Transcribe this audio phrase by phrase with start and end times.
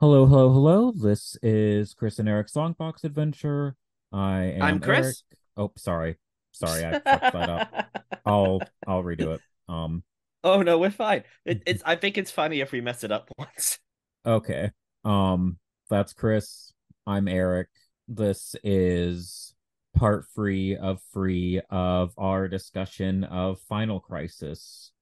[0.00, 0.92] Hello, hello, hello.
[0.92, 3.74] This is Chris and Eric's Songbox Adventure.
[4.12, 5.04] I am I'm Chris.
[5.04, 5.16] Eric.
[5.56, 6.16] Oh, sorry.
[6.52, 8.00] Sorry, I fucked that up.
[8.24, 9.40] I'll I'll redo it.
[9.68, 10.04] Um
[10.44, 11.24] Oh no, we're fine.
[11.44, 13.80] It, it's I think it's funny if we mess it up once.
[14.24, 14.70] okay.
[15.04, 16.72] Um that's Chris.
[17.06, 17.68] I'm Eric.
[18.06, 19.54] This is
[19.96, 24.92] part three of free of our discussion of Final Crisis,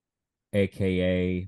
[0.53, 1.47] aka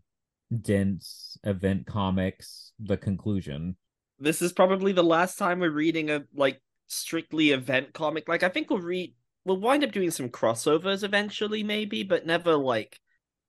[0.62, 3.78] dense event comics, the conclusion.
[4.20, 8.28] This is probably the last time we're reading a like strictly event comic.
[8.28, 9.14] Like I think we'll read
[9.45, 13.00] we'll wind up doing some crossovers eventually, maybe, but never like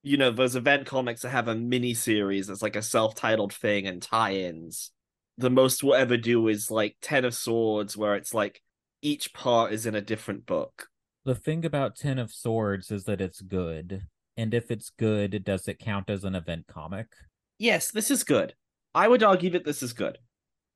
[0.02, 3.86] you know, those event comics that have a mini series that's like a self-titled thing
[3.86, 4.90] and tie-ins.
[5.38, 8.62] The most we'll ever do is like Ten of Swords, where it's like
[9.00, 10.88] each part is in a different book.
[11.24, 14.06] The thing about Ten of Swords is that it's good.
[14.36, 17.06] And if it's good, does it count as an event comic?
[17.58, 18.54] Yes, this is good.
[18.94, 20.18] I would argue that this is good.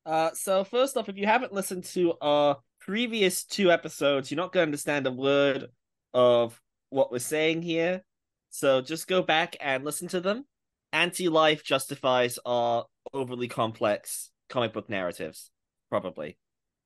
[0.04, 4.52] Uh, so first off, if you haven't listened to our previous two episodes, you're not
[4.52, 5.66] going to understand a word
[6.14, 8.04] of what we're saying here.
[8.50, 10.44] So just go back and listen to them.
[10.92, 15.50] Anti-life justifies our overly complex comic book narratives,
[15.90, 16.38] probably.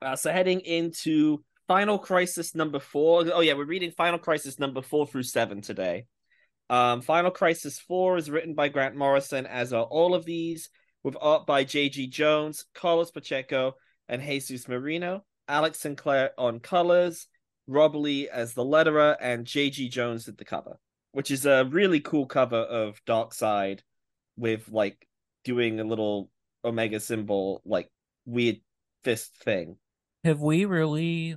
[0.03, 3.25] Uh, so heading into Final Crisis number four.
[3.33, 6.07] Oh yeah, we're reading Final Crisis number four through seven today.
[6.71, 10.71] Um, Final Crisis 4 is written by Grant Morrison, as are all of these,
[11.03, 12.07] with art by J.G.
[12.07, 13.75] Jones, Carlos Pacheco,
[14.09, 15.25] and Jesus Merino.
[15.49, 17.27] Alex Sinclair on colors,
[17.67, 19.89] Rob Leigh as the letterer, and J.G.
[19.89, 20.79] Jones did the cover,
[21.11, 23.81] which is a really cool cover of Darkseid
[24.37, 25.09] with like
[25.43, 26.31] doing a little
[26.65, 27.91] Omega symbol, like
[28.25, 28.57] weird
[29.05, 29.77] fist thing.
[30.25, 31.37] Have we really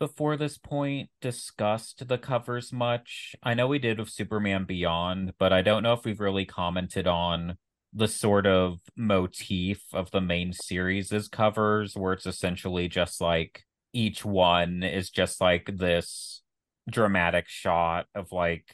[0.00, 3.34] before this point discussed the covers much?
[3.42, 7.06] I know we did with Superman Beyond, but I don't know if we've really commented
[7.06, 7.56] on
[7.92, 13.62] the sort of motif of the main series' covers, where it's essentially just like
[13.92, 16.42] each one is just like this
[16.90, 18.66] dramatic shot of like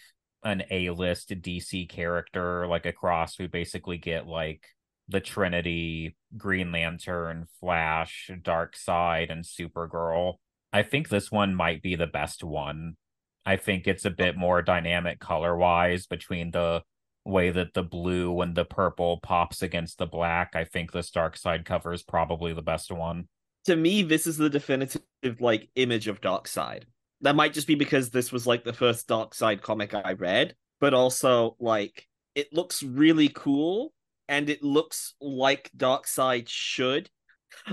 [0.42, 4.64] an A-list DC character like across we basically get like
[5.10, 10.34] the Trinity, Green Lantern, Flash, Darkseid, and Supergirl.
[10.72, 12.96] I think this one might be the best one.
[13.44, 16.82] I think it's a bit more dynamic color-wise between the
[17.24, 20.54] way that the blue and the purple pops against the black.
[20.54, 23.28] I think this Darkseid cover is probably the best one.
[23.66, 25.02] To me, this is the definitive
[25.40, 26.84] like image of Darkseid.
[27.22, 30.94] That might just be because this was like the first Darkseid comic I read, but
[30.94, 33.92] also like it looks really cool
[34.30, 37.10] and it looks like Darkseid should.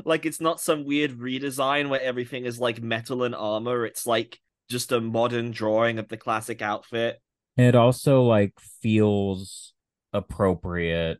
[0.03, 3.85] Like it's not some weird redesign where everything is like metal and armor.
[3.85, 7.21] It's like just a modern drawing of the classic outfit.
[7.57, 9.73] It also like feels
[10.11, 11.19] appropriate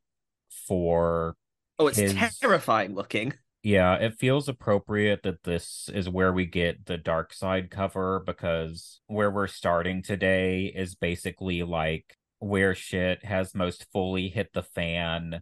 [0.68, 1.36] for
[1.78, 2.40] Oh, it's his...
[2.40, 3.34] terrifying looking.
[3.62, 9.30] Yeah, it feels appropriate that this is where we get the Darkseid cover because where
[9.30, 15.42] we're starting today is basically like where shit has most fully hit the fan.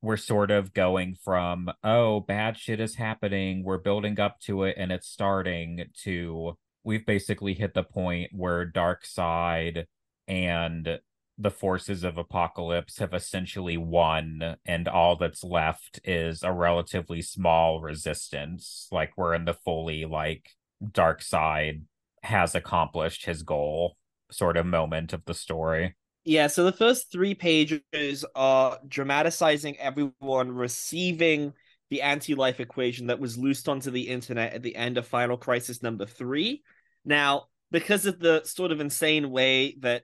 [0.00, 4.74] We're sort of going from, oh, bad shit is happening, we're building up to it
[4.76, 9.84] and it's starting to we've basically hit the point where Darkseid
[10.26, 10.98] and
[11.38, 17.80] the forces of Apokolips have essentially won and all that's left is a relatively small
[17.80, 20.50] resistance like we're in the fully like
[20.82, 21.82] Darkseid
[22.22, 23.96] has accomplished his goal
[24.30, 30.52] sort of moment of the story yeah so the first three pages are dramatizing everyone
[30.52, 31.52] receiving
[31.90, 35.82] the anti-life equation that was loosed onto the internet at the end of final crisis
[35.82, 36.62] number three
[37.04, 40.02] now because of the sort of insane way that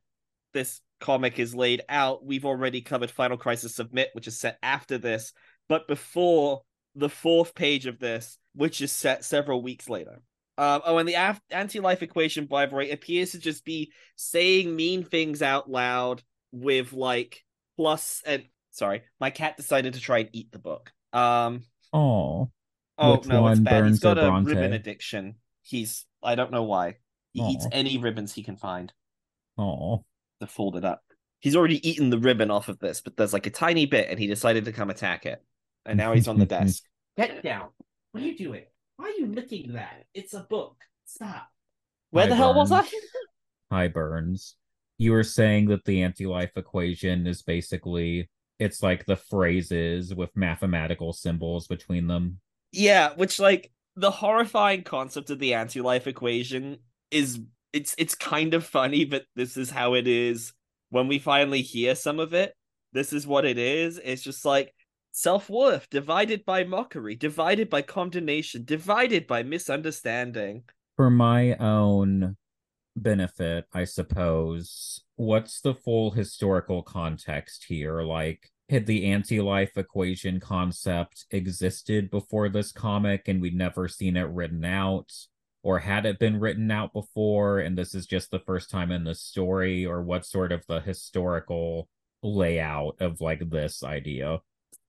[0.53, 4.99] this comic is laid out, we've already covered Final Crisis Submit, which is set after
[4.99, 5.33] this,
[5.69, 6.63] but before
[6.95, 10.21] the fourth page of this, which is set several weeks later.
[10.59, 14.75] Um, oh, and the af- anti-life equation, by the way, appears to just be saying
[14.75, 17.45] mean things out loud with like
[17.77, 20.93] plus and sorry, my cat decided to try and eat the book.
[21.13, 21.63] Um.
[21.93, 22.51] Oh.
[22.99, 23.87] Oh Which no, it's bad.
[23.87, 24.49] He's got a Bronte?
[24.49, 25.37] ribbon addiction.
[25.63, 26.97] He's I don't know why.
[27.33, 28.93] He eats any ribbons he can find.
[29.57, 30.05] Oh.
[30.41, 31.03] to fold it up.
[31.39, 34.19] He's already eaten the ribbon off of this, but there's like a tiny bit, and
[34.19, 35.41] he decided to come attack it.
[35.87, 36.83] And now he's on the desk.
[37.17, 37.69] Get down!
[38.11, 38.65] What are you doing?
[38.99, 40.07] Why are you licking that?
[40.13, 40.77] It's a book.
[41.07, 41.49] Stop.
[42.11, 42.85] Where Hi, the hell was I?
[43.71, 44.57] Hi Burns.
[44.99, 48.29] You were saying that the anti-life equation is basically
[48.59, 52.41] it's like the phrases with mathematical symbols between them.
[52.73, 56.79] Yeah, which like the horrifying concept of the anti-life equation
[57.13, 57.41] is
[57.73, 60.53] it's it's kind of funny, but this is how it is
[60.91, 62.53] when we finally hear some of it.
[62.93, 64.01] This is what it is.
[64.03, 64.75] It's just like
[65.19, 70.63] self-worth divided by mockery, divided by condemnation, divided by misunderstanding.
[70.97, 72.37] For my own
[72.95, 78.03] benefit, I suppose, what's the full historical context here?
[78.03, 84.17] Like, had the anti life equation concept existed before this comic and we'd never seen
[84.17, 85.13] it written out?
[85.65, 89.03] Or had it been written out before and this is just the first time in
[89.03, 89.85] the story?
[89.85, 91.89] Or what sort of the historical
[92.23, 94.39] layout of like this idea?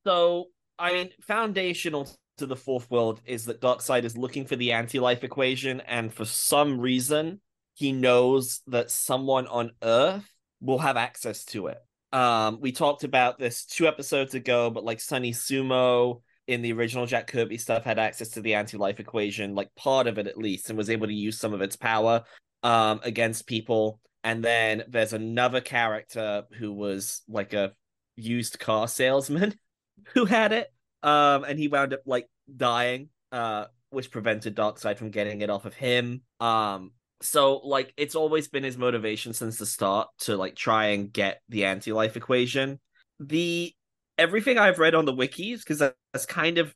[0.10, 0.46] So,
[0.80, 2.10] I mean, foundational
[2.40, 6.12] to the fourth world is that Darkseid is looking for the anti life equation, and
[6.12, 7.42] for some reason,
[7.76, 10.28] he knows that someone on Earth
[10.62, 11.78] will have access to it.
[12.12, 17.06] Um, we talked about this two episodes ago, but like Sonny Sumo in the original
[17.06, 20.70] Jack Kirby stuff had access to the anti-life equation, like part of it at least,
[20.70, 22.24] and was able to use some of its power
[22.64, 24.00] um against people.
[24.24, 27.74] And then there's another character who was like a
[28.16, 29.54] used car salesman
[30.14, 30.68] who had it.
[31.02, 35.66] Um, and he wound up like dying, uh, which prevented Darkseid from getting it off
[35.66, 36.22] of him.
[36.40, 36.92] Um,
[37.22, 41.42] so like it's always been his motivation since the start to like try and get
[41.50, 42.80] the anti-life equation
[43.20, 43.74] the
[44.18, 46.74] everything i've read on the wikis because that's kind of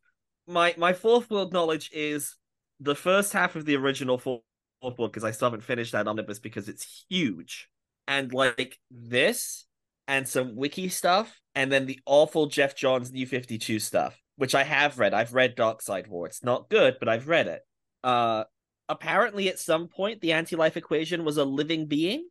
[0.48, 2.36] my my fourth world knowledge is
[2.80, 4.42] the first half of the original fourth
[4.82, 7.70] world because i still haven't finished that omnibus because it's huge
[8.08, 9.66] and like this
[10.08, 14.64] and some wiki stuff and then the awful Geoff johns new 52 stuff which i
[14.64, 17.62] have read i've read darkseid war it's not good but i've read it
[18.04, 18.44] uh
[18.90, 22.28] apparently at some point the anti-life equation was a living being.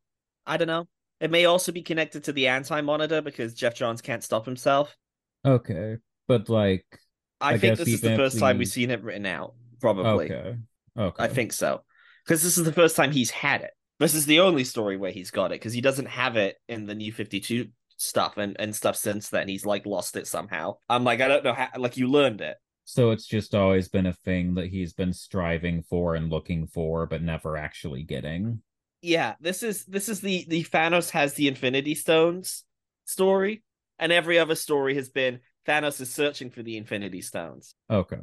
[0.47, 0.89] I don't know.
[1.21, 4.97] It may also be connected to the anti-monitor because Geoff Johns can't stop himself.
[5.45, 5.97] Okay,
[6.27, 6.87] but like,
[7.41, 9.55] I, I think this is the first time we've seen it written out.
[9.81, 10.33] Probably.
[10.33, 10.57] Okay.
[10.99, 11.25] Okay.
[11.25, 11.83] I think so
[12.25, 13.71] because this is the first time he's had it.
[14.03, 16.87] This is the only story where he's got it because he doesn't have it in
[16.87, 19.49] the New Fifty Two stuff and and stuff since then.
[19.49, 20.77] He's like lost it somehow.
[20.89, 21.69] I'm like I don't know how.
[21.77, 22.57] Like you learned it.
[22.85, 27.07] So it's just always been a thing that he's been striving for and looking for,
[27.07, 28.61] but never actually getting.
[29.03, 32.65] Yeah, this is this is the the Thanos has the Infinity Stones
[33.05, 33.63] story,
[33.99, 37.75] and every other story has been Thanos is searching for the Infinity Stones.
[37.91, 38.17] Okay.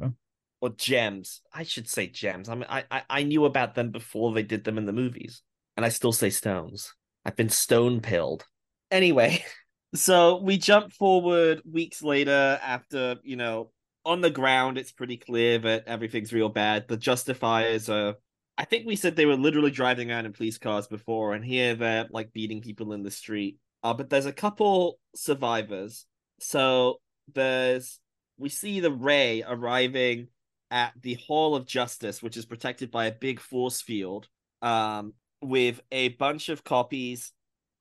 [0.60, 1.40] Or gems.
[1.54, 2.50] I should say gems.
[2.50, 5.42] I mean, I, I I knew about them before they did them in the movies,
[5.76, 6.92] and I still say stones.
[7.24, 8.44] I've been stone pilled.
[8.90, 9.44] Anyway,
[9.94, 13.70] so we jump forward weeks later after you know
[14.04, 16.88] on the ground, it's pretty clear that everything's real bad.
[16.88, 18.14] The justifiers are.
[18.56, 21.74] I think we said they were literally driving around in police cars before, and here
[21.74, 23.58] they're like beating people in the street.
[23.82, 26.06] Uh, but there's a couple survivors.
[26.40, 27.00] So
[27.32, 28.00] there's
[28.38, 30.28] we see the Ray arriving
[30.70, 34.28] at the Hall of Justice, which is protected by a big force field,
[34.62, 37.32] um, with a bunch of copies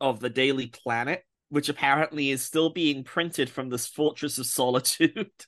[0.02, 5.30] of the Daily Planet, which apparently is still being printed from this Fortress of Solitude.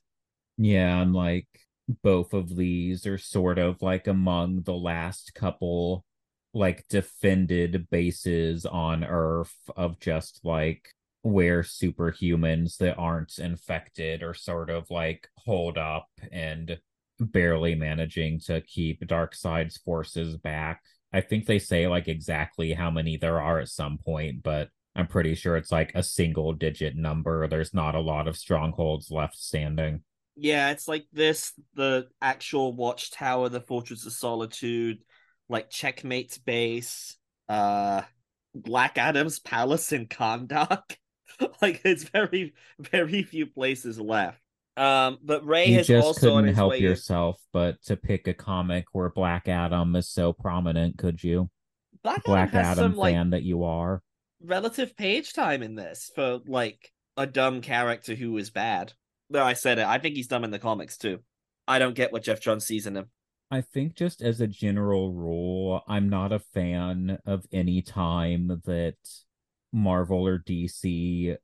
[0.57, 1.47] Yeah, and like
[2.03, 6.05] both of these are sort of like among the last couple
[6.53, 10.89] like defended bases on Earth of just like
[11.23, 16.79] where superhumans that aren't infected are sort of like hold up and
[17.19, 20.81] barely managing to keep Darkseid's forces back.
[21.13, 25.07] I think they say like exactly how many there are at some point, but I'm
[25.07, 27.47] pretty sure it's like a single digit number.
[27.47, 30.01] There's not a lot of strongholds left standing.
[30.35, 34.99] Yeah, it's like this the actual watchtower, the Fortress of Solitude,
[35.49, 37.17] like Checkmate's base,
[37.49, 38.01] uh
[38.53, 40.83] Black Adam's palace in Kahndaq.
[41.61, 44.39] like it's very, very few places left.
[44.81, 47.49] Um, but Ray you has just also couldn't help yourself in...
[47.53, 51.51] but to pick a comic where Black Adam is so prominent, could you?
[52.03, 54.01] Black, Black Adam, Adam some, fan like, that you are.
[54.43, 58.93] Relative page time in this for like a dumb character who is bad.
[59.29, 59.85] No, I said it.
[59.85, 61.19] I think he's dumb in the comics too.
[61.67, 63.11] I don't get what Geoff Johns sees in him.
[63.51, 68.95] I think just as a general rule, I'm not a fan of any time that
[69.71, 71.35] Marvel or DC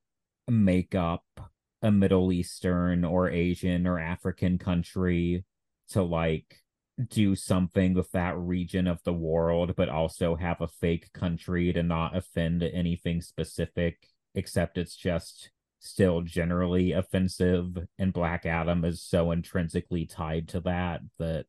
[0.48, 1.24] make up
[1.82, 5.46] a Middle Eastern or Asian or African country
[5.90, 6.62] to like
[7.10, 11.84] do something with that region of the world, but also have a fake country to
[11.84, 19.32] not offend anything specific, except it's just still generally offensive and Black Adam is so
[19.32, 21.46] intrinsically tied to that that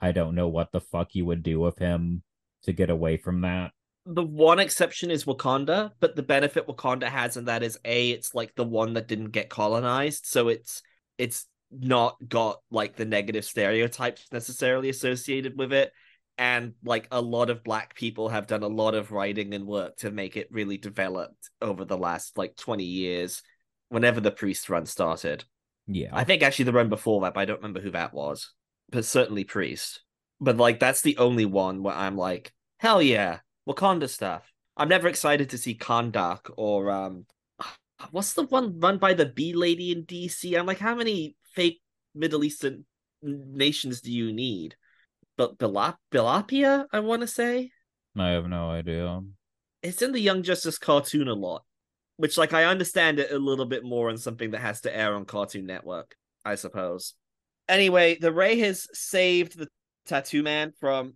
[0.00, 2.22] I don't know what the fuck you would do with him
[2.64, 3.72] to get away from that.
[4.10, 8.34] The one exception is Wakanda, but the benefit Wakanda has and that is a it's
[8.34, 10.82] like the one that didn't get colonized, so it's
[11.18, 15.92] it's not got like the negative stereotypes necessarily associated with it.
[16.38, 19.96] And like a lot of black people have done a lot of writing and work
[19.98, 23.42] to make it really developed over the last like 20 years
[23.90, 25.44] whenever the priest run started.
[25.86, 26.10] Yeah.
[26.12, 28.52] I think actually the run before that but i don't remember who that was
[28.90, 30.02] but certainly priest.
[30.40, 35.08] But like that's the only one where i'm like hell yeah wakanda stuff i'm never
[35.08, 37.26] excited to see Kahndaq or um
[38.10, 41.80] what's the one run by the bee lady in dc i'm like how many fake
[42.14, 42.84] middle eastern
[43.22, 44.76] nations do you need
[45.38, 47.70] but Bilap- Bilapia, I want to say.
[48.18, 49.20] I have no idea.
[49.82, 51.62] It's in the Young Justice cartoon a lot,
[52.16, 55.14] which, like, I understand it a little bit more on something that has to air
[55.14, 57.14] on Cartoon Network, I suppose.
[57.68, 59.68] Anyway, the Ray has saved the
[60.06, 61.14] Tattoo Man from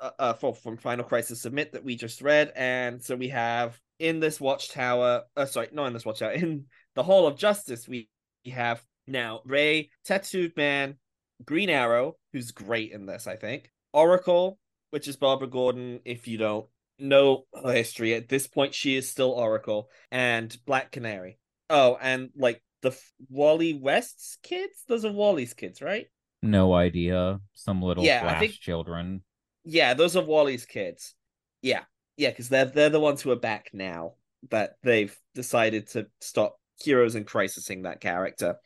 [0.00, 4.20] uh, uh from Final Crisis Submit that we just read, and so we have in
[4.20, 5.22] this Watchtower.
[5.36, 6.32] Uh, sorry, not in this Watchtower.
[6.34, 8.08] In the Hall of Justice, we
[8.46, 10.96] have now Ray, Tattooed Man,
[11.44, 13.70] Green Arrow, who's great in this, I think.
[13.92, 14.58] Oracle,
[14.90, 16.66] which is Barbara Gordon, if you don't
[16.98, 18.14] know her history.
[18.14, 19.88] At this point, she is still Oracle.
[20.10, 21.38] And Black Canary.
[21.68, 22.96] Oh, and like the
[23.28, 24.84] Wally West's kids?
[24.86, 26.06] Those are Wally's kids, right?
[26.42, 27.40] No idea.
[27.54, 29.22] Some little Yeah, flash think- children.
[29.64, 31.14] Yeah, those are Wally's kids.
[31.62, 31.82] Yeah.
[32.16, 34.14] Yeah, because they're they're the ones who are back now
[34.50, 38.56] that they've decided to stop heroes and crisising that character.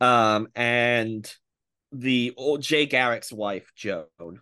[0.00, 1.32] Um and
[1.92, 4.40] the or Jay Garrick's wife, Joan.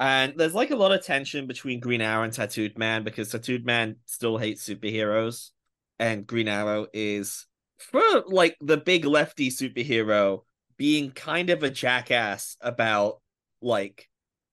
[0.00, 3.66] And there's like a lot of tension between Green Arrow and Tattooed Man because Tattooed
[3.66, 5.50] Man still hates superheroes,
[5.98, 7.46] and Green Arrow is
[7.78, 10.42] for like the big lefty superhero
[10.76, 13.20] being kind of a jackass about
[13.60, 14.08] like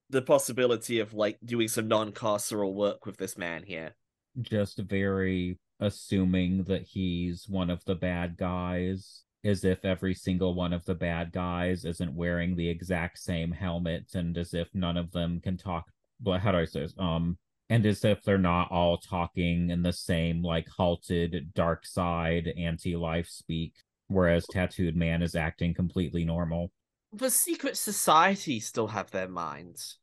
[0.09, 3.95] the possibility of like doing some non-carceral work with this man here.
[4.41, 10.74] Just very assuming that he's one of the bad guys, as if every single one
[10.74, 15.12] of the bad guys isn't wearing the exact same helmet, and as if none of
[15.12, 15.85] them can talk.
[16.19, 16.93] But how do I say this?
[16.97, 17.38] Um,
[17.69, 23.74] and as if they're not all talking in the same like halted Darkseid anti-life speak,
[24.07, 26.71] whereas Tattooed Man is acting completely normal.
[27.15, 30.00] The secret society still have their minds.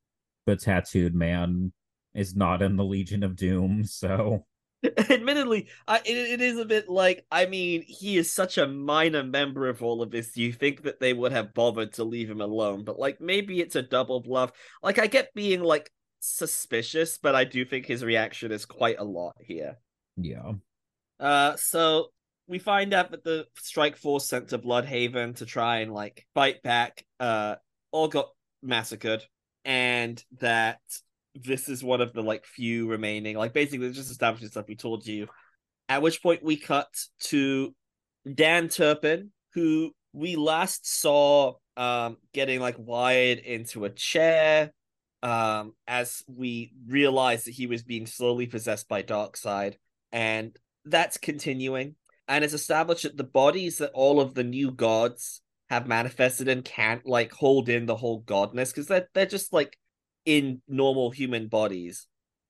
[0.47, 1.73] The Tattooed Man
[2.15, 4.47] is not in the Legion of Doom, so
[5.11, 9.23] Admittedly, I, it, it is a bit like I mean, he is such a minor
[9.23, 10.37] member of all of this.
[10.37, 13.77] You think that they would have bothered to leave him alone, but like maybe it's
[13.77, 14.53] a double bluff.
[14.83, 15.91] Like I get being like
[16.21, 19.77] suspicious, but I do think his reaction is quite a lot here.
[20.17, 20.53] yeah.
[21.21, 22.09] Uh, so
[22.53, 26.63] we find out that the strike force sent to Blüdhaven to try and like fight
[26.63, 27.55] back, uh,
[27.93, 28.29] all got
[28.63, 29.25] massacred,
[29.65, 30.81] and that
[31.35, 35.07] this is one of the like few remaining, like basically just establishing stuff we told
[35.07, 35.29] you.
[35.89, 36.89] At which point we cut
[37.21, 37.75] to
[38.31, 44.75] Dan Turpin, who we last saw um getting like wired into a chair
[45.23, 49.77] um as we realized that he was being slowly possessed by Darkseid
[50.13, 50.55] and
[50.85, 51.95] that's continuing
[52.33, 56.63] and it's established that the bodies that all of the new gods have manifested in
[56.63, 59.79] can't like hold in the whole godness because they're they're just like
[60.25, 62.07] in normal human bodies.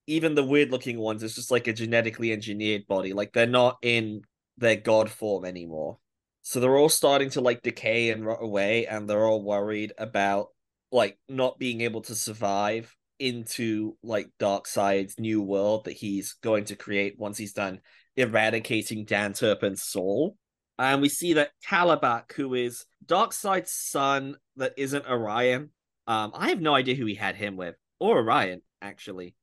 [0.06, 3.12] Even the weird looking ones, it's just like a genetically engineered body.
[3.12, 4.22] Like they're not in
[4.56, 5.98] their god form anymore.
[6.42, 10.48] So they're all starting to like decay and rot away, and they're all worried about
[10.92, 16.76] like not being able to survive into like Darkseid's new world that he's going to
[16.76, 17.80] create once he's done
[18.16, 20.36] eradicating Dan Turpin's soul.
[20.78, 25.70] And we see that Kalibak, who is Darkseid's son that isn't Orion,
[26.06, 29.34] um, I have no idea who he had him with, or Orion, actually.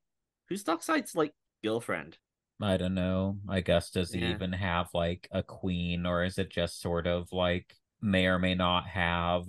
[0.48, 2.18] Who's Darkseid's like girlfriend?
[2.60, 3.38] I don't know.
[3.48, 4.34] I guess does he Yeah.
[4.34, 8.54] even have like a queen or is it just sort of like may or may
[8.54, 9.44] not have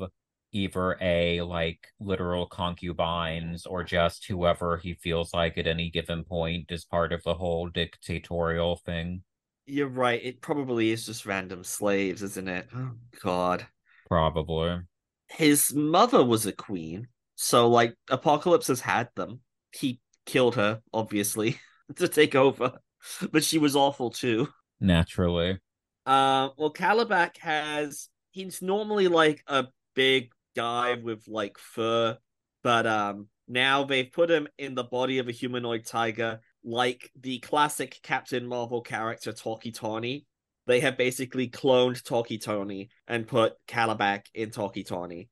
[0.51, 6.71] either a like literal concubines or just whoever he feels like at any given point
[6.71, 9.23] is part of the whole dictatorial thing?
[9.65, 10.21] You're right.
[10.23, 12.67] It probably is just random slaves, isn't it?
[12.75, 12.91] Oh
[13.21, 13.65] God.
[14.07, 14.79] Probably.
[15.29, 19.39] His mother was a queen, so like Apokolips has had them.
[19.73, 21.59] He killed her, obviously,
[21.95, 22.79] to take over,
[23.31, 24.49] but she was awful too.
[24.81, 25.59] Naturally.
[26.05, 32.17] Uh, well, Kalibak has he's normally like a big guy with like fur,
[32.63, 37.39] but um now they've put him in the body of a humanoid tiger, like the
[37.39, 40.25] classic Captain Marvel character Tawky Tawny.
[40.67, 45.29] They have basically cloned Tawky Tawny and put Kalibak in Tawky Tawny.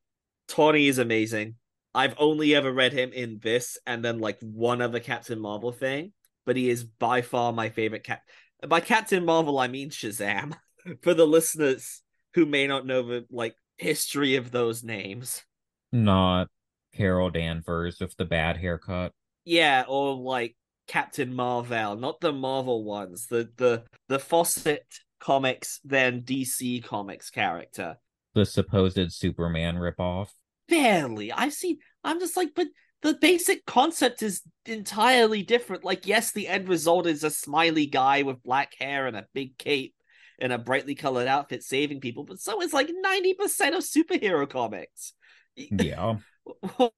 [0.48, 1.56] Tawny is amazing.
[1.94, 6.14] I've only ever read him in this and then like one other Captain Marvel thing.
[6.46, 8.22] but he is by far my favorite cat.
[8.68, 10.56] By Captain Marvel, I mean Shazam.
[11.04, 12.02] For the listeners
[12.34, 15.44] who may not know the like history of those names,
[15.92, 16.48] not
[16.94, 19.14] Carol Danvers with the bad haircut.
[19.46, 20.56] Yeah, or like
[20.88, 24.86] Captain Marvel, not the Marvel ones, the the the Fawcett
[25.20, 27.98] comics, then DC comics character.
[28.36, 30.30] The supposed Superman ripoff.
[30.68, 31.32] Barely.
[31.32, 32.68] I've seen I'm just like, but
[33.02, 35.86] the basic concept is entirely different.
[35.86, 39.58] Like, yes, the end result is a smiley guy with black hair and a big
[39.58, 39.94] cape
[40.42, 45.14] and a brightly colored outfit saving people, but so is like 90% of superhero comics.
[45.56, 46.16] Yeah.
[46.46, 46.94] what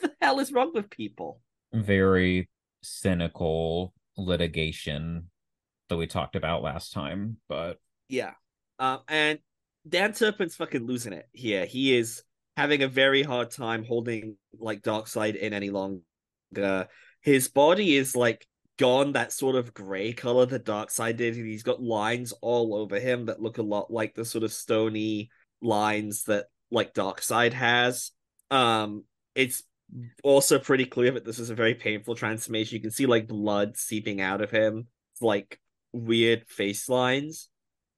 [0.00, 1.40] the hell is wrong with people?
[1.72, 2.50] Very
[2.82, 5.30] cynical litigation
[5.88, 8.32] that we talked about last time, but yeah.
[8.78, 9.38] Um, and
[9.88, 11.64] Dan Turpin's fucking losing it here.
[11.64, 12.22] He is
[12.56, 16.88] having a very hard time holding like Darkseid in any longer.
[17.20, 18.46] His body is like
[18.82, 22.98] gone that sort of gray color that Darkseid did, and he's got lines all over
[22.98, 28.10] him that look a lot like the sort of stony lines that like Darkseid has.
[28.50, 29.04] Um,
[29.36, 29.62] it's
[30.24, 32.74] also pretty clear that this is a very painful transformation.
[32.74, 34.88] You can see like blood seeping out of him,
[35.20, 35.60] like
[35.92, 37.48] weird face lines.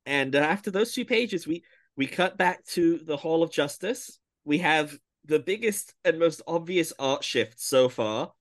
[0.05, 1.65] And uh, after those two pages, we
[1.97, 4.19] we cut back to the Hall of Justice.
[4.45, 8.33] We have the biggest and most obvious art shift so far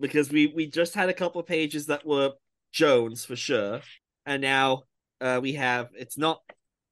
[0.00, 2.32] because we we just had a couple of pages that were
[2.72, 3.80] Jones for sure,
[4.26, 4.84] and now
[5.20, 6.40] uh, we have it's not.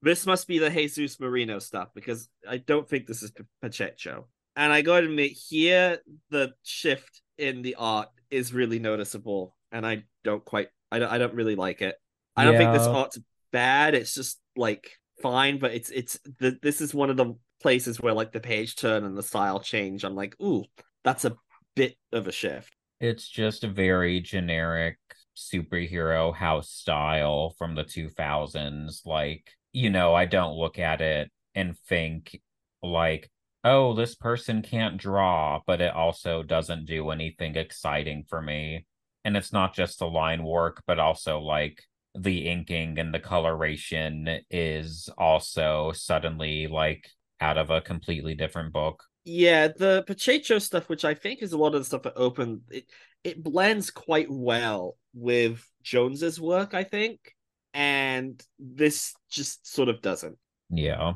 [0.01, 4.27] This must be the Jesus Merino stuff because I don't think this is Pacheco.
[4.55, 5.99] And I gotta admit, here
[6.29, 11.17] the shift in the art is really noticeable, and I don't quite, I don't, I
[11.17, 11.95] don't really like it.
[12.35, 13.19] I don't think this art's
[13.51, 13.95] bad.
[13.95, 18.13] It's just like fine, but it's it's the, this is one of the places where
[18.13, 20.03] like the page turn and the style change.
[20.03, 20.63] I'm like, ooh,
[21.03, 21.35] that's a
[21.75, 22.73] bit of a shift.
[22.99, 24.97] It's just a very generic
[25.35, 29.03] superhero house style from the 2000s.
[29.05, 32.39] Like, you know, I don't look at it and think
[32.83, 33.29] like,
[33.63, 38.85] oh, this person can't draw, but it also doesn't do anything exciting for me.
[39.25, 41.83] And it's not just the line work, but also like
[42.15, 49.03] the inking and the coloration is also suddenly like out of a completely different book.
[49.31, 52.61] Yeah, the Pacheco stuff, which I think is a lot of the stuff that open,
[52.71, 52.85] it
[53.23, 57.35] it blends quite well with Jones's work, I think,
[57.73, 60.37] and this just sort of doesn't.
[60.71, 61.13] Yeah.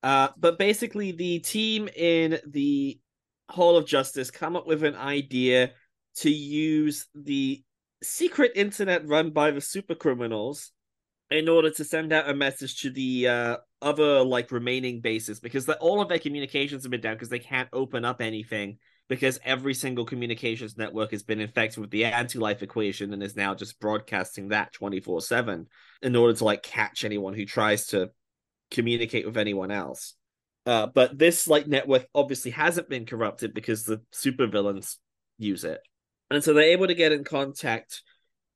[0.00, 3.00] Uh, but basically, the team in the
[3.48, 5.72] Hall of Justice come up with an idea
[6.18, 7.64] to use the
[8.00, 10.70] secret internet run by the super criminals
[11.30, 15.64] in order to send out a message to the uh, other like remaining bases because
[15.66, 19.38] the, all of their communications have been down because they can't open up anything because
[19.44, 23.80] every single communications network has been infected with the anti-life equation and is now just
[23.80, 25.66] broadcasting that 24-7
[26.02, 28.10] in order to like catch anyone who tries to
[28.70, 30.14] communicate with anyone else.
[30.66, 34.96] Uh, but this like network obviously hasn't been corrupted because the supervillains
[35.38, 35.80] use it.
[36.30, 38.02] And so they're able to get in contact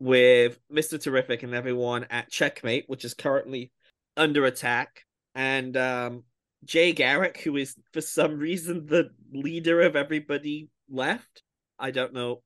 [0.05, 1.01] with Mr.
[1.01, 3.73] Terrific and everyone at Checkmate, which is currently
[4.19, 5.01] under attack.
[5.35, 6.25] And um,
[6.63, 11.43] Jay Garrick, who is for some reason the leader of everybody left.
[11.79, 12.43] I don't know.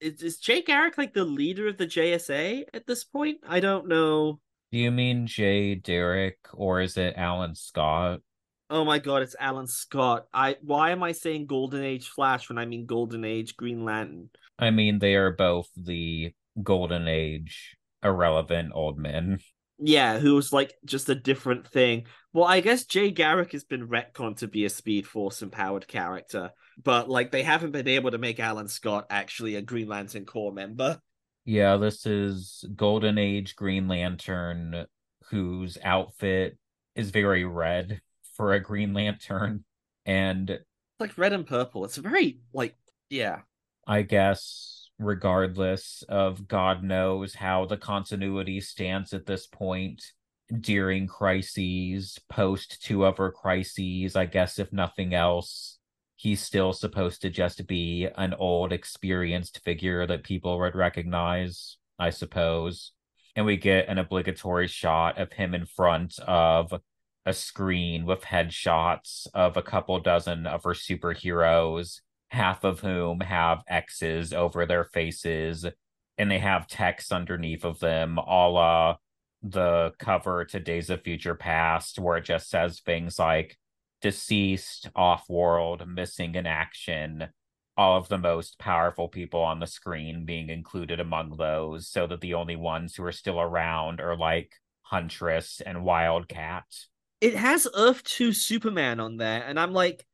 [0.00, 3.38] Is, is Jay Garrick like the leader of the JSA at this point?
[3.46, 4.38] I don't know.
[4.70, 8.20] Do you mean Jay Derrick or is it Alan Scott?
[8.72, 10.26] Oh my god, it's Alan Scott.
[10.32, 14.30] I why am I saying Golden Age Flash when I mean Golden Age Green Lantern?
[14.60, 19.40] I mean they are both the Golden Age irrelevant old men.
[19.78, 22.04] Yeah, who was like just a different thing.
[22.32, 26.50] Well, I guess Jay Garrick has been retconned to be a Speed Force empowered character,
[26.82, 30.52] but like they haven't been able to make Alan Scott actually a Green Lantern Corps
[30.52, 31.00] member.
[31.44, 34.84] Yeah, this is Golden Age Green Lantern,
[35.30, 36.58] whose outfit
[36.94, 38.00] is very red
[38.36, 39.64] for a Green Lantern,
[40.04, 40.58] and
[40.98, 41.86] like red and purple.
[41.86, 42.76] It's very like
[43.08, 43.40] yeah.
[43.86, 50.04] I guess regardless of God knows how the continuity stands at this point
[50.60, 54.14] during crises, post two other crises.
[54.14, 55.78] I guess if nothing else,
[56.16, 62.10] he's still supposed to just be an old, experienced figure that people would recognize, I
[62.10, 62.92] suppose.
[63.34, 66.74] And we get an obligatory shot of him in front of
[67.24, 73.62] a screen with headshots of a couple dozen of her superheroes half of whom have
[73.68, 75.66] X's over their faces
[76.16, 78.96] and they have text underneath of them, a la
[79.42, 83.56] the cover to Days of Future Past, where it just says things like
[84.02, 87.28] deceased, off world, missing in action,
[87.76, 92.20] all of the most powerful people on the screen being included among those so that
[92.20, 96.64] the only ones who are still around are like Huntress and Wildcat.
[97.20, 100.04] It has Earth 2 Superman on there, and I'm like,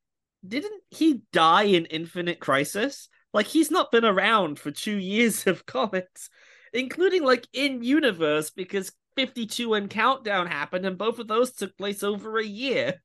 [0.48, 3.08] didn't he die in Infinite Crisis?
[3.32, 6.30] Like, he's not been around for two years of comics,
[6.72, 12.02] including like in universe, because 52 and Countdown happened, and both of those took place
[12.02, 13.02] over a year.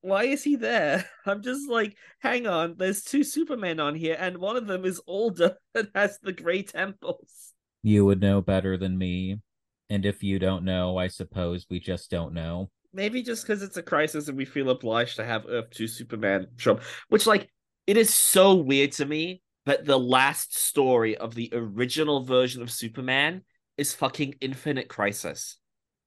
[0.00, 1.04] Why is he there?
[1.26, 5.00] I'm just like, hang on, there's two Supermen on here, and one of them is
[5.06, 7.52] older and has the gray temples.
[7.82, 9.40] You would know better than me.
[9.90, 12.70] And if you don't know, I suppose we just don't know.
[12.94, 16.48] Maybe just because it's a crisis and we feel obliged to have Earth 2 Superman
[16.56, 16.82] show up.
[17.08, 17.48] Which, like,
[17.86, 22.70] it is so weird to me that the last story of the original version of
[22.70, 23.42] Superman
[23.78, 25.58] is fucking Infinite Crisis.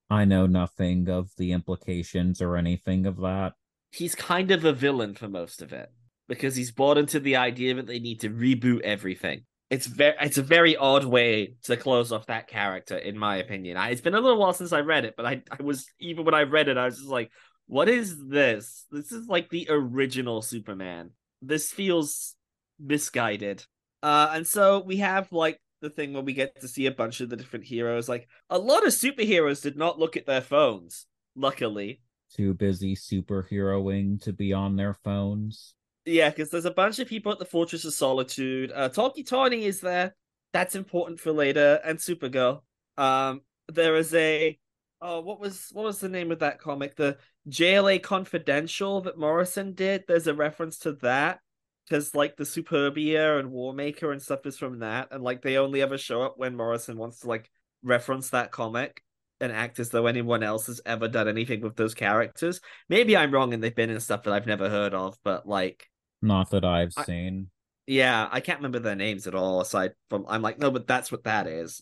[0.10, 3.54] I know nothing of the implications or anything of that.
[3.91, 5.89] He's kind of a villain for most of it
[6.28, 9.45] because he's bought into the idea that they need to reboot everything
[9.76, 13.78] it's very it's a very odd way to close off that character in my opinion.
[13.78, 16.26] I, it's been a little while since i read it but I, I was even
[16.26, 17.32] when i read it i was just like
[17.68, 18.86] what is this?
[18.92, 21.12] This is like the original superman.
[21.42, 22.36] This feels
[22.80, 23.64] misguided.
[24.04, 27.22] Uh and so we have like the thing where we get to see a bunch
[27.22, 28.08] of the different heroes.
[28.08, 32.02] Like a lot of superheroes did not look at their phones luckily.
[32.36, 35.74] Too busy superheroing to be on their phones
[36.06, 38.72] yeah, because there's a bunch of people at the Fortress of Solitude.
[38.74, 40.15] Uh, Tawky Tawny is there.
[40.54, 42.62] That's important for later, and Supergirl.
[42.98, 44.58] Um, there is a
[45.02, 46.96] oh, what was what was the name of that comic?
[46.96, 47.18] The
[47.50, 50.04] JLA Confidential that Morrison did.
[50.08, 51.39] There's a reference to that
[51.88, 55.82] because like the Superbia and Warmaker and stuff is from that, and like they only
[55.82, 57.50] ever show up when Morrison wants to like
[57.84, 59.02] reference that comic
[59.41, 62.62] and act as though anyone else has ever done anything with those characters.
[62.89, 65.89] Maybe I'm wrong and they've been in stuff that I've never heard of, but like
[66.26, 67.50] not that I've I, seen.
[67.88, 69.62] Yeah, I can't remember their names at all.
[69.62, 71.82] Aside from, I'm like, no, but that's what that is.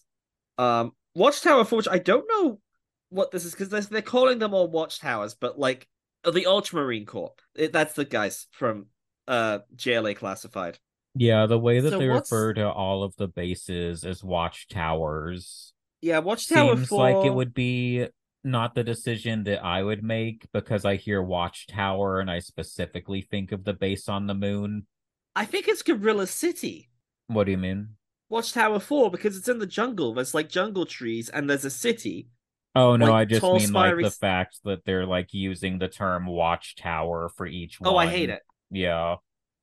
[0.57, 1.87] Um, Watchtower Forge.
[1.87, 2.59] I don't know
[3.09, 5.87] what this is because they're calling them all Watchtowers, but like
[6.23, 7.35] the Ultramarine Corps.
[7.55, 8.87] It, that's the guys from
[9.27, 10.79] uh JLA Classified.
[11.15, 12.31] Yeah, the way that so they what's...
[12.31, 15.73] refer to all of the bases as watchtowers.
[16.01, 16.99] Yeah, Watchtower seems 4...
[16.99, 18.07] like it would be
[18.43, 23.51] not the decision that I would make because I hear Watchtower and I specifically think
[23.51, 24.85] of the base on the moon.
[25.35, 26.89] I think it's Gorilla City.
[27.27, 27.89] What do you mean?
[28.29, 30.13] Watchtower 4 because it's in the jungle.
[30.13, 32.27] There's like jungle trees and there's a city.
[32.75, 36.25] Oh no, like, I just mean like the fact that they're like using the term
[36.25, 37.93] watchtower for each one.
[37.93, 38.41] Oh, I hate it.
[38.71, 39.17] Yeah.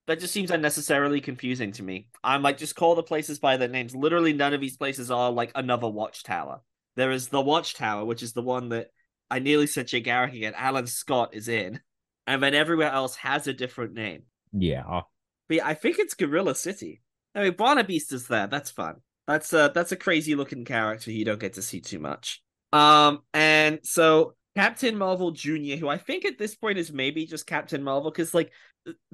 [0.06, 2.08] That just seems unnecessarily confusing to me.
[2.24, 3.94] I'm like, just call the places by their names.
[3.94, 6.62] Literally, none of these places are like another watchtower.
[7.00, 8.88] There is the Watchtower, which is the one that
[9.30, 10.52] I nearly said Jay Garrick again.
[10.54, 11.80] Alan Scott is in,
[12.26, 14.24] and then everywhere else has a different name.
[14.52, 15.00] Yeah,
[15.48, 17.00] but yeah, I think it's Gorilla City.
[17.34, 18.48] I mean, Beast is there.
[18.48, 18.96] That's fun.
[19.26, 22.42] That's a that's a crazy looking character you don't get to see too much.
[22.70, 27.46] Um, and so Captain Marvel Jr., who I think at this point is maybe just
[27.46, 28.52] Captain Marvel, because like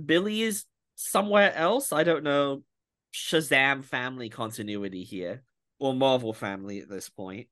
[0.04, 0.64] Billy is
[0.96, 1.92] somewhere else.
[1.92, 2.64] I don't know
[3.14, 5.44] Shazam family continuity here
[5.78, 7.46] or Marvel family at this point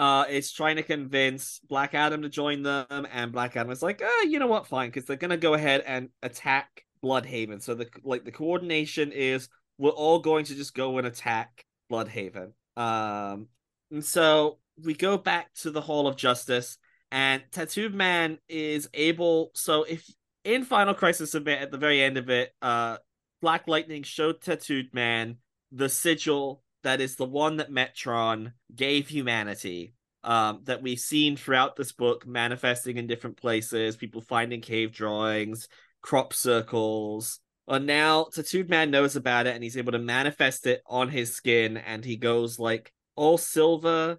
[0.00, 4.00] uh, is trying to convince Black Adam to join them, and Black Adam is like,
[4.02, 7.60] oh, you know what, fine, because they're gonna go ahead and attack Blüdhaven.
[7.60, 12.52] So the like the coordination is we're all going to just go and attack Blüdhaven.
[12.78, 13.48] Um,
[13.90, 16.78] and so we go back to the Hall of Justice,
[17.12, 19.50] and Tattooed Man is able.
[19.54, 20.10] So if
[20.44, 22.96] in Final Crisis event at the very end of it, uh,
[23.42, 25.36] Black Lightning showed Tattooed Man
[25.72, 29.94] the sigil that is the one that Metron gave humanity.
[30.22, 35.66] Um, that we've seen throughout this book manifesting in different places, people finding cave drawings,
[36.02, 37.40] crop circles.
[37.66, 41.34] And now Tattooed Man knows about it and he's able to manifest it on his
[41.34, 44.18] skin, and he goes like all silver,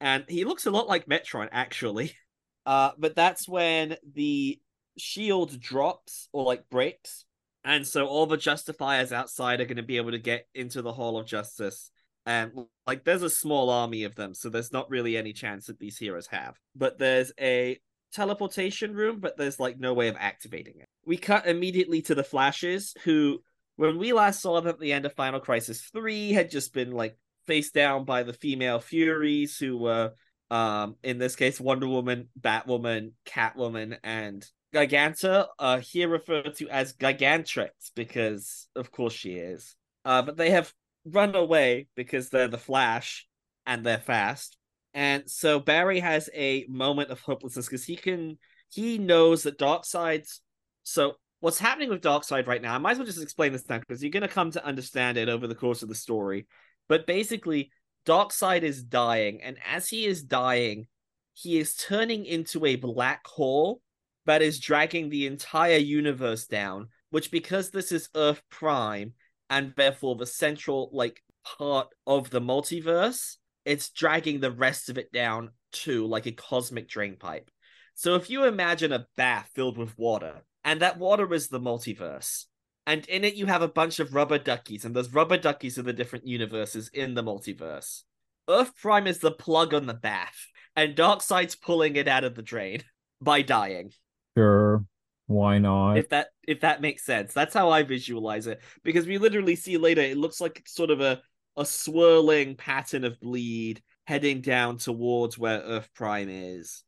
[0.00, 2.14] and he looks a lot like Metron, actually.
[2.66, 4.60] Uh, but that's when the
[4.98, 7.24] shield drops or like breaks,
[7.64, 10.92] and so all the justifiers outside are going to be able to get into the
[10.92, 11.90] Hall of Justice
[12.28, 12.52] and
[12.86, 15.96] like there's a small army of them so there's not really any chance that these
[15.96, 16.56] heroes have.
[16.76, 17.78] But there's a
[18.12, 20.86] teleportation room but there's like no way of activating it.
[21.06, 23.42] We cut immediately to the flashes who
[23.76, 26.92] when we last saw them at the end of final crisis 3 had just been
[26.92, 30.12] like faced down by the female furies who were
[30.50, 36.92] um in this case wonder woman batwoman catwoman and giganta uh here referred to as
[36.92, 39.76] gigantrix because of course she is.
[40.04, 40.70] Uh but they have
[41.10, 43.26] run away because they're the Flash
[43.66, 44.56] and they're fast.
[44.94, 48.38] And so Barry has a moment of hopelessness because he can
[48.70, 50.40] he knows that Darkseid's
[50.82, 53.78] so what's happening with Darkseid right now, I might as well just explain this now
[53.78, 56.46] because you're going to come to understand it over the course of the story.
[56.88, 57.70] But basically,
[58.06, 60.86] Darkseid is dying, and as he is dying,
[61.34, 63.80] he is turning into a black hole
[64.26, 66.88] that is dragging the entire universe down.
[67.10, 69.14] Which, because this is Earth Prime,
[69.50, 71.22] and therefore the central like
[71.58, 76.88] part of the multiverse, it's dragging the rest of it down to like a cosmic
[76.88, 77.50] drain pipe.
[77.94, 82.44] So if you imagine a bath filled with water, and that water is the multiverse,
[82.86, 85.82] and in it you have a bunch of rubber duckies, and those rubber duckies are
[85.82, 88.02] the different universes in the multiverse.
[88.48, 92.42] Earth Prime is the plug on the bath, and Darkseid's pulling it out of the
[92.42, 92.82] drain
[93.20, 93.90] by dying.
[94.36, 94.84] Sure.
[95.28, 95.98] Why not?
[95.98, 97.34] If that if that makes sense.
[97.34, 98.62] That's how I visualize it.
[98.82, 101.20] Because we literally see later it looks like it's sort of a,
[101.56, 106.82] a swirling pattern of bleed heading down towards where Earth Prime is.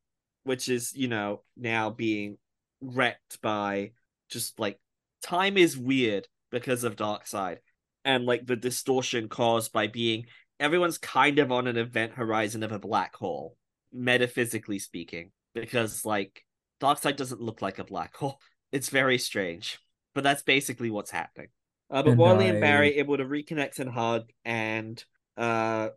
[0.45, 2.39] Which is, you know, now being
[2.81, 3.93] wrecked by
[4.31, 4.81] just like
[5.23, 7.59] time is weird because of Darkseid.
[8.07, 10.25] And like the distortion caused by being
[10.59, 13.55] everyone's kind of on an event horizon of a black hole,
[13.93, 15.31] metaphysically speaking.
[15.55, 16.43] Because like
[16.81, 18.41] Darkseid doesn't look like a black hole.
[18.73, 19.81] It's very strange,
[20.15, 21.49] but that's basically what's happening.
[21.91, 22.49] Uh, but and Wally I...
[22.51, 25.05] and Barry able to reconnect and hug, and
[25.37, 25.89] uh,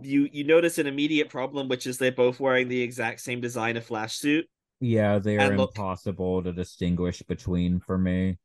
[0.00, 3.76] you you notice an immediate problem, which is they're both wearing the exact same design
[3.76, 4.48] of Flash suit.
[4.80, 8.38] Yeah, they are look, impossible to distinguish between for me.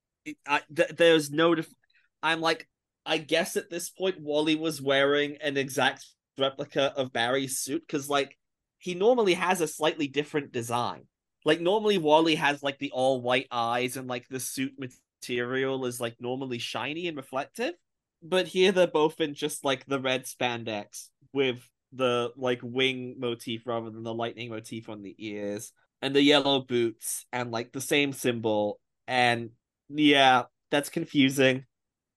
[0.46, 1.56] I, th- there's no.
[1.56, 1.74] Def-
[2.22, 2.68] I'm like,
[3.06, 6.06] I guess at this point, Wally was wearing an exact
[6.38, 8.38] replica of Barry's suit because, like,
[8.80, 11.08] he normally has a slightly different design.
[11.48, 16.02] Like normally Wally has like the all white eyes and like the suit material is
[16.02, 17.74] like normally shiny and reflective.
[18.22, 23.66] But here they're both in just like the red spandex with the like wing motif
[23.66, 27.80] rather than the lightning motif on the ears and the yellow boots and like the
[27.80, 28.82] same symbol.
[29.08, 29.52] And
[29.88, 31.64] yeah that's confusing.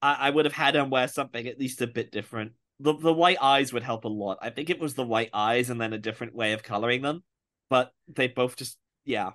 [0.03, 2.55] I, I would have had him wear something at least a bit different.
[2.81, 4.39] The, the white eyes would help a lot.
[4.43, 7.23] I think it was the white eyes and then a different way of coloring them
[7.69, 8.77] but they both just
[9.11, 9.31] yeah.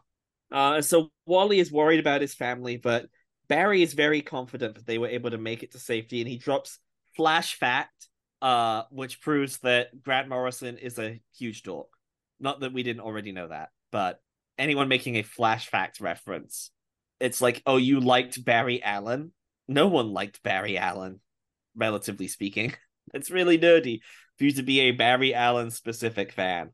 [0.51, 3.07] Uh, so Wally is worried about his family, but
[3.47, 6.37] Barry is very confident that they were able to make it to safety, and he
[6.37, 6.79] drops
[7.15, 8.07] flash fact,
[8.41, 11.87] uh, which proves that Grant Morrison is a huge dork.
[12.39, 14.19] Not that we didn't already know that, but
[14.57, 16.71] anyone making a flash fact reference,
[17.19, 19.31] it's like, oh, you liked Barry Allen?
[19.67, 21.19] No one liked Barry Allen,
[21.75, 22.73] relatively speaking.
[23.13, 23.99] It's really nerdy
[24.35, 26.71] for you to be a Barry Allen specific fan.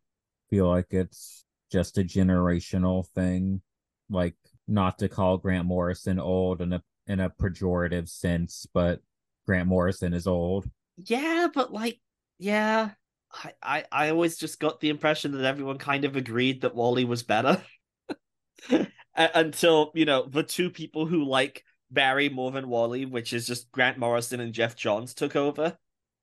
[0.50, 1.41] Feel like it's
[1.72, 3.62] just a generational thing.
[4.10, 4.36] Like
[4.68, 9.02] not to call Grant Morrison old in a in a pejorative sense, but
[9.46, 10.70] Grant Morrison is old.
[10.98, 12.00] Yeah, but like,
[12.38, 12.92] yeah,
[13.34, 17.06] I, I, I always just got the impression that everyone kind of agreed that Wally
[17.06, 17.62] was better.
[19.16, 23.72] Until, you know, the two people who like Barry more than Wally, which is just
[23.72, 25.78] Grant Morrison and Geoff Johns, took over.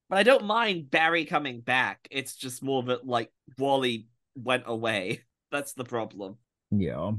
[0.09, 2.09] But I don't mind Barry coming back.
[2.11, 5.25] It's just more that, like, Wally went away.
[5.51, 6.37] That's the problem.
[6.71, 7.13] Yeah.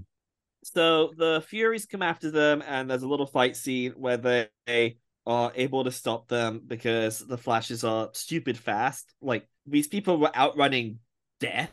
[0.64, 5.52] So the Furies come after them, and there's a little fight scene where they are
[5.56, 9.14] able to stop them because the Flashes are stupid fast.
[9.22, 11.00] Like these people were outrunning
[11.40, 11.72] death,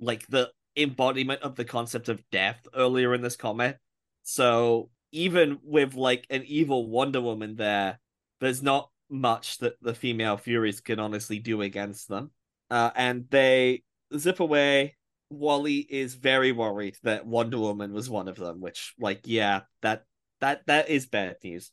[0.00, 3.78] like the embodiment of the concept of death earlier in this comic.
[4.24, 8.00] So even with like an evil Wonder Woman there,
[8.40, 12.30] there's not much that the female Furies can honestly do against them.
[12.70, 13.82] Uh, and they
[14.16, 14.96] zip away
[15.38, 20.04] Wally is very worried that Wonder Woman was one of them, which, like, yeah, that
[20.40, 21.70] that that is bad news.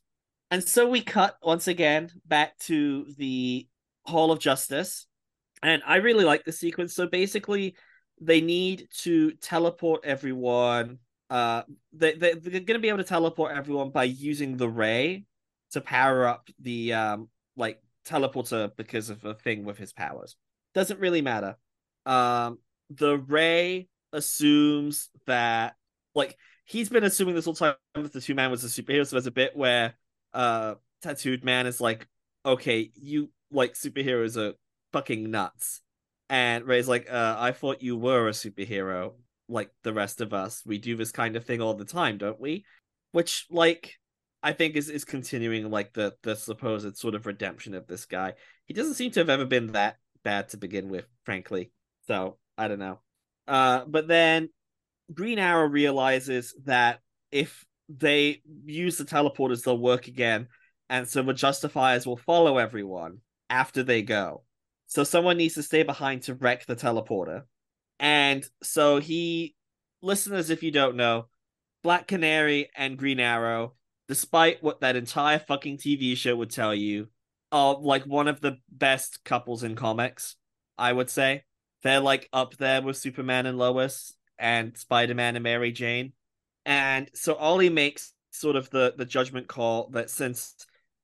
[0.50, 3.66] And so we cut once again back to the
[4.04, 5.06] Hall of Justice,
[5.62, 6.94] and I really like the sequence.
[6.94, 7.76] So basically,
[8.20, 10.98] they need to teleport everyone.
[11.30, 15.24] Uh, they, they they're to be able to teleport everyone by using the ray
[15.70, 20.36] to power up the um like teleporter because of a thing with his powers.
[20.74, 21.56] Doesn't really matter.
[22.06, 22.58] Um,
[22.96, 25.74] the Ray assumes that
[26.14, 29.06] like he's been assuming this whole time that the two man was a superhero.
[29.06, 29.94] So there's a bit where
[30.34, 32.06] uh tattooed man is like,
[32.44, 34.54] okay, you like superheroes are
[34.92, 35.80] fucking nuts.
[36.30, 39.12] And Ray's like, uh, I thought you were a superhero,
[39.48, 40.62] like the rest of us.
[40.64, 42.64] We do this kind of thing all the time, don't we?
[43.10, 43.98] Which, like,
[44.42, 48.34] I think is is continuing like the the supposed sort of redemption of this guy.
[48.64, 51.70] He doesn't seem to have ever been that bad to begin with, frankly.
[52.06, 53.00] So I don't know.
[53.48, 54.48] Uh, but then
[55.12, 60.48] Green Arrow realizes that if they use the teleporters, they'll work again,
[60.88, 63.18] and so the Justifiers will follow everyone
[63.50, 64.44] after they go.
[64.86, 67.42] So someone needs to stay behind to wreck the teleporter.
[67.98, 69.54] And so he,
[70.02, 71.28] listeners, if you don't know,
[71.82, 73.74] Black Canary and Green Arrow
[74.12, 77.08] despite what that entire fucking TV show would tell you,
[77.50, 80.36] are like one of the best couples in comics,
[80.76, 81.44] I would say.
[81.82, 86.12] They're like up there with Superman and Lois and Spider-Man and Mary Jane.
[86.64, 90.54] And so Ollie makes sort of the the judgment call that since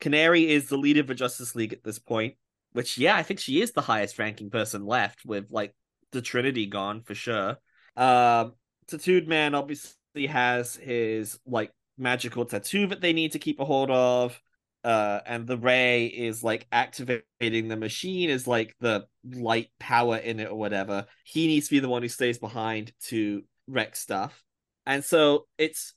[0.01, 2.37] Canary is the leader of the Justice League at this point,
[2.73, 5.75] which yeah, I think she is the highest ranking person left with like
[6.13, 7.59] the Trinity gone for sure.
[7.97, 8.55] Um
[8.87, 13.91] Tattooed Man obviously has his like magical tattoo that they need to keep a hold
[13.91, 14.41] of.
[14.85, 20.41] Uh, and the ray is like activating the machine is like the light power in
[20.41, 21.07] it or whatever.
[21.25, 24.43] He needs to be the one who stays behind to wreck stuff.
[24.87, 25.95] And so it's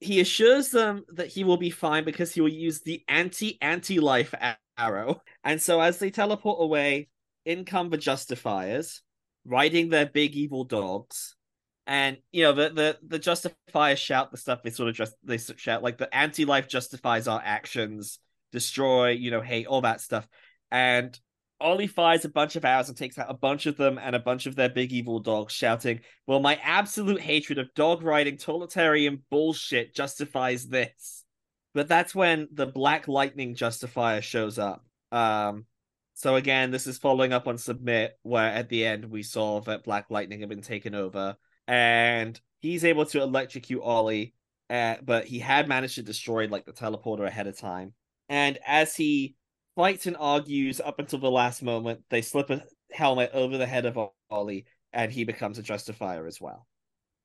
[0.00, 3.98] he assures them that he will be fine because he will use the anti anti
[3.98, 4.34] life
[4.76, 5.22] arrow.
[5.42, 7.08] And so as they teleport away,
[7.44, 9.00] in come the justifiers,
[9.44, 11.34] riding their big evil dogs
[11.88, 15.38] and you know the the the justifiers shout the stuff they sort of just they
[15.38, 18.20] shout like the anti-life justifies our actions
[18.52, 20.28] destroy you know hate all that stuff
[20.70, 21.18] and
[21.60, 24.20] Ollie fires a bunch of arrows and takes out a bunch of them and a
[24.20, 29.24] bunch of their big evil dogs, shouting, Well, my absolute hatred of dog riding totalitarian
[29.28, 31.24] bullshit justifies this.
[31.74, 34.84] But that's when the Black Lightning justifier shows up.
[35.10, 35.66] Um,
[36.14, 39.82] so again, this is following up on Submit, where at the end we saw that
[39.82, 41.36] Black Lightning had been taken over
[41.68, 44.34] and he's able to electrocute Ollie,
[44.70, 47.92] uh, but he had managed to destroy like the teleporter ahead of time.
[48.28, 49.36] And as he
[49.76, 53.86] fights and argues up until the last moment, they slip a helmet over the head
[53.86, 53.98] of
[54.30, 56.66] Ollie, and he becomes a justifier as well.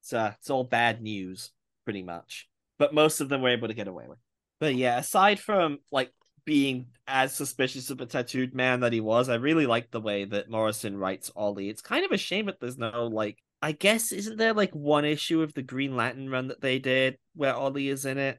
[0.01, 1.51] So it's all bad news,
[1.85, 2.47] pretty much.
[2.77, 4.19] But most of them were able to get away with.
[4.59, 6.11] But yeah, aside from like
[6.45, 10.25] being as suspicious of a tattooed man that he was, I really like the way
[10.25, 11.69] that Morrison writes Ollie.
[11.69, 15.05] It's kind of a shame that there's no like I guess isn't there like one
[15.05, 18.37] issue of the Green Lantern run that they did where Ollie is in it?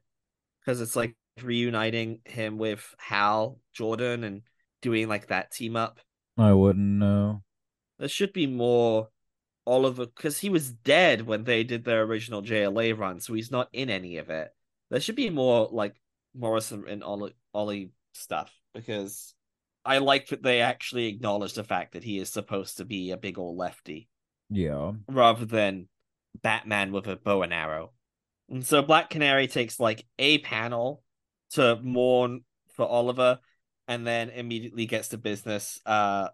[0.60, 4.42] Because it's like reuniting him with Hal Jordan and
[4.82, 5.98] doing like that team up.
[6.36, 7.42] I wouldn't know.
[7.98, 9.08] There should be more
[9.66, 13.70] Oliver because he was dead when they did their original JLA run, so he's not
[13.72, 14.50] in any of it.
[14.90, 15.94] There should be more like
[16.36, 19.32] Morrison and Ollie, Ollie stuff because
[19.86, 23.16] I like that they actually acknowledge the fact that he is supposed to be a
[23.16, 24.10] big old lefty.
[24.50, 24.92] Yeah.
[25.08, 25.88] Rather than
[26.42, 27.92] Batman with a bow and arrow.
[28.48, 31.02] And so Black Canary takes like a panel
[31.52, 33.38] to mourn for Oliver
[33.88, 36.28] and then immediately gets to business uh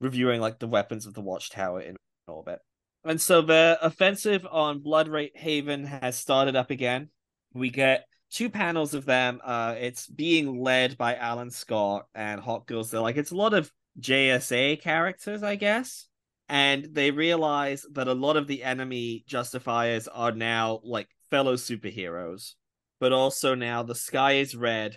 [0.00, 1.96] reviewing like the weapons of the watchtower in
[2.26, 2.58] orbit.
[3.04, 7.10] And so the offensive on Blüdhaven has started up again.
[7.52, 9.40] We get two panels of them.
[9.44, 12.90] Uh it's being led by Alan Scott and Hot Girls.
[12.90, 16.08] They're like it's a lot of JSA characters, I guess
[16.48, 22.52] and they realize that a lot of the enemy justifiers are now like fellow superheroes
[23.00, 24.96] but also now the sky is red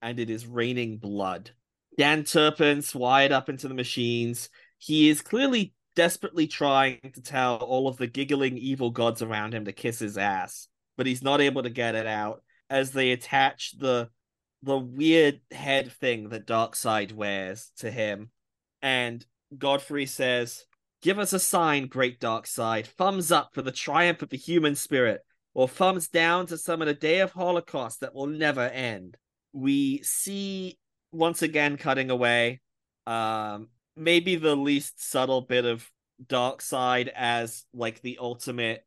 [0.00, 1.50] and it is raining blood.
[1.96, 4.48] Dan turpin's wired up into the machines.
[4.76, 9.64] He is clearly desperately trying to tell all of the giggling evil gods around him
[9.64, 13.78] to kiss his ass but he's not able to get it out as they attach
[13.78, 14.10] the
[14.64, 18.28] the weird head thing that darkseid wears to him.
[18.82, 19.24] And
[19.56, 20.64] godfrey says
[21.00, 22.86] Give us a sign, great Darkseid.
[22.86, 25.20] Thumbs up for the triumph of the human spirit,
[25.54, 29.16] or thumbs down to summon a day of Holocaust that will never end.
[29.52, 30.78] We see
[31.12, 32.60] once again cutting away.
[33.06, 35.88] Um, maybe the least subtle bit of
[36.26, 38.84] Darkseid as like the ultimate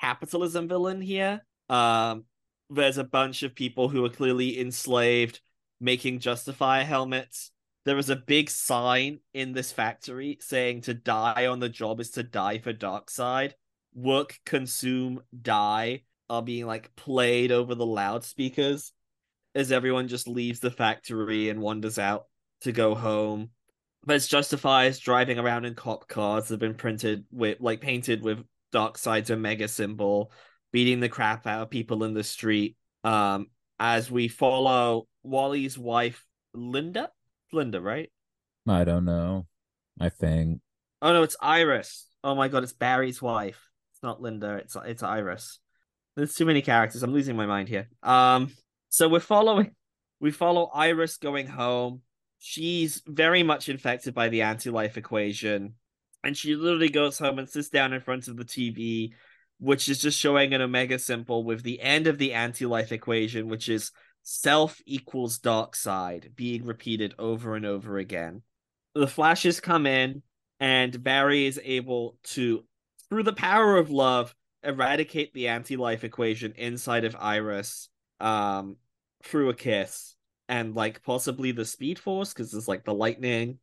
[0.00, 1.44] capitalism villain here.
[1.68, 2.24] Um,
[2.70, 5.40] there's a bunch of people who are clearly enslaved
[5.80, 7.51] making Justifier helmets
[7.84, 12.10] there was a big sign in this factory saying to die on the job is
[12.12, 13.52] to die for Darkseid.
[13.94, 18.92] Work, consume, die are being like played over the loudspeakers
[19.54, 22.26] as everyone just leaves the factory and wanders out
[22.62, 23.50] to go home.
[24.04, 28.44] There's justifies driving around in cop cars that have been printed with like painted with
[28.72, 30.32] Darkseid's Omega symbol,
[30.72, 32.76] beating the crap out of people in the street.
[33.04, 37.10] Um, as we follow Wally's wife Linda,
[37.52, 38.10] Linda, right?
[38.68, 39.46] I don't know.
[40.00, 40.60] I think.
[41.00, 42.06] Oh no, it's Iris.
[42.24, 43.68] Oh my god, it's Barry's wife.
[43.92, 44.56] It's not Linda.
[44.56, 45.58] It's it's Iris.
[46.16, 47.02] There's too many characters.
[47.02, 47.88] I'm losing my mind here.
[48.02, 48.52] Um,
[48.88, 49.74] so we're following.
[50.20, 52.02] We follow Iris going home.
[52.38, 55.74] She's very much infected by the anti-life equation,
[56.22, 59.12] and she literally goes home and sits down in front of the TV,
[59.58, 63.68] which is just showing an omega symbol with the end of the anti-life equation, which
[63.68, 63.90] is
[64.22, 68.42] self equals Darkseid being repeated over and over again.
[68.94, 70.22] The flashes come in,
[70.60, 72.64] and Barry is able to,
[73.08, 77.88] through the power of love, eradicate the anti life equation inside of Iris.
[78.20, 78.76] Um,
[79.22, 80.16] through a kiss
[80.48, 83.58] and like possibly the speed force because there's like the lightning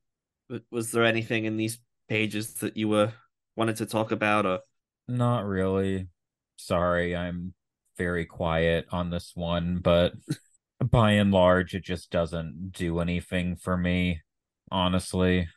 [0.71, 3.11] was there anything in these pages that you were
[3.55, 4.59] wanted to talk about or
[5.07, 6.07] not really
[6.55, 7.53] sorry i'm
[7.97, 10.13] very quiet on this one but
[10.83, 14.21] by and large it just doesn't do anything for me
[14.71, 15.47] honestly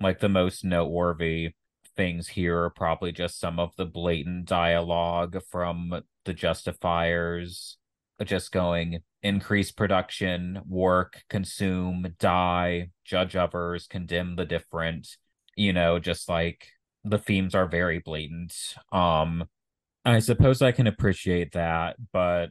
[0.00, 1.50] like the most noteworthy
[1.96, 7.76] things here are probably just some of the blatant dialogue from the justifiers
[8.24, 15.08] just going increase production, work, consume, die, judge others, condemn the different.
[15.56, 16.66] You know, just like
[17.04, 18.54] the themes are very blatant.
[18.90, 19.44] Um,
[20.04, 22.50] I suppose I can appreciate that, but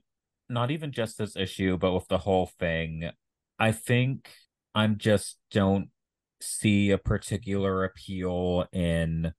[0.51, 3.09] not even just this issue, but with the whole thing,
[3.57, 4.29] I think
[4.75, 5.89] I'm just don't
[6.41, 9.33] see a particular appeal in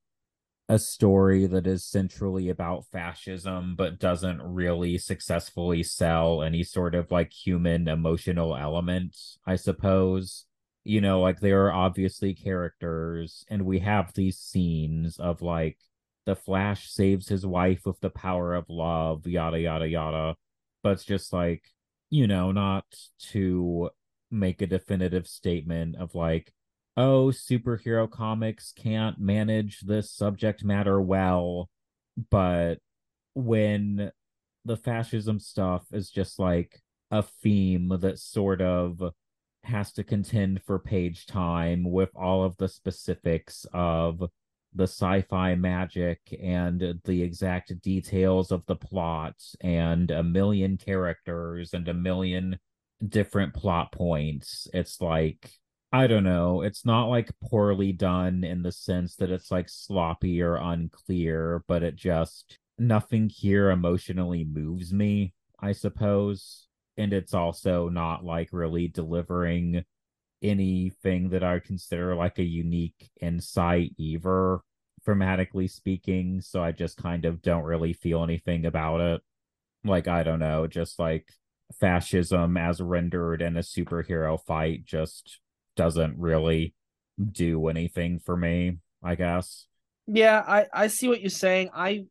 [0.69, 7.11] a story that is centrally about fascism but doesn't really successfully sell any sort of
[7.11, 10.47] like human emotional element i suppose.
[10.85, 15.79] You know like there are obviously characters and we have these scenes of like
[16.27, 20.37] the flash saves his wife with the power of love yada yada yada
[20.83, 21.65] but it's just like
[22.11, 22.85] you know not
[23.19, 23.91] to
[24.31, 26.53] make a definitive statement of like
[26.97, 31.71] oh, superhero comics can't manage this subject matter well.
[32.31, 32.77] But
[33.35, 34.13] when
[34.65, 36.81] the fascism stuff is just like
[37.11, 39.03] a theme that sort of
[39.65, 44.23] has to contend for page time with all of the specifics of
[44.75, 51.89] the sci-fi magic and the exact details of the plot and a million characters and
[51.89, 52.59] a million
[53.07, 55.51] different plot points it's like
[55.95, 56.63] I don't know.
[56.63, 61.83] It's not like poorly done in the sense that it's like sloppy or unclear, but
[61.83, 66.69] it just nothing here emotionally moves me, I suppose.
[66.97, 69.85] And it's also not like really delivering
[70.43, 74.61] anything that I would consider like a unique insight either,
[75.07, 76.41] thematically speaking.
[76.41, 79.23] So I just kind of don't really feel anything about it.
[79.85, 81.29] Like, I don't know, just like
[81.81, 85.41] fascism as rendered in a superhero fight just
[85.77, 86.75] doesn't really
[87.31, 89.67] do anything for me, I guess.
[90.07, 91.71] Yeah, I I see what you're saying.
[91.75, 92.07] I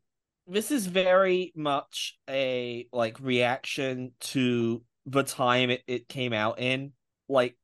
[0.46, 6.92] this is very much a like reaction to the time it, it came out in.
[7.28, 7.56] Like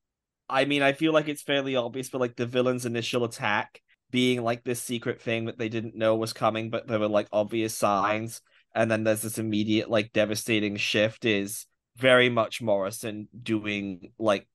[0.49, 3.81] I mean, I feel like it's fairly obvious, but like the villain's initial attack
[4.11, 7.29] being like this secret thing that they didn't know was coming, but there were like
[7.33, 8.41] obvious signs,
[8.75, 14.47] and then there's this immediate like devastating shift is very much Morrison doing like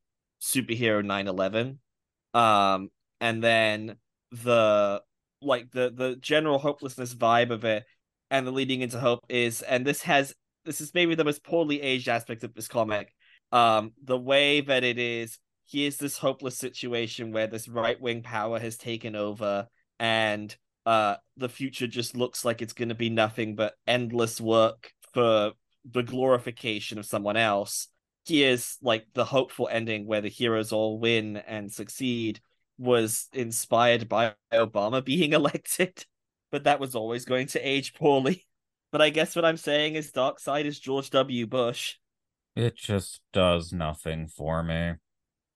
[0.42, 1.80] superhero 911
[2.34, 2.90] um
[3.22, 3.96] and then
[4.32, 5.02] the
[5.42, 7.86] like the the general hopelessness vibe of it
[8.30, 10.34] and the leading into hope is and this has
[10.66, 13.14] this is maybe the most poorly aged aspect of this comic
[13.52, 15.38] um the way that it is
[15.70, 19.68] here's this hopeless situation where this right wing power has taken over
[20.00, 20.56] and
[20.86, 25.54] uh the future just looks like it's going to be nothing but endless work for
[25.90, 27.88] the glorification of someone else
[28.26, 32.40] here's like the hopeful ending where the heroes all win and succeed
[32.78, 36.06] was inspired by Obama being elected,
[36.52, 38.46] but that was always going to age poorly.
[38.92, 41.48] But I guess what I'm saying is Darkseid is George W.
[41.48, 41.96] Bush.
[42.56, 44.94] It just does nothing for me.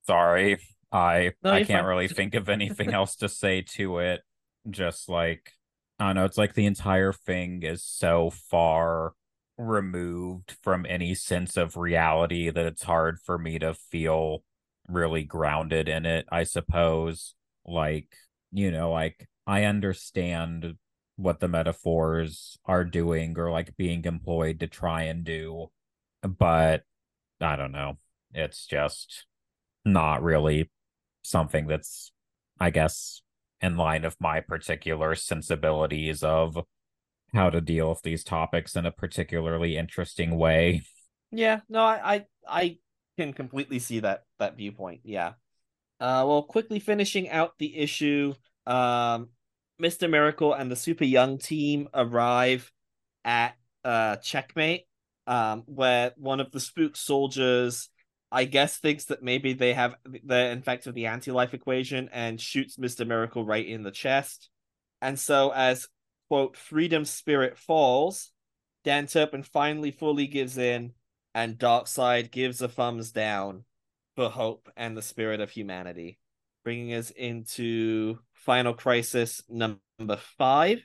[0.07, 0.59] Sorry.
[0.91, 1.85] I no, I can't fine.
[1.85, 4.21] really think of anything else to say to it.
[4.69, 5.51] Just like
[5.99, 9.13] I don't know, it's like the entire thing is so far
[9.57, 14.43] removed from any sense of reality that it's hard for me to feel
[14.87, 17.35] really grounded in it, I suppose.
[17.65, 18.15] Like,
[18.51, 20.75] you know, like I understand
[21.15, 25.71] what the metaphors are doing or like being employed to try and do,
[26.21, 26.83] but
[27.41, 27.97] I don't know.
[28.33, 29.25] It's just
[29.87, 30.69] not really
[31.23, 32.11] something that's,
[32.59, 33.21] I guess,
[33.61, 36.57] in line of my particular sensibilities of
[37.33, 40.83] how to deal with these topics in a particularly interesting way.
[41.31, 42.77] Yeah, no, I I, I
[43.17, 45.01] can completely see that that viewpoint.
[45.03, 45.33] Yeah.
[45.99, 48.33] Uh, well, quickly finishing out the issue,
[48.67, 49.29] um,
[49.81, 50.09] Mr.
[50.09, 52.71] Miracle and the Super Young team arrive
[53.25, 54.85] at uh checkmate,
[55.25, 57.89] um, where one of the spook soldiers,
[58.31, 62.77] I guess, thinks that maybe they have the effect of the anti-life equation and shoots
[62.77, 63.07] Mr.
[63.07, 64.49] Miracle right in the chest.
[65.01, 65.87] And so, as
[66.27, 68.31] quote, freedom spirit falls,
[68.83, 70.93] Dan Turpin finally fully gives in,
[71.33, 73.63] and Darkseid gives a thumbs down
[74.15, 76.17] for hope and the spirit of humanity,
[76.63, 80.81] bringing us into Final Crisis number five.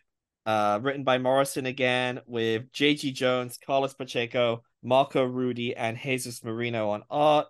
[0.47, 3.13] uh, written by Morrison again, with J.G.
[3.13, 7.47] Jones, Carlos Pacheco, Marco Rudy, and Jesus Merino on art,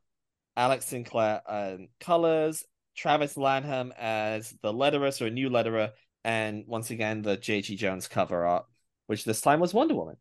[0.56, 2.64] Alex Sinclair on colors,
[2.96, 5.90] Travis Lanham as the letterer, so a new letterer,
[6.24, 7.76] and once again the J.G.
[7.76, 8.66] Jones cover art,
[9.06, 10.16] which this time was Wonder Woman.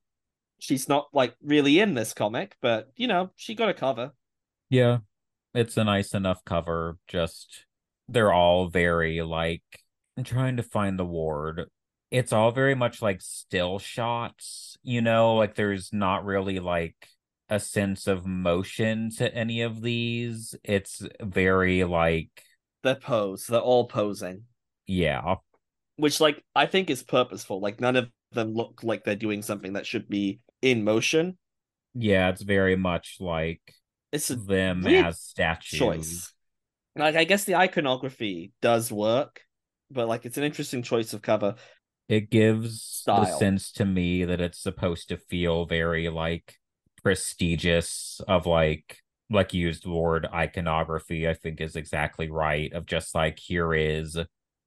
[0.59, 4.13] She's not like really in this comic, but you know, she got a cover.
[4.69, 4.99] Yeah.
[5.53, 6.97] It's a nice enough cover.
[7.07, 7.65] Just
[8.07, 9.63] they're all very like
[10.17, 11.65] I'm trying to find the word.
[12.11, 17.07] It's all very much like still shots, you know, like there's not really like
[17.49, 20.53] a sense of motion to any of these.
[20.63, 22.43] It's very like
[22.83, 23.47] the pose.
[23.47, 24.43] They're all posing.
[24.87, 25.35] Yeah.
[25.95, 27.61] Which like I think is purposeful.
[27.61, 31.37] Like none of them look like they're doing something that should be in motion.
[31.93, 33.61] Yeah, it's very much like
[34.11, 35.79] it's a them as statues.
[35.79, 36.33] Choice.
[36.95, 39.41] Like I guess the iconography does work,
[39.89, 41.55] but like it's an interesting choice of cover.
[42.11, 43.21] It gives Style.
[43.21, 46.57] the sense to me that it's supposed to feel very like
[47.01, 48.97] prestigious of like
[49.29, 52.73] like used word iconography, I think is exactly right.
[52.73, 54.17] Of just like here is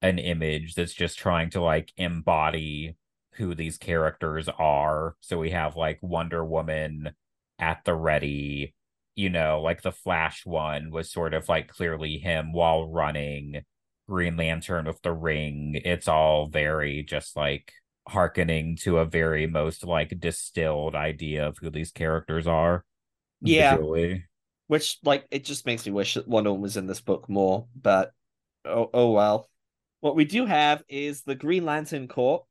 [0.01, 2.97] an image that's just trying to like embody
[3.33, 5.15] who these characters are.
[5.21, 7.11] So we have like Wonder Woman
[7.59, 8.73] at the ready,
[9.13, 13.61] you know, like the Flash one was sort of like clearly him while running.
[14.07, 15.79] Green Lantern with the ring.
[15.83, 17.71] It's all very just like
[18.07, 22.85] hearkening to a very most like distilled idea of who these characters are.
[23.41, 23.75] Yeah.
[23.75, 24.25] Visually.
[24.67, 27.67] Which like it just makes me wish that Wonder Woman was in this book more,
[27.79, 28.11] but
[28.65, 29.49] oh oh well.
[30.01, 32.45] What we do have is the Green Lantern Corps.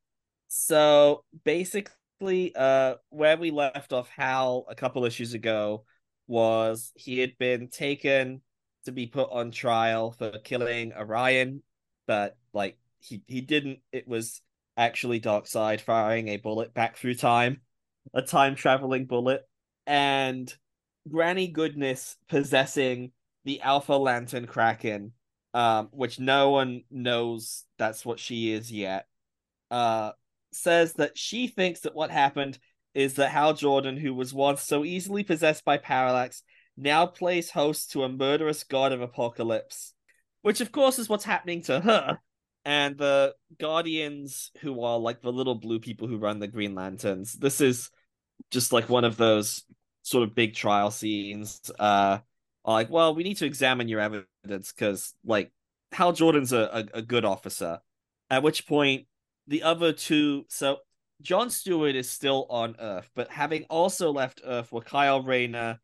[0.48, 5.84] So basically, uh where we left off Hal a couple issues ago
[6.26, 8.40] was he had been taken
[8.84, 11.62] to be put on trial for killing Orion,
[12.06, 13.80] but like he he didn't.
[13.92, 14.40] It was
[14.76, 17.60] actually Darkseid firing a bullet back through time,
[18.12, 19.42] a time traveling bullet,
[19.86, 20.52] and
[21.08, 23.12] Granny Goodness possessing
[23.44, 25.12] the Alpha Lantern Kraken,
[25.52, 29.06] um, which no one knows that's what she is yet.
[29.70, 30.12] Uh,
[30.52, 32.58] says that she thinks that what happened
[32.94, 36.42] is that Hal Jordan, who was once so easily possessed by Parallax,
[36.76, 39.92] now plays host to a murderous god of Apokolips,
[40.42, 42.18] which of course is what's happening to her.
[42.64, 47.34] And the Guardians, who are like the little blue people who run the Green Lanterns,
[47.34, 47.90] this is
[48.50, 49.64] just like one of those
[50.02, 51.60] sort of big trial scenes.
[51.78, 52.18] Uh,
[52.64, 55.52] are like, well, we need to examine your evidence because, like,
[55.92, 57.80] Hal Jordan's a, a, a good officer.
[58.30, 59.06] At which point,
[59.46, 60.78] the other two, so
[61.20, 65.78] John Stewart is still on Earth, but having also left Earth were Kyle Rayner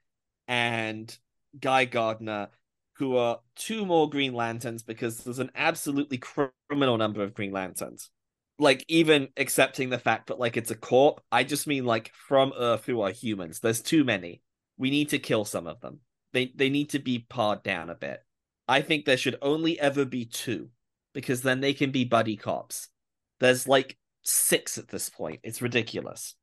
[0.51, 1.17] and
[1.59, 2.49] Guy Gardner,
[2.95, 8.11] who are two more Green Lanterns because there's an absolutely criminal number of Green Lanterns.
[8.59, 12.53] Like even accepting the fact that like it's a corp, I just mean like from
[12.59, 13.61] Earth who are humans.
[13.61, 14.43] There's too many.
[14.77, 16.01] We need to kill some of them.
[16.33, 18.21] They they need to be pared down a bit.
[18.69, 20.71] I think there should only ever be two
[21.15, 22.89] because then they can be buddy cops.
[23.39, 25.41] There's like six at this point.
[25.45, 26.35] It's ridiculous.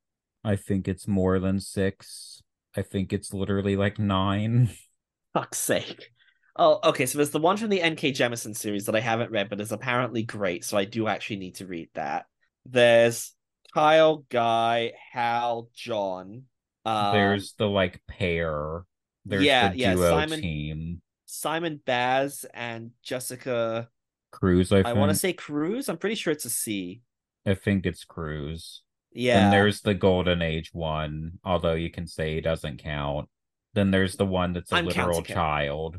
[0.44, 2.42] I think it's more than six.
[2.78, 4.70] I think it's literally like nine.
[5.34, 6.12] Fuck's sake.
[6.56, 7.06] Oh, okay.
[7.06, 8.14] So there's the one from the N.K.
[8.14, 10.64] Jemisin series that I haven't read, but is apparently great.
[10.64, 12.26] So I do actually need to read that.
[12.66, 13.34] There's
[13.74, 16.44] Kyle, Guy, Hal, John.
[16.86, 18.84] Um, there's the like pair.
[19.26, 21.02] There's yeah, the duo yeah, Simon, team.
[21.26, 23.90] Simon Baz and Jessica
[24.32, 24.72] Cruz.
[24.72, 25.90] I, I want to say Cruz.
[25.90, 27.02] I'm pretty sure it's a C.
[27.46, 28.84] I think it's Cruz.
[29.18, 29.46] Yeah.
[29.46, 33.28] And there's the Golden Age one, although you can say he doesn't count.
[33.74, 35.98] Then there's the one that's a I'm literal child.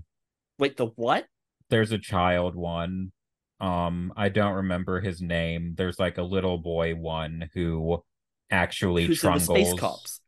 [0.57, 1.27] Wait, the what?
[1.69, 3.11] There's a child one.
[3.61, 5.75] Um, I don't remember his name.
[5.77, 8.05] There's like a little boy one who
[8.53, 9.47] actually Who's trungles.
[9.47, 10.21] space cops.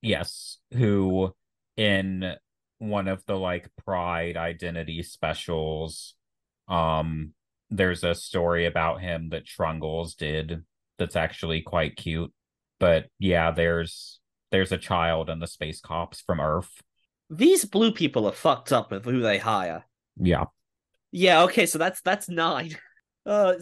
[0.00, 1.34] Yes, who
[1.76, 2.36] in
[2.78, 6.14] one of the like Pride identity specials,
[6.68, 7.34] um,
[7.68, 10.64] there's a story about him that Trungles did
[11.00, 12.32] that's actually quite cute.
[12.78, 14.20] But yeah, there's
[14.52, 16.70] there's a child in the space cops from Earth.
[17.28, 19.84] These blue people are fucked up with who they hire.
[20.16, 20.44] Yeah.
[21.10, 22.76] Yeah, okay, so that's that's nine.
[23.26, 23.52] Uh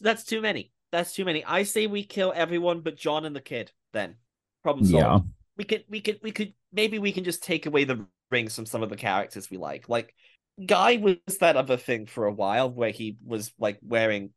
[0.00, 0.70] that's too many.
[0.92, 1.44] That's too many.
[1.44, 4.14] I say we kill everyone but John and the kid then.
[4.62, 5.24] Problem solved.
[5.26, 5.30] Yeah.
[5.56, 8.64] We could we could we could maybe we can just take away the rings from
[8.64, 9.88] some of the characters we like.
[9.88, 10.14] Like
[10.64, 14.30] Guy was that other thing for a while where he was like wearing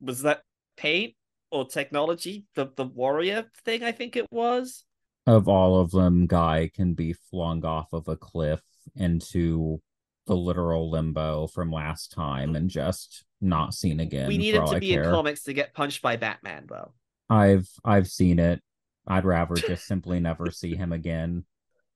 [0.00, 0.42] was that
[0.78, 1.14] paint
[1.52, 2.46] or technology?
[2.54, 4.84] The the warrior thing, I think it was.
[5.26, 8.60] Of all of them, Guy can be flung off of a cliff
[8.96, 9.80] into
[10.26, 14.28] the literal limbo from last time and just not seen again.
[14.28, 15.04] We need him to be care.
[15.04, 16.92] in comics to get punched by Batman, though.
[17.28, 18.60] I've I've seen it.
[19.06, 21.44] I'd rather just simply never see him again.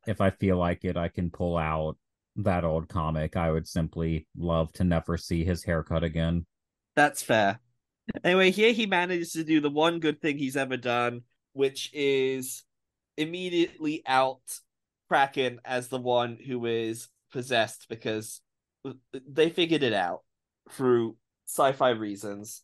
[0.06, 1.96] If I feel like it, I can pull out
[2.36, 3.36] that old comic.
[3.36, 6.46] I would simply love to never see his haircut again.
[6.94, 7.60] That's fair.
[8.22, 12.64] Anyway, here he manages to do the one good thing he's ever done, which is
[13.16, 14.40] immediately out
[15.08, 18.40] Kraken as the one who is possessed because
[19.12, 20.20] they figured it out
[20.70, 22.62] through sci-fi reasons.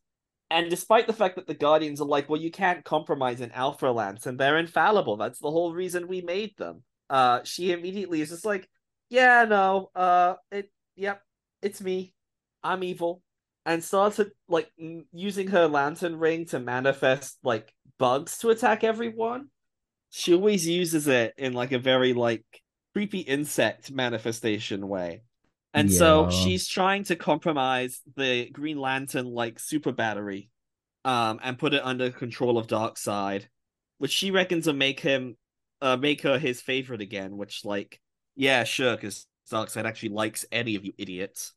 [0.50, 3.86] And despite the fact that the Guardians are like, well, you can't compromise an Alpha
[3.86, 5.16] Lance, and they're infallible.
[5.16, 6.82] That's the whole reason we made them.
[7.08, 8.68] Uh, she immediately is just like,
[9.08, 11.22] yeah, no, uh, it, yep,
[11.62, 12.14] it's me.
[12.62, 13.22] I'm evil
[13.64, 14.70] and started like
[15.12, 19.48] using her lantern ring to manifest like bugs to attack everyone.
[20.10, 22.44] She always uses it in like a very like
[22.92, 25.22] creepy insect manifestation way.
[25.74, 25.98] And yeah.
[25.98, 30.50] so she's trying to compromise the Green Lantern like super battery
[31.04, 33.44] um and put it under control of Darkseid,
[33.98, 35.36] which she reckons will make him
[35.80, 38.00] uh make her his favorite again, which like
[38.34, 41.52] yeah, sure, because Darkseid actually likes any of you idiots.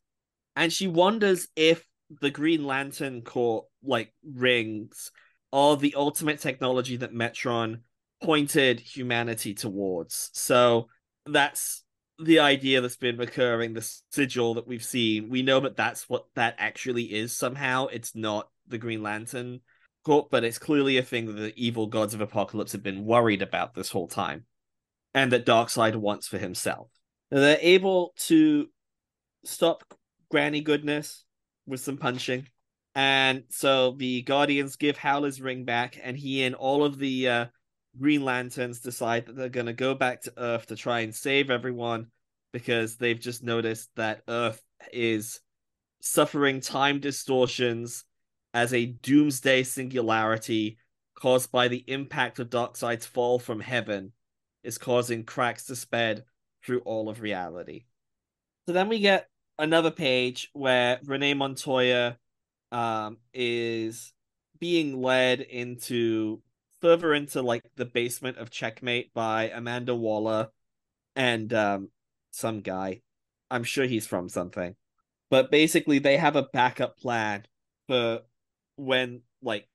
[0.54, 5.10] And she wonders if the Green Lantern Corps like rings
[5.52, 7.80] are the ultimate technology that Metron
[8.22, 10.30] pointed humanity towards.
[10.32, 10.88] So
[11.24, 11.84] that's
[12.18, 15.28] the idea that's been recurring, the sigil that we've seen.
[15.28, 17.86] We know that that's what that actually is somehow.
[17.86, 19.60] It's not the Green Lantern
[20.04, 23.42] Corps, but it's clearly a thing that the evil gods of Apokolips have been worried
[23.42, 24.44] about this whole time.
[25.14, 26.88] And that Darkseid wants for himself.
[27.30, 28.68] They're able to
[29.44, 29.82] stop
[30.30, 31.24] Granny Goodness
[31.66, 32.48] with some punching.
[32.94, 37.46] And so the Guardians give Howler's ring back, and he and all of the uh,
[37.98, 41.50] Green Lanterns decide that they're going to go back to Earth to try and save
[41.50, 42.06] everyone
[42.52, 44.62] because they've just noticed that Earth
[44.92, 45.40] is
[46.00, 48.04] suffering time distortions
[48.54, 50.78] as a doomsday singularity
[51.14, 54.12] caused by the impact of Darkseid's fall from heaven
[54.62, 56.24] is causing cracks to spread
[56.64, 57.84] through all of reality.
[58.66, 62.18] So then we get another page where Renee Montoya
[62.72, 64.12] um, is
[64.58, 66.42] being led into
[66.80, 70.48] further into like the basement of Checkmate by Amanda Waller
[71.14, 71.90] and um,
[72.30, 73.00] some guy.
[73.50, 74.74] I'm sure he's from something.
[75.30, 77.46] But basically they have a backup plan
[77.88, 78.20] for
[78.76, 79.68] when like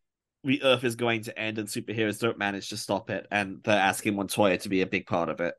[0.43, 3.77] the Earth is going to end and superheroes don't manage to stop it, and they're
[3.77, 5.55] asking Montoya to be a big part of it.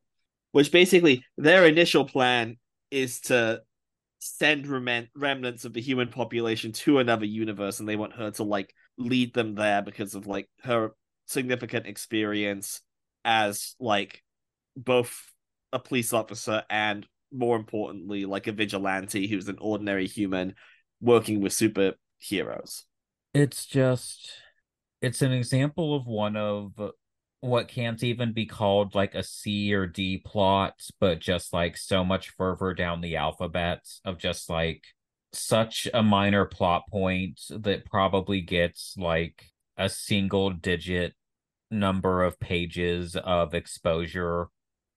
[0.53, 2.57] Which basically their initial plan
[2.91, 3.63] is to
[4.23, 8.45] send rem- remnants of the human population to another universe and they want her to
[8.45, 10.93] like lead them there because of like her
[11.27, 12.83] significant experience
[13.25, 14.23] as like
[14.77, 15.33] both
[15.73, 20.55] a police officer and more importantly like a vigilante who's an ordinary human
[21.01, 22.83] working with superheroes.
[23.35, 24.31] It's just
[25.01, 26.75] it's an example of one of
[27.43, 32.05] what can't even be called like a C or D plot, but just like so
[32.05, 34.85] much further down the alphabet of just like
[35.33, 39.45] such a minor plot point that probably gets like
[39.77, 41.15] a single digit
[41.69, 44.47] number of pages of exposure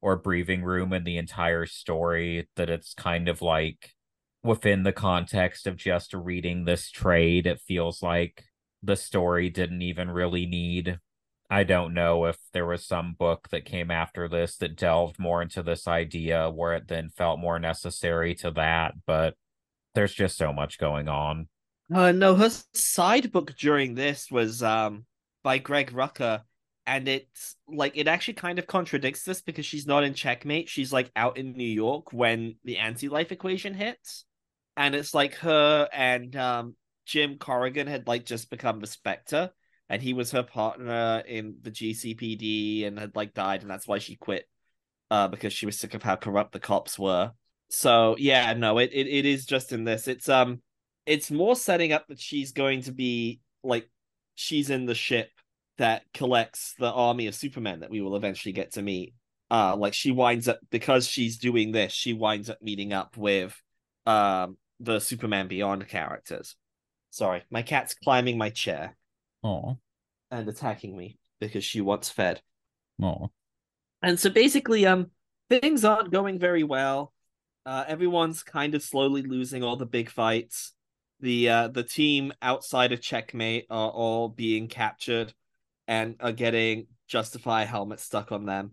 [0.03, 3.93] or breathing room in the entire story that it's kind of like
[4.43, 8.43] within the context of just reading this trade it feels like
[8.83, 10.99] the story didn't even really need
[11.49, 15.41] I don't know if there was some book that came after this that delved more
[15.41, 19.35] into this idea where it then felt more necessary to that, but
[19.93, 21.47] there's just so much going on.
[21.93, 25.05] Uh, no, her side book during this was um
[25.43, 26.41] by Greg Rucka,
[26.87, 30.67] and it's like it actually kind of contradicts this because she's not in checkmate.
[30.67, 34.25] She's like out in New York when the anti-life equation hits.
[34.77, 36.75] And it's like her and um
[37.05, 39.51] Jim Corrigan had like just become the Spectre
[39.89, 43.99] and he was her partner in the GCPD and had like died, and that's why
[43.99, 44.47] she quit,
[45.11, 47.31] uh, because she was sick of how corrupt the cops were.
[47.69, 50.07] So yeah, no, it, it it is just in this.
[50.07, 50.61] It's um,
[51.05, 53.89] it's more setting up that she's going to be like
[54.35, 55.29] she's in the ship
[55.77, 59.13] that collects the army of Supermen that we will eventually get to meet.
[59.51, 63.55] Uh, like she winds up because she's doing this, she winds up meeting up with
[64.05, 66.55] um the Superman Beyond characters.
[67.11, 68.95] Sorry, my cat's climbing my chair.
[69.45, 69.77] Oh.
[70.31, 72.41] And attacking me because she wants fed.
[73.01, 73.29] Oh.
[74.01, 75.11] And so basically, um,
[75.49, 77.13] things aren't going very well.
[77.63, 80.73] Uh, everyone's kind of slowly losing all the big fights.
[81.19, 85.33] The uh, the team outside of Checkmate are all being captured
[85.87, 88.71] and are getting Justify helmets stuck on them.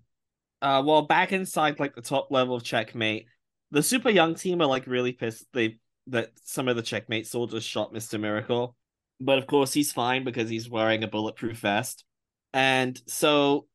[0.63, 3.27] Uh, while back inside like the top level of Checkmate,
[3.71, 7.65] the super young team are like really pissed they that some of the Checkmate soldiers
[7.65, 8.75] shot Mister Miracle
[9.25, 12.05] but of course he's fine because he's wearing a bulletproof vest.
[12.53, 13.67] And so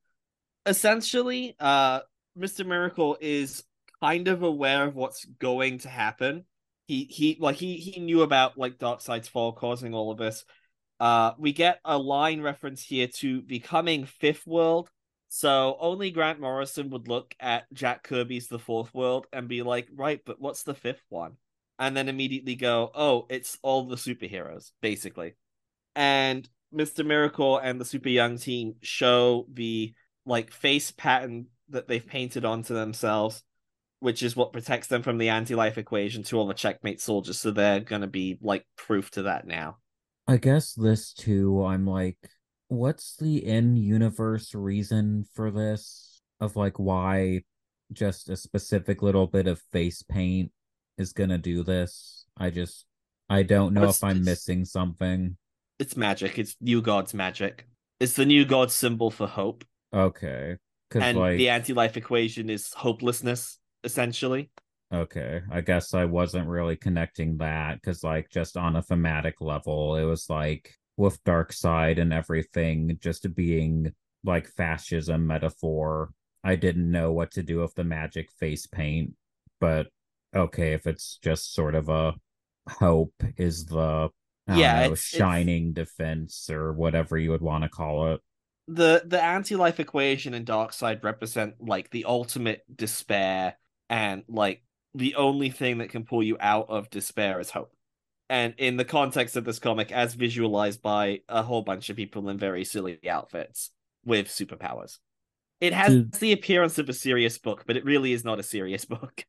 [0.66, 2.02] essentially, uh,
[2.38, 2.66] Mr.
[2.66, 3.64] Miracle is
[4.02, 6.45] kind of aware of what's going to happen.
[6.88, 10.45] He he like he he knew about like Darkseid's fall causing all of this.
[11.00, 14.89] Uh, we get a line reference here to becoming Fifth World.
[15.30, 19.89] So only Grant Morrison would look at Jack Kirby's The Fourth World and be like,
[19.93, 21.36] right, but what's the fifth one?
[21.80, 25.36] And then immediately go, oh, it's all the superheroes, basically.
[25.95, 27.05] And Mr.
[27.05, 29.93] Miracle and the Super Young team show the
[30.25, 33.43] like face pattern that they've painted onto themselves,
[33.99, 37.39] which is what protects them from the anti-life equation to all the checkmate soldiers.
[37.39, 39.78] So they're gonna be like proof to that now.
[40.28, 42.17] I guess this too, I'm like,
[42.67, 46.21] what's the in-universe reason for this?
[46.39, 47.41] Of like why
[47.93, 50.51] just a specific little bit of face paint
[50.98, 52.26] is gonna do this.
[52.38, 52.86] I just
[53.30, 55.38] I don't know What's if I'm missing something.
[55.80, 56.39] It's magic.
[56.39, 57.68] It's New God's magic.
[58.00, 59.64] It's the New God symbol for hope.
[59.93, 60.58] Okay.
[60.93, 64.50] And like the anti-life equation is hopelessness essentially
[64.93, 69.98] Okay, I guess I wasn't really connecting that because, like, just on a thematic level,
[69.98, 73.93] it was like with Darkseid and everything just being
[74.24, 76.12] like fascism metaphor.
[76.43, 79.14] I didn't know what to do with the magic face paint,
[79.60, 79.88] but
[80.36, 82.15] okay, if it's just sort of a
[82.69, 84.09] hope is the
[84.49, 88.21] I Yeah, know, it's- it's- shining defense or whatever you would want to call it.
[88.69, 93.57] the the anti-life equation and Darkseid represent like the ultimate despair
[93.89, 94.61] and like
[94.93, 97.71] the only thing that can pull you out of despair is hope.
[98.30, 102.28] And in the context of this comic as visualized by a whole bunch of people
[102.30, 103.71] in very silly outfits
[104.03, 104.97] with superpowers.
[105.61, 108.84] It has the appearance of a serious book but it really is not a serious
[108.95, 109.25] book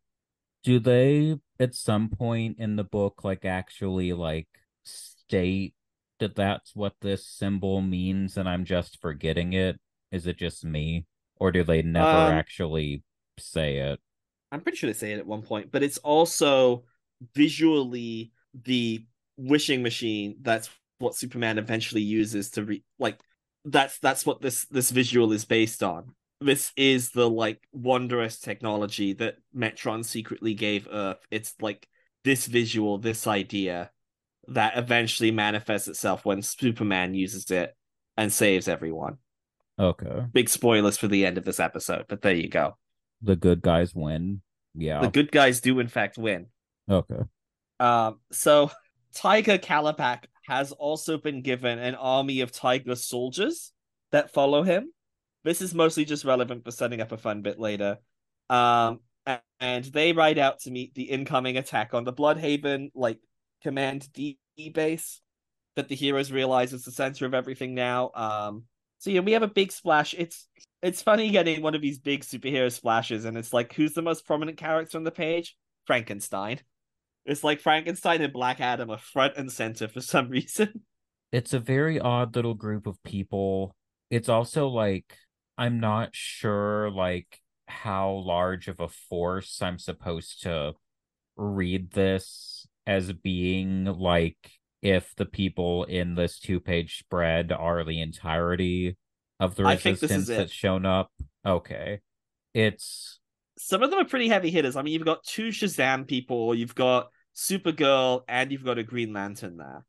[0.65, 4.49] do they at some point in the book like actually like
[4.85, 5.75] state
[6.19, 9.79] that that's what this symbol means and i'm just forgetting it
[10.13, 11.07] is it just me
[11.37, 13.03] or do they never Um, actually
[13.39, 14.01] say it
[14.51, 16.85] I'm pretty sure they say it at one point, but it's also
[17.35, 18.33] visually
[18.65, 19.05] the
[19.37, 20.37] wishing machine.
[20.41, 23.19] That's what Superman eventually uses to re like
[23.65, 26.15] that's that's what this this visual is based on.
[26.41, 31.18] This is the like wondrous technology that Metron secretly gave Earth.
[31.30, 31.89] It's like
[32.24, 33.91] this visual, this idea
[34.49, 37.74] that eventually manifests itself when Superman uses it
[38.16, 39.18] and saves everyone.
[39.78, 42.76] okay Big spoilers for the end of this episode, but there you go.
[43.22, 44.41] the good guys win
[44.74, 46.47] yeah The good guys do in fact win.
[46.89, 47.22] okay
[47.80, 48.70] Um, so
[49.14, 53.72] Tiger Kalibak has also been given an army of tiger soldiers
[54.12, 54.93] that follow him.
[55.49, 57.96] This is mostly just relevant for setting up a fun bit later.
[58.51, 59.01] Um,
[59.61, 63.18] and they ride out to meet the incoming attack on the Blüdhaven, like
[63.62, 64.38] command D
[64.74, 65.22] base
[65.74, 68.11] that the heroes realize is the center of everything now.
[68.14, 68.64] Um,
[68.99, 70.14] so yeah, we have a big splash.
[70.18, 70.46] It's
[70.82, 74.26] it's funny getting one of these big superhero splashes, and it's like, who's the most
[74.26, 75.57] prominent character on the page?
[75.86, 76.61] Frankenstein.
[77.24, 80.82] It's like Frankenstein and Black Adam are front and center for some reason.
[81.32, 83.74] it's a very odd little group of people
[84.11, 85.14] it's also like
[85.59, 90.73] i'm not sure like how large of a force i'm supposed to
[91.37, 94.53] read this as being like
[94.83, 98.97] if the people in this two page spread are the entirety
[99.41, 101.11] of the I think this is resistance that's shown up
[101.47, 102.01] okay
[102.55, 103.21] it's
[103.59, 104.77] Some of them are pretty heavy hitters.
[104.77, 109.13] I mean, you've got two Shazam people, you've got Supergirl, and you've got a Green
[109.13, 109.85] Lantern there.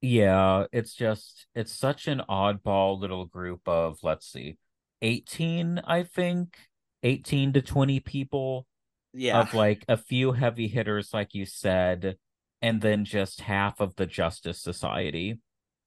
[0.00, 4.58] Yeah, it's just it's such an oddball little group of let's see,
[5.04, 6.56] 18, I think,
[7.02, 8.66] 18 to 20 people
[9.12, 9.40] Yeah.
[9.40, 12.16] of like a few heavy hitters like you said,
[12.62, 15.38] and then just half of the Justice Society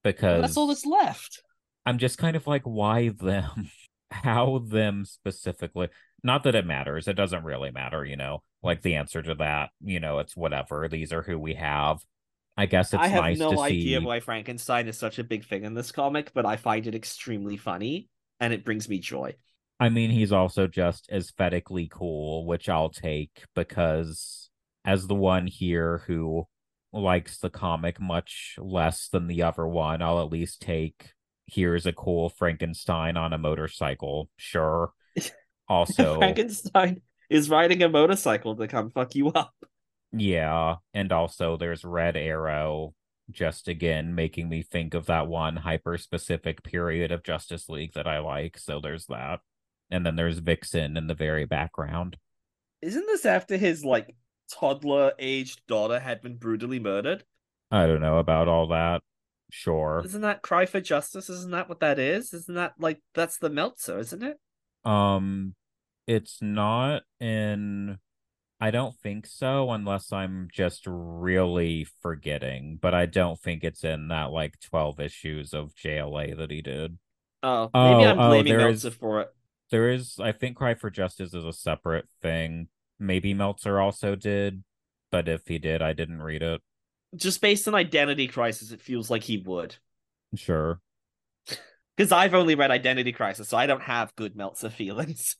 [0.04, 1.42] because That's all that's left.
[1.84, 3.70] I'm just kind of like why them?
[4.10, 5.88] How them specifically?
[6.22, 7.08] Not that it matters.
[7.08, 8.42] It doesn't really matter, you know.
[8.62, 10.88] Like the answer to that, you know, it's whatever.
[10.88, 11.98] These are who we have.
[12.56, 15.44] I guess it's I have nice no idea see why Frankenstein is such a big
[15.44, 18.08] thing in this comic, but I find it extremely funny
[18.40, 19.34] and it brings me joy.
[19.80, 24.50] I mean, he's also just aesthetically cool, which I'll take because
[24.84, 26.46] as the one here who
[26.92, 31.12] likes the comic much less than the other one, I'll at least take
[31.46, 34.28] here's a cool Frankenstein on a motorcycle.
[34.36, 34.92] Sure.
[35.70, 39.52] Also, Frankenstein is riding a motorcycle to come fuck you up.
[40.12, 40.76] yeah.
[40.94, 42.94] And also, there's Red Arrow,
[43.30, 48.06] just again making me think of that one hyper specific period of Justice League that
[48.06, 48.58] I like.
[48.58, 49.40] So there's that.
[49.90, 52.16] And then there's Vixen in the very background.
[52.82, 54.14] Isn't this after his like
[54.52, 57.24] toddler aged daughter had been brutally murdered?
[57.70, 59.02] I don't know about all that.
[59.50, 60.02] Sure.
[60.04, 61.30] Isn't that cry for justice?
[61.30, 62.34] Isn't that what that is?
[62.34, 64.38] Isn't that like that's the Meltzer, isn't it?
[64.84, 65.54] Um,
[66.06, 67.98] it's not in.
[68.60, 72.78] I don't think so, unless I'm just really forgetting.
[72.80, 76.98] But I don't think it's in that like twelve issues of JLA that he did.
[77.42, 79.28] Oh, maybe Oh, I'm oh, blaming there Meltzer is- for it.
[79.70, 82.68] There is, I think, Cry for Justice is a separate thing.
[82.98, 84.64] Maybe Meltzer also did,
[85.12, 86.62] but if he did, I didn't read it.
[87.14, 89.76] Just based on Identity Crisis, it feels like he would.
[90.34, 90.80] Sure.
[91.96, 95.34] Because I've only read Identity Crisis, so I don't have good Meltzer feelings.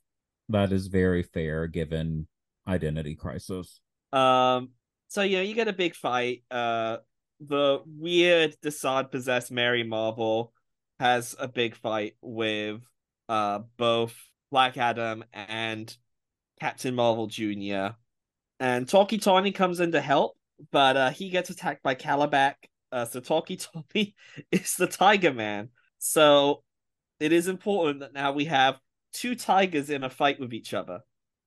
[0.48, 2.26] That is very fair given
[2.68, 3.80] Identity Crisis.
[4.12, 4.70] Um,
[5.08, 6.44] so you know, you get a big fight.
[6.50, 6.98] Uh,
[7.40, 10.52] the weird Desaad possessed Mary Marvel
[10.98, 12.80] has a big fight with
[13.28, 14.16] uh both
[14.50, 15.96] Black Adam and
[16.60, 17.94] Captain Marvel Jr.
[18.60, 20.36] And Tawky Tawny comes in to help,
[20.72, 22.54] but uh he gets attacked by Kalibak.
[22.90, 24.14] Uh, so Talkie Tawny
[24.50, 25.68] is the Tiger Man.
[25.98, 26.64] So
[27.20, 28.78] it is important that now we have
[29.12, 31.00] two tigers in a fight with each other.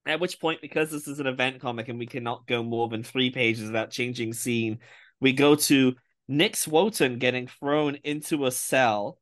[0.05, 3.03] At which point, because this is an event comic and we cannot go more than
[3.03, 4.79] three pages without changing scene,
[5.19, 5.95] we go to
[6.27, 9.19] Nix Uotan getting thrown into a cell,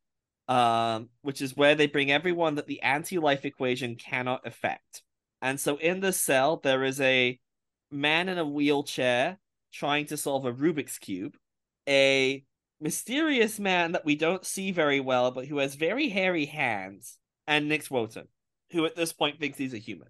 [0.47, 5.03] um, which is where they bring everyone that the anti-life equation cannot affect.
[5.41, 7.39] And so in the cell, there is a
[7.91, 9.37] man in a wheelchair
[9.73, 11.35] trying to solve a Rubik's Cube,
[11.87, 12.43] a
[12.79, 17.17] mysterious man that we don't see very well, but who has very hairy hands,
[17.47, 18.27] and Nix Uotan,
[18.71, 20.07] who at this point thinks he's a human.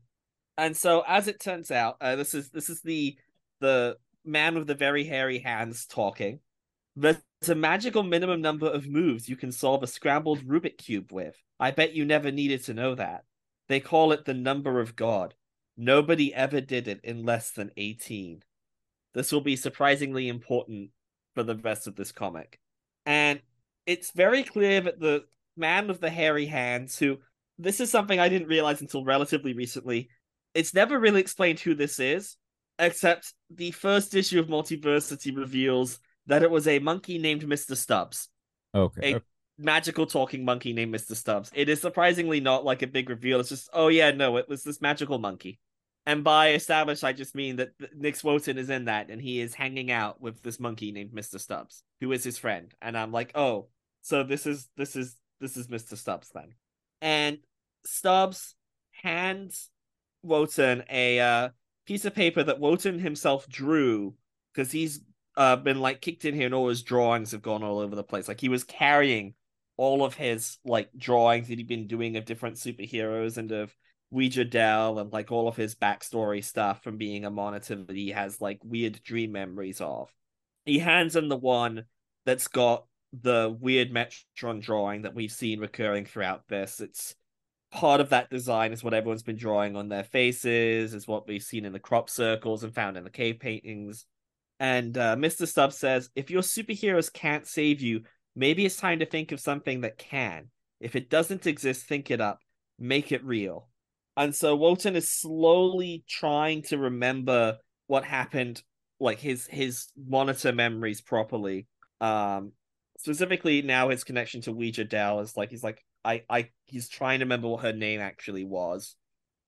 [0.60, 3.16] And so, as it turns out, uh, this is this is the
[3.62, 6.42] the man with the very hairy hands talking.
[6.98, 11.36] There's a magical minimum number of moves you can solve a scrambled Rubik cube with.
[11.62, 13.24] I bet you never needed to know that.
[13.70, 15.34] They call it the number of God.
[15.78, 18.44] Nobody ever did it in less than 18.
[19.14, 20.90] This will be surprisingly important
[21.36, 22.60] for the rest of this comic.
[23.06, 23.40] And
[23.86, 25.24] it's very clear that the
[25.56, 27.20] man with the hairy hands, who
[27.58, 30.10] this is something I didn't realize until relatively recently,
[30.60, 32.36] it's never really explained who this is,
[32.78, 37.78] except the first issue of Multiversity reveals that it was a monkey named Mr.
[37.78, 38.28] Stubbs,
[38.76, 39.16] Okay.
[39.16, 39.22] a
[39.58, 41.16] magical talking monkey named Mr.
[41.16, 41.50] Stubbs.
[41.56, 43.40] It is surprisingly not like a big reveal.
[43.40, 45.60] It's just, oh yeah, no, it was this magical monkey.
[46.06, 49.54] And by established, I just mean that Nix Uotan is in that, and he is
[49.54, 51.40] hanging out with this monkey named Mr.
[51.40, 52.74] Stubbs, who is his friend.
[52.82, 53.68] And I'm like, oh,
[54.02, 55.96] so this is this is this is Mr.
[55.96, 56.54] Stubbs then.
[57.02, 57.38] And
[57.86, 58.56] Stubbs
[58.92, 59.70] hands
[60.26, 61.50] Uotan a uh,
[61.86, 64.16] piece of paper that Uotan himself drew
[64.54, 65.02] because he's
[65.38, 68.04] uh, been like kicked in here and all his drawings have gone all over the
[68.04, 68.28] place.
[68.28, 69.34] Like he was carrying
[69.78, 73.74] all of his like drawings that he'd been doing of different superheroes and of
[74.14, 78.10] Weeja Dell and like all of his backstory stuff from being a monitor that he
[78.10, 80.14] has like weird dream memories of.
[80.66, 81.86] He hands him the one
[82.26, 86.82] that's got the weird Metron drawing that we've seen recurring throughout this.
[86.82, 87.16] It's
[87.72, 91.44] part of that design is what everyone's been drawing on their faces, is what we've
[91.44, 94.06] seen in the crop circles and found in the cave paintings.
[94.60, 95.48] And uh, Mr.
[95.48, 98.02] Stubbs says, if your superheroes can't save you,
[98.36, 100.50] maybe it's time to think of something that can.
[100.80, 102.40] If it doesn't exist, think it up,
[102.78, 103.70] make it real.
[104.18, 107.58] And so Uotan is slowly trying to remember
[107.88, 108.62] what happened,
[109.00, 111.68] like his his monitor memories properly.
[112.02, 112.52] Um,
[112.98, 117.20] specifically now his connection to Weeja Dell is like he's like I I he's trying
[117.20, 118.96] to remember what her name actually was.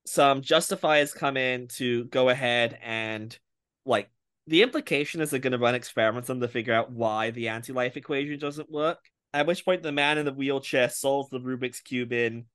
[0.06, 3.38] Some justifiers come in to go ahead and
[3.86, 4.10] like
[4.47, 7.95] the implication is they're going to run experiments on to figure out why the anti-life
[7.95, 8.99] equation doesn't work.
[9.34, 12.45] At which point the man in the wheelchair solves the Rubik's cube in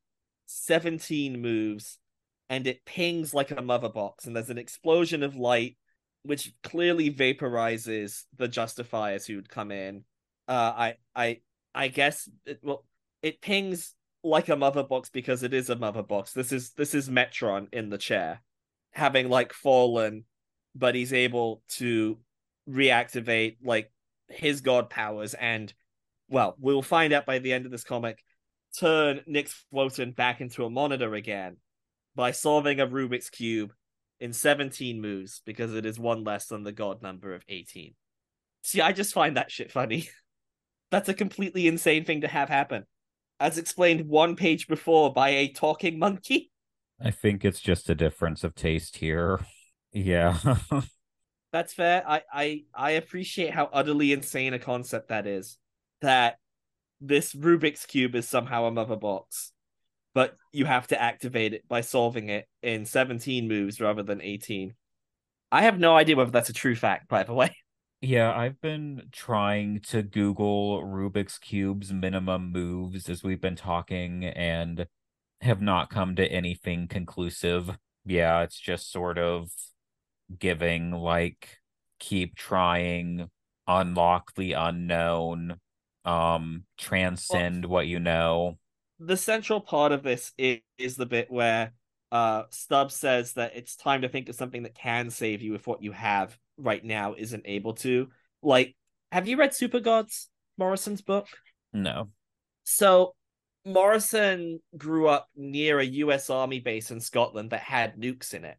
[0.47, 1.99] 17 moves
[2.49, 5.77] and it pings like a mother box and there's an explosion of light
[6.23, 10.05] which clearly vaporizes the justifiers who'd come in.
[10.49, 11.41] Uh I I
[11.75, 12.85] I guess it, well
[13.23, 16.33] it pings like a mother box because it is a mother box.
[16.33, 18.41] This is this is Metron in the chair
[18.93, 20.25] having like fallen
[20.75, 22.19] but he's able to
[22.69, 23.93] reactivate like
[24.29, 25.73] his god powers and
[26.29, 28.23] well, we'll find out by the end of this comic
[28.77, 31.59] turn Nix Uotan back into a monitor again
[32.15, 33.73] by solving a Rubik's cube
[34.19, 37.95] in 17 moves because it is one less than the god number of 18.
[38.63, 40.09] See, I just find that shit funny.
[40.91, 42.85] That's a completely insane thing to have happen.
[43.39, 46.51] As explained one page before by a talking monkey.
[47.01, 49.41] I think it's just a difference of taste here.
[49.93, 50.39] Yeah.
[51.53, 52.03] That's fair.
[52.07, 55.59] I, I I appreciate how utterly insane a concept that is.
[56.01, 56.39] That
[57.01, 59.53] this Rubik's cube is somehow a mother box,
[60.15, 64.75] but you have to activate it by solving it in 17 moves rather than 18.
[65.53, 67.55] I have no idea whether that's a true fact, by the way.
[68.07, 74.87] Yeah, I've been trying to Google Rubik's Cube's minimum moves as we've been talking and
[75.41, 77.77] have not come to anything conclusive.
[78.05, 79.51] Yeah, it's just sort of
[80.39, 81.59] giving like
[81.99, 83.29] keep trying,
[83.67, 85.57] unlock the unknown,
[86.05, 88.57] um, transcend well, what you know.
[89.01, 91.73] The central part of this is, is the bit where
[92.13, 95.67] uh Stubbs says that it's time to think of something that can save you if
[95.67, 98.09] what you have right now isn't able to.
[98.43, 98.77] Like,
[99.13, 100.27] have you read Supergods,
[100.59, 101.27] Morrison's book?
[101.73, 102.11] No.
[102.65, 103.15] So
[103.65, 108.57] Morrison grew up near a US Army base in Scotland that had nukes in it.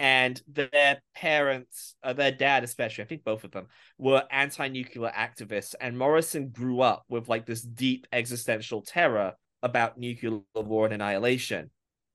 [0.00, 3.66] And their parents, uh, their dad especially, I think both of them,
[3.98, 5.74] were anti nuclear activists.
[5.80, 11.70] And Morrison grew up with like this deep existential terror about nuclear war and annihilation.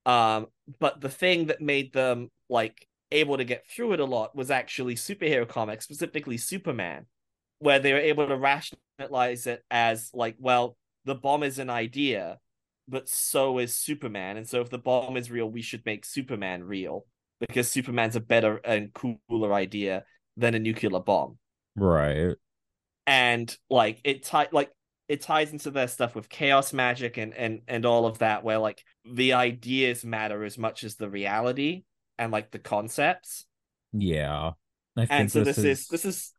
[0.05, 0.47] Um,
[0.79, 4.51] but the thing that made them like able to get through it a lot was
[4.51, 7.05] actually superhero comics, specifically Superman,
[7.59, 12.39] where they were able to rationalize it as like, well, the bomb is an idea,
[12.88, 14.38] but so is Superman.
[14.38, 17.05] And so if the bomb is real, we should make Superman real
[17.39, 20.05] because Superman's a better and cooler idea
[20.38, 21.38] than a nuclear bomb.
[21.76, 22.36] Right.
[23.05, 24.72] And like it tie like
[25.09, 28.59] it ties into their stuff with chaos magic and and and all of that where
[28.59, 31.84] like the ideas matter as much as the reality
[32.18, 33.45] and like the concepts.
[33.91, 34.51] Yeah.
[34.95, 35.80] and so this, this is...
[35.80, 36.34] is this is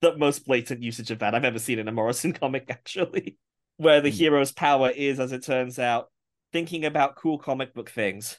[0.00, 3.36] the most blatant usage of that I've ever seen in a Morrison comic, actually.
[3.76, 4.16] Where the hmm.
[4.16, 6.08] hero's power is, as it turns out,
[6.52, 8.38] thinking about cool comic book things.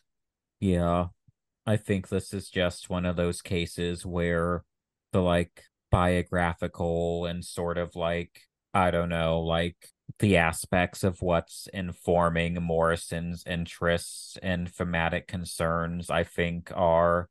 [0.60, 1.08] Yeah.
[1.66, 4.64] I think this is just one of those cases where
[5.12, 8.42] the like biographical and sort of like
[8.74, 9.76] I don't know, like
[10.20, 17.30] the aspects of what's informing Morrison's interests and thematic concerns, I think, are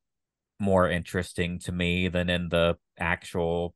[0.60, 3.74] more interesting to me than in the actual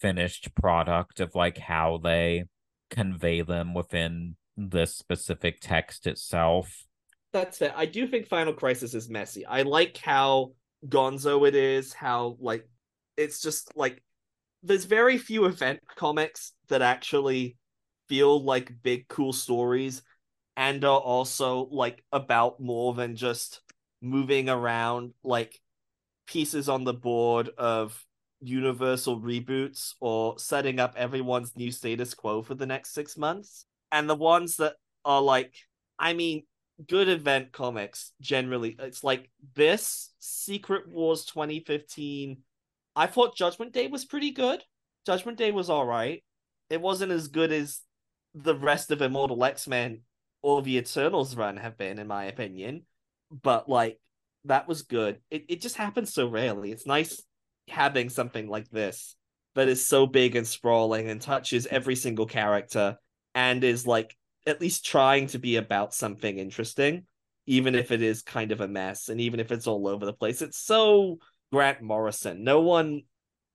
[0.00, 2.44] finished product of like how they
[2.90, 6.84] convey them within this specific text itself.
[7.32, 7.72] That's fair.
[7.76, 9.44] I do think Final Crisis is messy.
[9.46, 10.52] I like how
[10.86, 12.68] gonzo it is, how like
[13.16, 14.02] it's just like
[14.64, 17.56] there's very few event comics that actually
[18.08, 20.02] feel like big cool stories
[20.56, 23.60] and are also like about more than just
[24.00, 25.60] moving around like
[26.26, 28.04] pieces on the board of
[28.40, 33.66] universal reboots or setting up everyone's new status quo for the next six months.
[33.92, 35.54] And the ones that are like
[35.98, 36.42] i mean
[36.88, 42.38] good event comics generally it's like this secret wars 2015
[42.96, 44.62] i thought judgment day was pretty good
[45.06, 46.22] judgment day was all right
[46.70, 47.80] it wasn't as good as
[48.34, 50.00] the rest of Immortal X Men
[50.42, 52.82] or the Eternals run have been, in my opinion.
[53.30, 53.98] But like
[54.44, 55.20] that was good.
[55.30, 56.72] It it just happens so rarely.
[56.72, 57.22] It's nice
[57.68, 59.16] having something like this
[59.54, 62.96] that is so big and sprawling and touches every single character
[63.34, 64.14] and is like
[64.46, 67.06] at least trying to be about something interesting,
[67.46, 70.12] even if it is kind of a mess and even if it's all over the
[70.12, 70.42] place.
[70.42, 71.18] It's so
[71.52, 72.44] Grant Morrison.
[72.44, 73.02] No one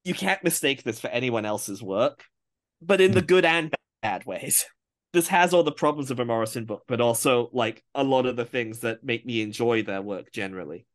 [0.04, 2.26] you can't mistake this for anyone else's work,
[2.82, 3.26] but in the hmm.
[3.28, 4.66] good and bad ways.
[5.12, 8.36] This has all the problems of a Morrison book, but also like a lot of
[8.36, 10.86] the things that make me enjoy their work generally.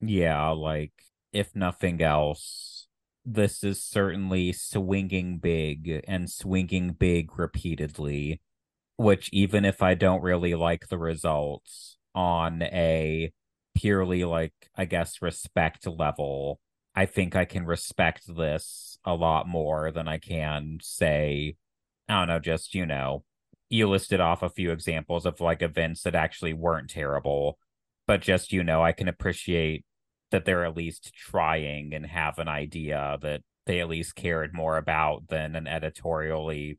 [0.00, 0.92] Yeah, like
[1.32, 2.86] if nothing else,
[3.24, 8.40] this is certainly swinging big and swinging big repeatedly,
[8.96, 13.32] which even if I don't really like the results on a
[13.76, 16.60] purely like I guess respect level,
[16.94, 21.56] I think I can respect this a lot more than I can say
[22.08, 23.24] I don't know, just, you know,
[23.68, 27.58] you listed off a few examples of like events that actually weren't terrible,
[28.06, 29.84] but just, you know, I can appreciate
[30.30, 34.76] that they're at least trying and have an idea that they at least cared more
[34.76, 36.78] about than an editorially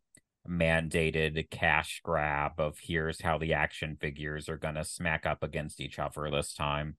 [0.50, 5.82] mandated cash grab of here's how the action figures are going to smack up against
[5.82, 6.96] each other this time.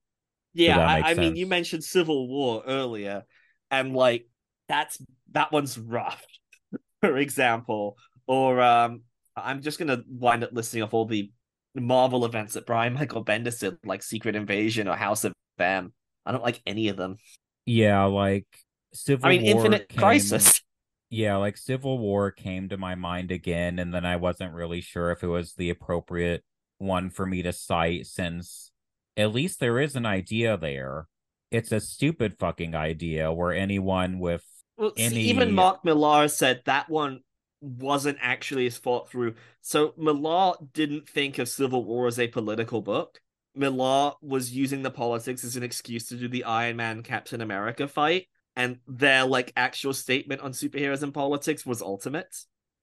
[0.53, 3.23] Yeah, I, I mean, you mentioned Civil War earlier,
[3.69, 4.27] and like
[4.67, 4.99] that's
[5.31, 6.23] that one's rough.
[7.01, 7.97] For example,
[8.27, 9.01] or um,
[9.35, 11.31] I'm just gonna wind up listing off all the
[11.75, 15.93] Marvel events that Brian Michael Bendis did, like Secret Invasion or House of M.
[16.25, 17.17] I don't like any of them.
[17.65, 18.47] Yeah, like
[18.93, 19.99] Civil I mean, War Infinite came...
[19.99, 20.61] Crisis.
[21.09, 25.11] Yeah, like Civil War came to my mind again, and then I wasn't really sure
[25.11, 26.43] if it was the appropriate
[26.77, 28.71] one for me to cite since
[29.17, 31.07] at least there is an idea there.
[31.51, 34.45] It's a stupid fucking idea where anyone with
[34.77, 35.15] well, any...
[35.15, 37.21] see, even Mark Millar said that one
[37.59, 39.35] wasn't actually as thought through.
[39.61, 43.19] So Millar didn't think of Civil War as a political book.
[43.55, 47.87] Millar was using the politics as an excuse to do the Iron Man Captain America
[47.87, 48.27] fight.
[48.59, 52.35] And their like actual statement on superheroes and politics was ultimate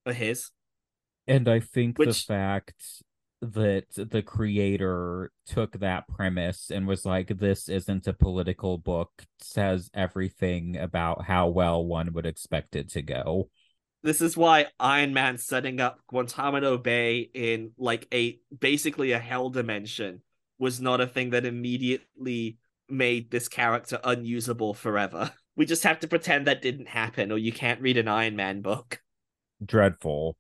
[0.07, 0.51] or his.
[1.27, 2.83] And I think Which- the fact
[3.43, 9.11] that the creator took that premise and was like, this isn't a political book
[9.43, 13.51] says everything about how well one would expect it to go.
[14.03, 19.51] This is why Iron Man setting up Guantanamo Bay in like a basically a hell
[19.51, 20.23] dimension
[20.59, 22.57] was not a thing that immediately
[22.89, 25.31] made this character unusable forever.
[25.57, 28.61] We just have to pretend that didn't happen, or you can't read an Iron Man
[28.61, 29.01] book.
[29.65, 30.37] Dreadful.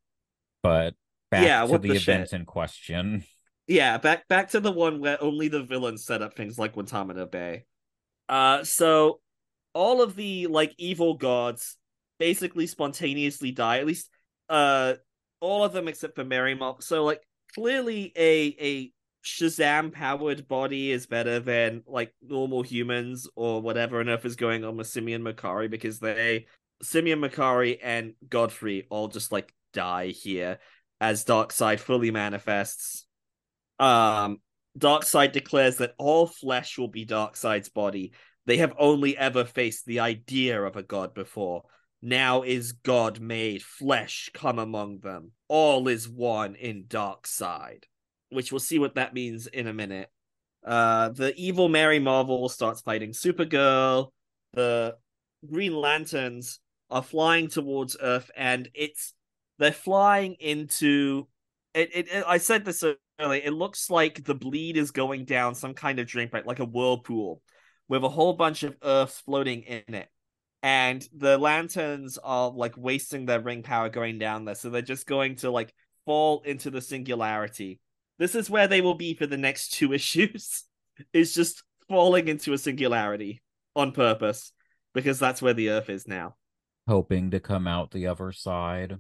[0.62, 0.94] But
[1.30, 3.24] back Yeah, to the the event in question.
[3.66, 7.26] Yeah, back back to the one where only the villains set up things like Guantanamo
[7.26, 7.64] Bay.
[8.28, 9.20] Uh so
[9.74, 11.76] all of the like evil gods
[12.18, 14.10] basically spontaneously die, at least
[14.48, 14.94] uh
[15.40, 16.82] all of them except for Mary Mop.
[16.82, 17.22] So like
[17.54, 18.92] clearly a a
[19.26, 24.64] Shazam powered body is better than like normal humans or whatever on earth is going
[24.64, 26.46] on with Simyan Mokkari because they
[26.82, 30.60] Simyan Mokkari and Godfrey all just like die here
[31.00, 33.06] as Darkseid fully manifests.
[33.80, 34.38] Um
[34.78, 38.12] Darkseid declares that all flesh will be Darkseid's body.
[38.46, 41.64] They have only ever faced the idea of a god before.
[42.00, 45.32] Now is God made flesh come among them.
[45.48, 47.86] All is one in Darkseid
[48.30, 50.10] which we'll see what that means in a minute.
[50.64, 54.10] Uh, the evil Mary Marvel starts fighting Supergirl.
[54.52, 54.96] The
[55.48, 56.58] Green Lanterns
[56.90, 59.14] are flying towards Earth, and it's
[59.58, 61.28] they're flying into.
[61.74, 62.82] It, it, it I said this
[63.20, 63.42] earlier.
[63.44, 66.64] It looks like the bleed is going down some kind of drain pipe, like a
[66.64, 67.42] whirlpool,
[67.88, 70.08] with a whole bunch of Earths floating in it.
[70.62, 75.06] And the lanterns are like wasting their ring power going down there, so they're just
[75.06, 75.72] going to like
[76.06, 77.78] fall into the singularity
[78.18, 80.64] this is where they will be for the next two issues.
[81.12, 83.42] Is just falling into a singularity
[83.74, 84.52] on purpose
[84.94, 86.36] because that's where the earth is now.
[86.88, 88.98] Hoping to come out the other side.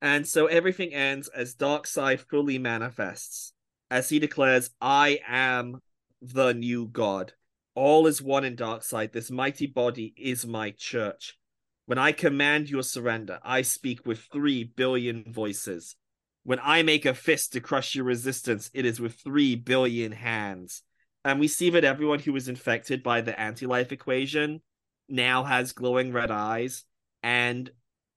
[0.00, 3.52] and so everything ends as darkseid fully manifests
[3.90, 5.80] as he declares i am
[6.22, 7.32] the new god.
[7.74, 9.12] All is one in darkseid.
[9.12, 11.36] This mighty body is my church.
[11.84, 15.96] When i command your surrender i speak with 3 billion voices
[16.42, 20.82] when I make a fist to crush your resistance, it is with three billion hands.
[21.24, 24.62] And we see that everyone who was infected by the anti life equation
[25.08, 26.84] now has glowing red eyes
[27.22, 27.70] and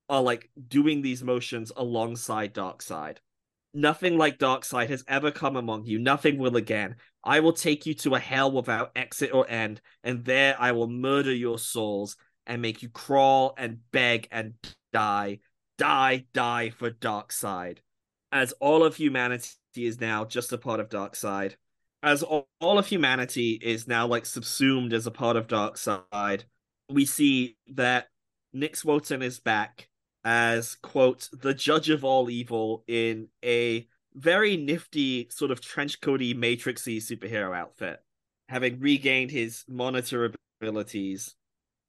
[0.07, 3.17] are like doing these motions alongside Darkseid.
[3.73, 5.99] Nothing like Darkseid has ever come among you.
[5.99, 6.95] Nothing will again.
[7.23, 10.87] I will take you to a hell without exit or end, and there I will
[10.87, 12.15] murder your souls
[12.45, 14.53] and make you crawl and beg and
[14.93, 15.39] die.
[15.77, 17.79] Die, die for Darkseid
[18.33, 21.53] as all of humanity is now just a part of Darkseid,
[22.01, 26.43] as all, all of humanity is now like subsumed as a part of Darkseid,
[26.89, 28.07] we see that
[28.51, 29.87] Nix Uotan is back
[30.25, 36.35] as quote the judge of all evil in a very nifty sort of trench coaty
[36.35, 38.01] matrixy superhero outfit,
[38.49, 41.35] having regained his monitor abilities.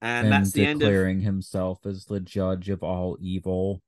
[0.03, 3.80] And, And, that's the end of declaring himself as the judge of all evil.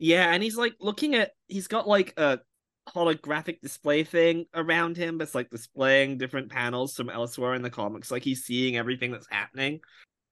[0.00, 2.40] Yeah, and he's like looking at he's got like a
[2.88, 8.10] holographic display thing around him that's like displaying different panels from elsewhere in the comics.
[8.10, 9.80] Like he's seeing everything that's happening.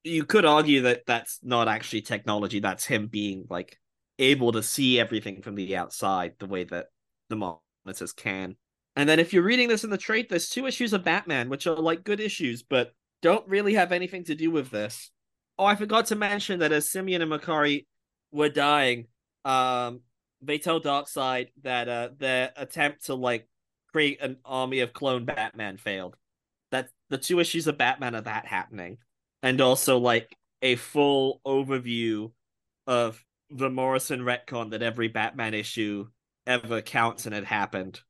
[0.05, 3.77] You could argue that that's not actually technology, that's him being like
[4.19, 6.87] able to see everything from the outside the way that
[7.29, 8.57] the monitors can.
[8.97, 11.66] And then if you're reading this in the trade, there's two issues of Batman, which
[11.66, 15.11] are like good issues, but don't really have anything to do with this.
[15.59, 17.85] Oh, I forgot to mention that as Simyan and Mokkari
[18.32, 19.09] were dying,
[19.44, 20.01] um,
[20.43, 23.48] they tell Darkseid that uh, their attempt to like
[23.93, 26.16] create an army of clone Batman failed.
[26.70, 28.98] That the two issues of Batman are that happening,
[29.43, 32.32] and also like a full overview
[32.86, 36.09] of the Morrison retcon that every Batman issue
[36.47, 38.01] ever counts and had happened,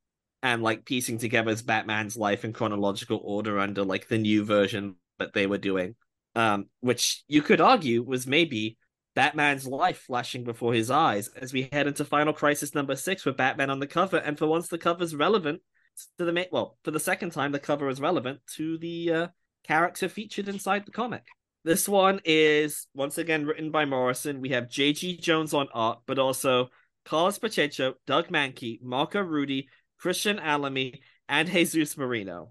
[0.43, 5.33] and like piecing together Batman's life in chronological order under like the new version that
[5.33, 5.95] they were doing.
[6.35, 8.77] Um, which you could argue was maybe
[9.19, 13.37] Batman's life flashing before his eyes as we head into Final Crisis number six with
[13.37, 15.61] Batman on the cover, and for once the cover's relevant
[16.19, 19.27] to the well, for the second time the cover is relevant to the uh,
[19.67, 21.25] character featured inside the comic.
[21.65, 24.41] This one is once again written by Morrison.
[24.41, 25.17] We have J.G.
[25.17, 26.69] Jones on art, but also
[27.05, 29.69] Carlos Pacheco, Doug Mahnke, Marco Rudy,
[29.99, 32.51] Christian Alamy, and Jesus Merino,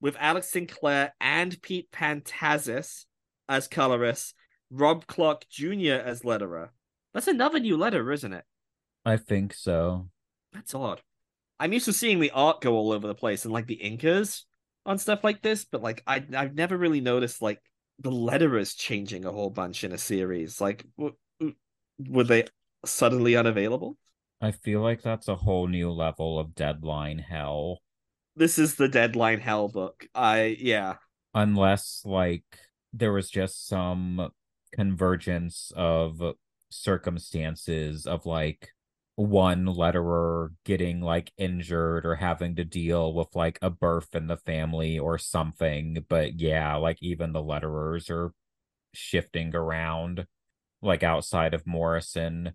[0.00, 3.04] with Alex Sinclair and Pete Pantazis
[3.50, 4.32] as colorists,
[4.70, 5.94] Rob Clark Jr.
[6.04, 6.70] as letterer.
[7.14, 8.44] That's another new letter, isn't it?
[9.04, 10.08] I think so.
[10.52, 11.02] That's odd.
[11.58, 14.42] I'm used to seeing the art go all over the place and like the inkers
[14.84, 17.60] on stuff like this, but like I I've never really noticed like
[17.98, 20.60] the letterers changing a whole bunch in a series?
[20.60, 21.16] Like, w-
[21.98, 22.44] were they
[22.84, 23.96] suddenly unavailable?
[24.40, 27.80] I feel like that's a whole new level of deadline hell.
[28.34, 30.06] This is the deadline hell book.
[30.14, 30.96] I yeah.
[31.32, 32.44] Unless like
[32.92, 34.30] there was just some
[34.72, 36.22] convergence of
[36.70, 38.70] circumstances of like
[39.16, 44.36] one letterer getting like injured or having to deal with like a birth in the
[44.36, 46.04] family or something.
[46.08, 48.32] But yeah, like even the letterers are
[48.92, 50.26] shifting around
[50.82, 52.52] like outside of Morrison.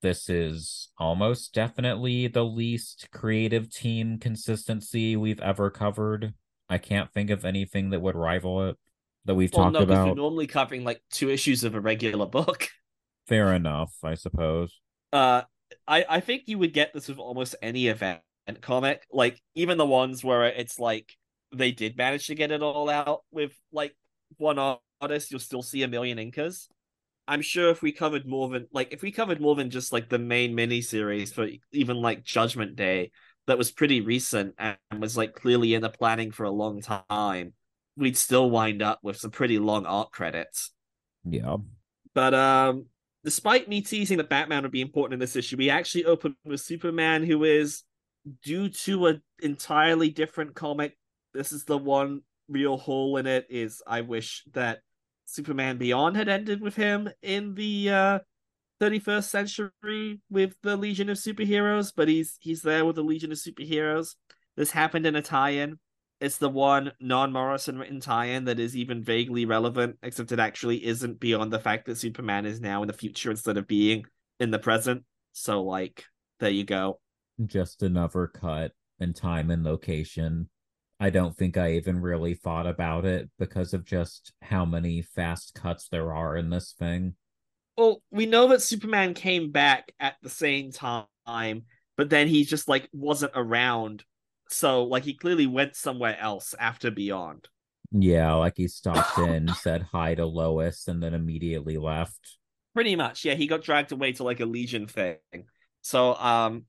[0.00, 6.34] This is almost definitely the least creative team consistency we've ever covered.
[6.68, 8.78] I can't think of anything that would rival it
[9.24, 10.08] that we've well, talked no, about.
[10.08, 12.68] We're normally covering like two issues of a regular book.
[13.28, 14.80] Fair enough, I suppose.
[15.12, 15.42] Uh,
[15.86, 18.20] I I think you would get this with almost any event
[18.60, 21.16] comic, like even the ones where it's like
[21.52, 23.94] they did manage to get it all out with like
[24.38, 24.58] one
[25.00, 26.68] artist, you'll still see a million inkers.
[27.28, 30.08] I'm sure if we covered more than like if we covered more than just like
[30.08, 33.12] the main mini series for even like Judgment Day
[33.46, 37.52] that was pretty recent and was like clearly in the planning for a long time,
[38.00, 40.72] we'd still wind up with some pretty long art credits.
[41.24, 41.58] Yeah.
[42.14, 42.86] But um
[43.22, 46.60] despite me teasing that Batman would be important in this issue, we actually open with
[46.60, 47.82] Superman who is
[48.42, 50.96] due to an entirely different comic.
[51.34, 54.80] This is the one real hole in it is I wish that
[55.26, 58.18] Superman Beyond had ended with him in the uh,
[58.80, 63.38] 31st century with the Legion of Superheroes, but he's he's there with the Legion of
[63.38, 64.16] Superheroes.
[64.56, 65.78] This happened in a tie-in.
[66.20, 71.18] It's the one non-Morrison written tie-in that is even vaguely relevant, except it actually isn't
[71.18, 74.04] beyond the fact that Superman is now in the future instead of being
[74.38, 75.04] in the present.
[75.32, 76.04] So like
[76.40, 77.00] there you go.
[77.44, 80.48] Just another cut in time and location
[81.02, 85.54] I don't think I even really thought about it because of just how many fast
[85.54, 87.14] cuts there are in this thing.
[87.78, 91.62] Well, we know that Superman came back at the same time,
[91.96, 94.04] but then he just like wasn't around.
[94.52, 97.48] So like he clearly went somewhere else after Beyond.
[97.92, 102.38] Yeah, like he stopped in, said hi to Lois, and then immediately left.
[102.74, 103.34] Pretty much, yeah.
[103.34, 105.18] He got dragged away to like a Legion thing.
[105.82, 106.64] So um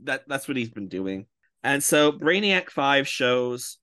[0.00, 1.26] that that's what he's been doing.
[1.62, 3.78] And so Brainiac 5 shows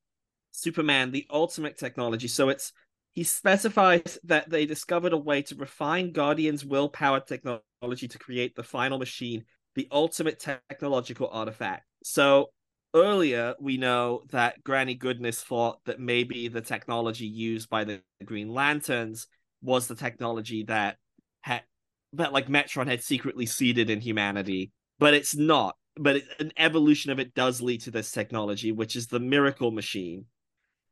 [0.52, 2.28] Superman the ultimate technology.
[2.28, 2.72] So it's
[3.14, 8.64] he specifies that they discovered a way to refine Guardian's willpower technology to create the
[8.64, 9.46] final machine,
[9.76, 11.86] the ultimate technological artifact.
[12.04, 12.50] So
[12.96, 18.54] earlier we know that Granny Goodness thought that maybe the technology used by the Green
[18.54, 19.28] Lanterns
[19.62, 20.98] was the technology that
[21.42, 21.64] had
[22.14, 27.20] that like Metron had secretly seeded in humanity, but it's not but an evolution of
[27.20, 30.26] it does lead to this technology, which is the miracle machine.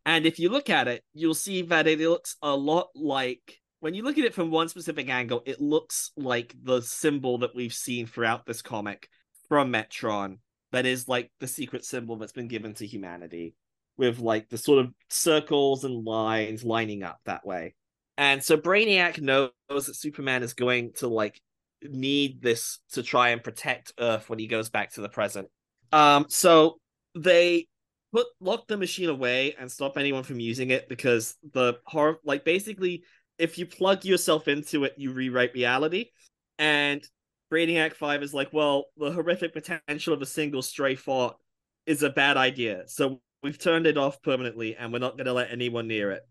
[0.05, 3.93] And if you look at it, you'll see that it looks a lot like when
[3.93, 7.73] you look at it from one specific angle, it looks like the symbol that we've
[7.73, 9.09] seen throughout this comic
[9.49, 10.37] from Metron.
[10.73, 13.55] That is like the secret symbol that's been given to humanity,
[13.95, 17.75] with like the sort of circles and lines lining up that way.
[18.17, 21.39] And so Brainiac knows that Superman is going to like
[21.81, 25.47] need this to try and protect Earth when he goes back to the present.
[25.91, 26.79] Um, so
[27.15, 27.67] they
[28.11, 32.45] put lock the machine away and stop anyone from using it because the horror, like
[32.45, 33.03] basically,
[33.37, 36.11] if you plug yourself into it, you rewrite reality.
[36.59, 37.07] And
[37.53, 41.37] Brainiac Five is like, well, the horrific potential of a single stray thought
[41.85, 45.33] is a bad idea, so we've turned it off permanently, and we're not going to
[45.33, 46.23] let anyone near it.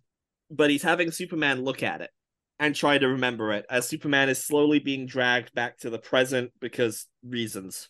[0.50, 2.10] But he's having Superman look at it
[2.58, 6.50] and try to remember it as Superman is slowly being dragged back to the present
[6.60, 7.88] because reasons,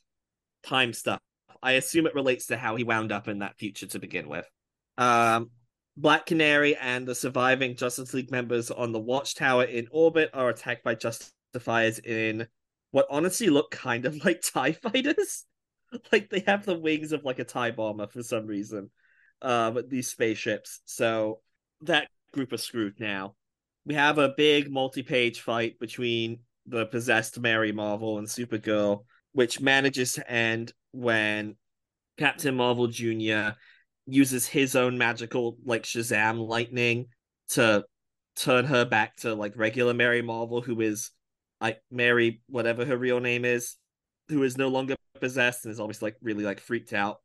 [0.62, 1.20] time stuff.
[1.62, 4.46] I assume it relates to how he wound up in that future to begin with.
[4.98, 5.50] Um,
[5.96, 10.84] Black Canary and the surviving Justice League members on the Watchtower in orbit are attacked
[10.84, 12.46] by Justifiers in
[12.92, 15.44] what honestly look kind of like TIE fighters.
[16.12, 18.90] like they have the wings of like a TIE bomber for some reason.
[19.42, 20.80] Uh, these spaceships.
[20.84, 21.40] So
[21.82, 23.34] that group is screwed now
[23.84, 30.12] we have a big multi-page fight between the possessed Mary Marvel and Supergirl, which manages
[30.14, 31.56] to end when
[32.18, 33.56] Captain Marvel Jr.
[34.06, 37.06] uses his own magical like Shazam lightning
[37.50, 37.84] to
[38.36, 41.10] turn her back to like regular Mary Marvel, who is
[41.62, 43.76] like Mary, whatever her real name is,
[44.28, 47.18] who is no longer possessed and is obviously like really like freaked out.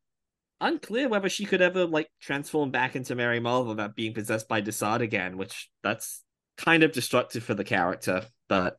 [0.61, 4.61] Unclear whether she could ever like transform back into Mary Marvel without being possessed by
[4.61, 6.23] Desaad again, which that's
[6.57, 8.77] kind of destructive for the character, but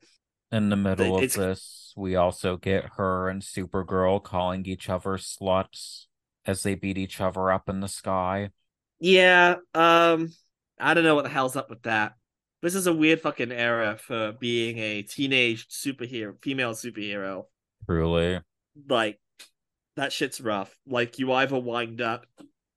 [0.51, 6.07] in the middle of this, we also get her and Supergirl calling each other sluts
[6.47, 8.51] as they beat each other up in the sky.
[8.99, 10.33] Yeah, um,
[10.81, 12.15] I don't know what the hell's up with that.
[12.61, 17.45] This is a weird fucking era for being a teenage superhero, female superhero.
[17.87, 18.41] Truly.
[18.89, 19.21] Like,
[19.97, 20.77] that shit's rough.
[20.87, 22.27] Like, you either wind up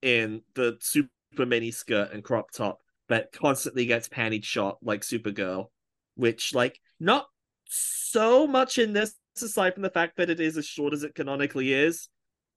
[0.01, 1.09] in the super
[1.45, 2.79] mini skirt and crop top
[3.09, 5.67] that constantly gets pantied shot like Supergirl,
[6.15, 7.27] which, like, not
[7.65, 11.15] so much in this, aside from the fact that it is as short as it
[11.15, 12.07] canonically is.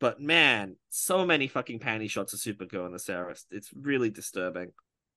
[0.00, 3.34] But man, so many fucking panty shots of Supergirl in this era.
[3.50, 4.72] It's really disturbing.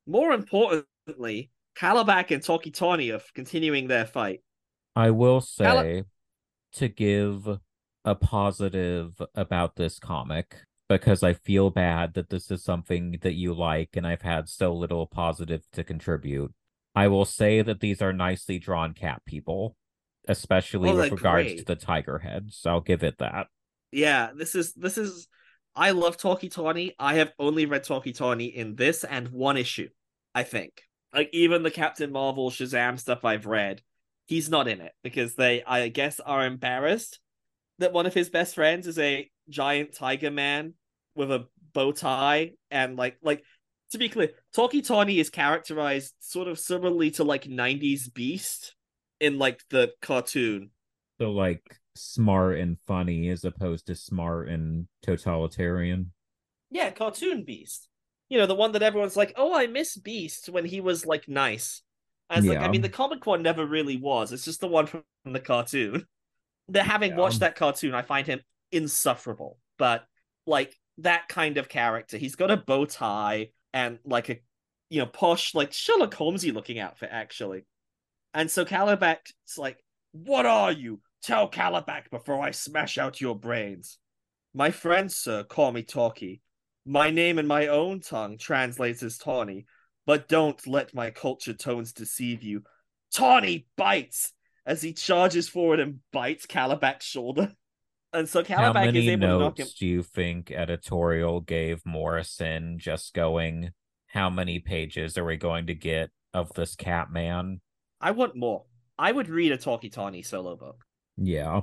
[0.05, 4.41] More importantly, Kalibak and Tawky Tawny are continuing their fight.
[4.95, 6.03] I will say
[6.73, 7.47] to give
[8.03, 10.55] a positive about this comic
[10.89, 14.73] because I feel bad that this is something that you like and I've had so
[14.73, 16.51] little positive to contribute.
[16.95, 19.75] I will say that these are nicely drawn cat people,
[20.27, 21.57] especially oh, with regards great.
[21.59, 22.63] to the tiger heads.
[22.65, 23.47] I'll give it that.
[23.91, 25.27] Yeah, this is this is
[25.75, 26.95] I love Tawky Tawny.
[26.97, 29.89] I have only read Tawky Tawny in this and one issue,
[30.33, 33.81] I think like even the Captain Marvel Shazam stuff I've read,
[34.25, 37.19] he's not in it because they, I guess, are embarrassed
[37.79, 40.73] that one of his best friends is a giant tiger man
[41.15, 43.43] with a bow tie and like like
[43.91, 48.75] to be clear, Tawky Tawny is characterized sort of similarly to like 90s Beast
[49.19, 50.71] in like the cartoon.
[51.19, 51.63] So like
[51.95, 56.11] smart and funny as opposed to smart and totalitarian.
[56.69, 57.87] Yeah, cartoon Beast
[58.29, 61.27] you know, the one that everyone's like, oh, I miss Beast when he was like
[61.27, 61.81] nice.
[62.29, 62.53] As yeah.
[62.53, 64.33] like, I mean, the comic one never really was.
[64.33, 66.05] It's just the one from the cartoon.
[66.71, 67.17] That having yeah.
[67.19, 68.41] watched that cartoon, I find him
[68.73, 69.57] insufferable.
[69.77, 70.03] But
[70.45, 74.39] like that kind of character, he's got a bow tie and like a
[74.89, 77.65] you know posh, like Sherlock Holmesy looking outfit actually.
[78.33, 79.81] And so Kalibak's like,
[80.11, 80.99] "What are you?
[81.23, 83.97] Tell Kalibak before I smash out your brains."
[84.53, 86.41] My friends, sir, call me Tawky.
[86.89, 89.65] My name in my own tongue translates as Tawny,
[90.05, 92.63] but don't let my cultured tones deceive you.
[93.13, 94.31] Tawny bites
[94.65, 97.51] as he charges forward and bites Kalibak's shoulder.
[98.13, 99.67] And so Kalibak is able to knock him.
[99.77, 103.71] Do you think editorial gave Morrison just going,
[104.07, 107.59] How many pages are we going to get of this cat man?
[107.99, 108.63] I want more.
[108.97, 110.85] I would read a Tawky Tawny solo book.
[111.17, 111.61] Yeah.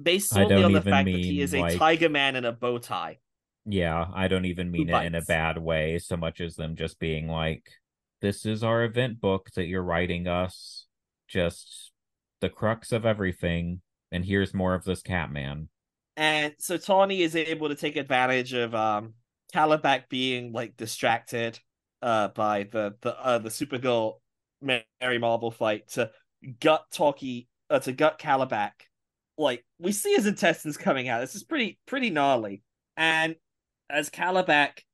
[0.00, 1.76] Based solely on the fact that he is a like...
[1.76, 3.18] tiger man in a bow tie.
[3.70, 6.98] Yeah, I don't even mean it in a bad way so much as them just
[6.98, 7.62] being like,
[8.20, 10.86] this is our event book that you're writing us,
[11.28, 11.92] just
[12.40, 13.80] the crux of everything,
[14.10, 15.68] and here's more of this Catman.
[16.16, 19.14] And so Tawny is able to take advantage of um
[19.54, 21.58] Kalibak being like distracted
[22.02, 24.14] uh by the the uh the Supergirl
[24.60, 26.10] Mary Marvel fight to
[26.60, 28.72] gut Tawky uh, to gut Kalibak.
[29.38, 31.20] Like we see his intestines coming out.
[31.20, 32.62] This is pretty pretty gnarly.
[32.96, 33.36] And
[33.90, 34.84] as Kalibak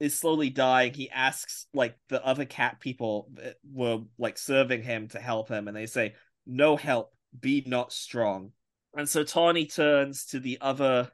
[0.00, 3.30] is slowly dying, he asks like the other cat people
[3.70, 6.14] were like serving him to help him, and they say,
[6.46, 8.52] "No help, be not strong."
[8.96, 11.10] And so Tawny turns to the other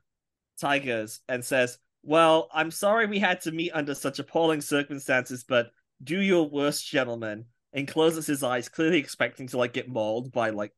[0.61, 5.71] tigers and says, "Well, I'm sorry we had to meet under such appalling circumstances, but
[6.03, 10.51] do your worst, gentlemen." And closes his eyes, clearly expecting to like get mauled by
[10.51, 10.73] like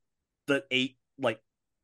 [0.46, 1.40] the eight like.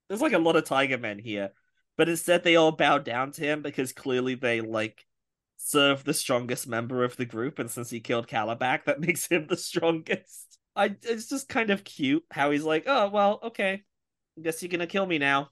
[0.09, 1.53] There's like a lot of tiger men here,
[1.99, 5.05] but instead they all bow down to him because clearly they like
[5.59, 9.47] serve the strongest member of the group, and since he killed Kalibak, that makes him
[9.49, 10.59] the strongest.
[10.75, 13.83] I it's just kind of cute how he's like, oh well, okay,
[14.39, 15.51] I guess you're gonna kill me now.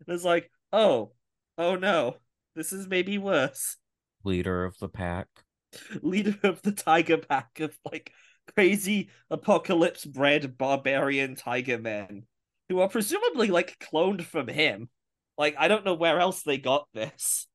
[0.00, 1.12] And it's like, oh,
[1.56, 2.16] oh no,
[2.56, 3.76] this is maybe worse.
[4.24, 5.28] Leader of the pack.
[6.02, 8.12] Leader of the tiger pack of like
[8.54, 12.24] crazy Apokolips bred barbarian tiger men
[12.68, 14.88] who are presumably like cloned from him.
[15.36, 17.46] Like I don't know where else they got this.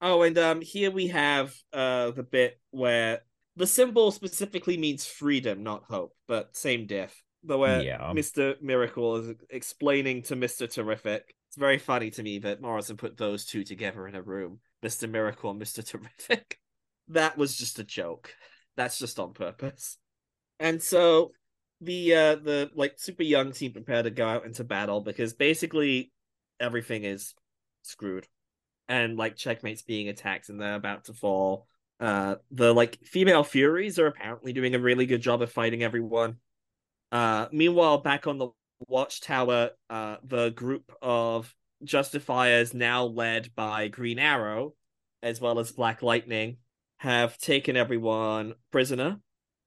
[0.00, 3.20] Oh, and um here we have uh the bit where
[3.56, 7.22] the symbol specifically means freedom, not hope, but same diff.
[7.44, 8.12] The way yeah.
[8.14, 8.60] Mr.
[8.62, 10.72] Miracle is explaining to Mr.
[10.72, 11.34] Terrific.
[11.48, 14.60] It's very funny to me that Morrison put those two together in a room.
[14.84, 15.10] Mr.
[15.10, 15.84] Miracle and Mr.
[15.84, 16.58] Terrific.
[17.12, 18.34] That was just a joke.
[18.76, 19.96] That's just on purpose.
[20.60, 21.32] And so
[21.80, 26.12] the uh the like super young team prepare to go out into battle because basically
[26.60, 27.34] everything is
[27.82, 28.26] screwed.
[28.88, 31.66] And like checkmate's being attacked and they're about to fall.
[32.00, 36.36] Uh the like female furies are apparently doing a really good job of fighting everyone.
[37.12, 38.48] Uh meanwhile back on the
[38.86, 41.54] watchtower uh the group of
[41.84, 44.74] justifiers now led by green arrow
[45.22, 46.56] as well as black lightning
[46.98, 49.18] have taken everyone prisoner.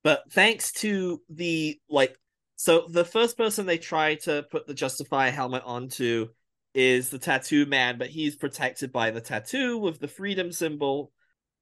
[0.03, 2.17] But thanks to the like
[2.55, 6.29] so the first person they try to put the justifier helmet onto
[6.73, 11.11] is the tattoo man, but he's protected by the tattoo with the freedom symbol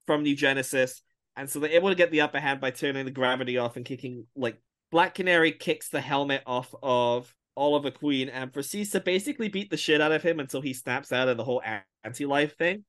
[0.06, 1.02] from New Genesis.
[1.36, 3.84] And so they're able to get the upper hand by turning the gravity off and
[3.84, 4.58] kicking like
[4.90, 9.76] Black Canary kicks the helmet off of Oliver Queen and proceeds to basically beat the
[9.76, 11.62] shit out of him until he snaps out of the whole
[12.04, 12.84] anti-life thing.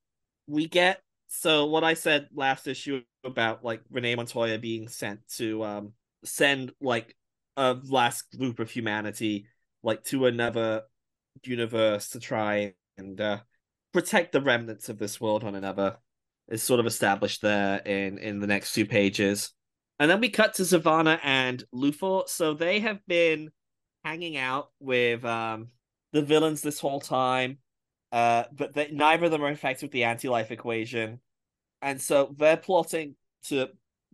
[0.47, 5.63] We get so what I said last issue about like Renee Montoya being sent to
[5.63, 5.93] um
[6.25, 7.15] send like
[7.57, 9.47] a last group of humanity
[9.83, 10.83] like to another
[11.43, 13.39] universe to try and uh,
[13.93, 15.97] protect the remnants of this world on another
[16.49, 19.53] is sort of established there in in the next few pages.
[19.99, 22.27] And then we cut to Sivana and Luthor.
[22.27, 23.51] So they have been
[24.03, 25.67] hanging out with um
[26.11, 27.59] the villains this whole time.
[28.11, 31.19] Uh, but they, neither of them are infected with the anti-life equation.
[31.81, 33.67] And so they're plotting to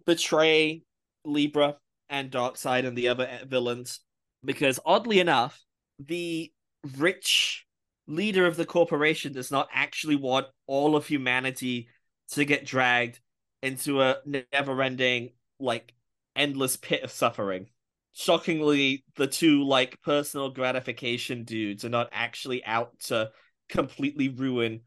[0.05, 0.83] betray
[1.25, 1.77] Libra
[2.09, 3.99] and Darkseid and the other villains
[4.45, 5.59] because oddly enough,
[5.99, 6.51] the
[6.97, 7.65] rich
[8.07, 11.89] leader of the corporation does not actually want all of humanity
[12.31, 13.19] to get dragged
[13.61, 14.17] into a
[14.53, 15.93] never-ending like
[16.35, 17.67] endless pit of suffering.
[18.13, 23.31] Shockingly the two like personal gratification dudes are not actually out to
[23.69, 24.81] completely ruin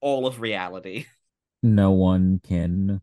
[0.00, 1.06] all of reality.
[1.60, 3.00] No one can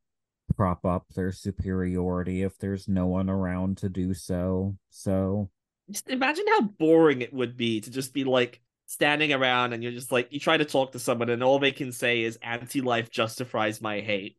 [0.56, 5.50] prop up their superiority if there's no one around to do so so
[5.92, 9.92] just imagine how boring it would be to just be like standing around and you're
[9.92, 13.10] just like you try to talk to someone and all they can say is anti-life
[13.10, 14.38] justifies my hate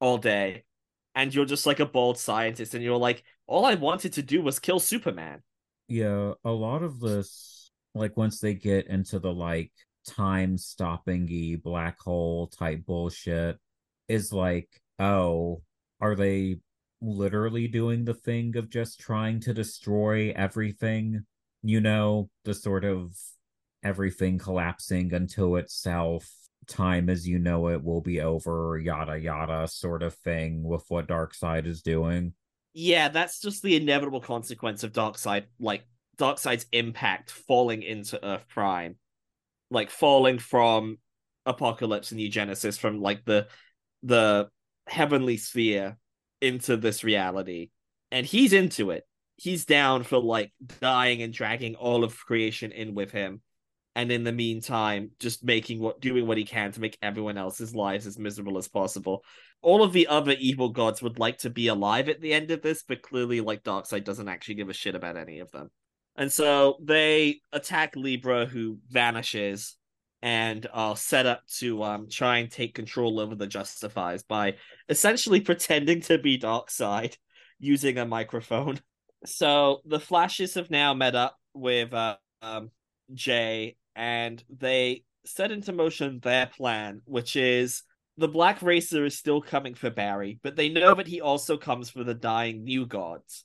[0.00, 0.64] all day.
[1.14, 4.40] And you're just like a bald scientist and you're like all i wanted to do
[4.42, 5.42] was kill superman.
[5.88, 9.72] Yeah a lot of this like once they get into the like
[10.06, 13.58] time stopping black hole type bullshit
[14.08, 14.68] is like
[14.98, 15.62] oh
[16.00, 16.56] are they
[17.02, 21.24] literally doing the thing of just trying to destroy everything
[21.62, 23.14] you know the sort of
[23.82, 26.30] everything collapsing until itself
[26.66, 31.08] time as you know it will be over yada yada sort of thing with what
[31.08, 32.34] Darkseid is doing.
[32.72, 35.84] Yeah that's just the inevitable consequence of Darkseid like
[36.18, 38.96] Darkseid's impact falling into earth prime.
[39.70, 40.98] Like falling from
[41.48, 43.48] Apokolips and new genesis from like the
[44.02, 44.48] the
[44.86, 45.96] heavenly sphere
[46.42, 47.70] into this reality.
[48.10, 49.04] And he's into it.
[49.36, 53.40] He's down for like dying and dragging all of creation in with him.
[53.94, 57.74] And in the meantime just making what doing what he can to make everyone else's
[57.74, 59.22] lives as miserable as possible.
[59.62, 62.62] All of the other evil gods would like to be alive at the end of
[62.62, 65.70] this but clearly like darkseid doesn't actually give a shit about any of them.
[66.16, 69.76] And so they attack libra who vanishes
[70.22, 74.54] and are set up to um, try and take control over the justifiers by
[74.88, 77.16] essentially pretending to be darkseid
[77.58, 78.78] using a microphone
[79.24, 82.70] so the flashes have now met up with uh, um,
[83.14, 87.82] jay and they set into motion their plan, which is
[88.16, 91.90] the Black Racer is still coming for Barry, but they know that he also comes
[91.90, 93.44] for the dying new gods.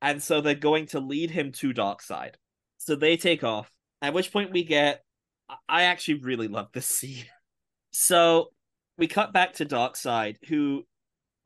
[0.00, 2.34] And so they're going to lead him to Darkseid.
[2.78, 3.70] So they take off,
[4.00, 5.04] at which point we get.
[5.68, 7.26] I actually really love this scene.
[7.90, 8.50] So
[8.96, 10.84] we cut back to Darkseid, who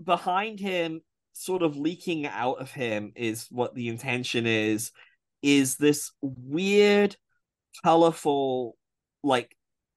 [0.03, 1.01] behind him,
[1.33, 4.93] sort of leaking out of him, is what the intention is,
[5.43, 7.17] is this weird
[7.85, 8.77] colorful,
[9.23, 9.57] like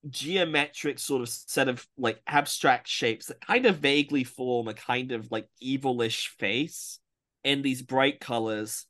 [0.09, 5.11] geometric sort of set of like abstract shapes that kind of vaguely form a kind
[5.11, 6.99] of like evilish face
[7.43, 8.85] in these bright colors.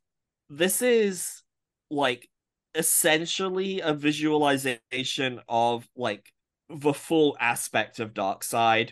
[0.49, 1.41] This is
[1.89, 2.29] like
[2.75, 6.31] essentially a visualization of like
[6.69, 8.91] the full aspect of Darkseid.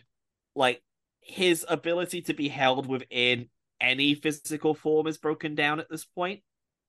[0.56, 0.82] Like
[1.22, 3.50] his ability to be held within
[3.80, 6.42] any physical form is broken down at this point.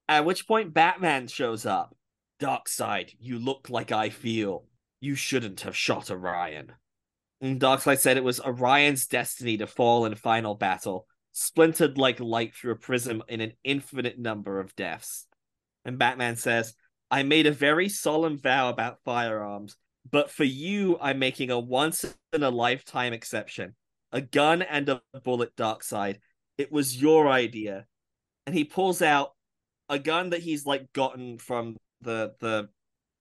[0.08, 1.94] At which point Batman shows up
[2.40, 4.64] Darkseid, you look like I feel.
[5.00, 6.72] You shouldn't have shot Orion.
[7.42, 12.72] Darkseid said it was Orion's destiny to fall in final battle, splintered like light through
[12.72, 15.27] a prism in an infinite number of deaths.
[15.88, 16.74] And Batman says,
[17.10, 19.74] I made a very solemn vow about firearms,
[20.10, 23.74] but for you, I'm making a once in a lifetime exception.
[24.12, 26.18] A gun and a bullet, Darkseid.
[26.58, 27.86] It was your idea.
[28.46, 29.32] And he pulls out
[29.88, 32.68] a gun that he's like gotten from the the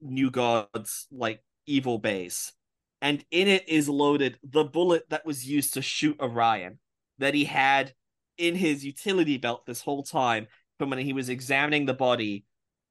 [0.02, 2.54] new gods like evil base
[3.02, 6.78] and in it is loaded the bullet that was used to shoot orion
[7.18, 7.94] that he had
[8.38, 10.46] in his utility belt this whole time
[10.78, 12.46] from when he was examining the body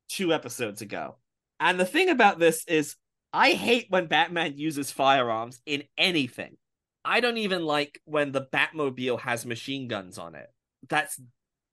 [0.09, 1.17] two episodes ago
[1.61, 2.97] and the thing about this is
[3.33, 6.57] i hate when batman uses firearms in anything
[7.05, 10.49] i don't even like when the batmobile has machine guns on it
[10.89, 11.21] that's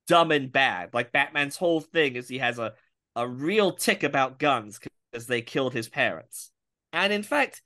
[0.06, 2.74] dumb and bad like batman's whole thing is he has a
[3.16, 4.80] a real tick about guns
[5.10, 6.50] because they killed his parents.
[6.92, 7.62] And in fact,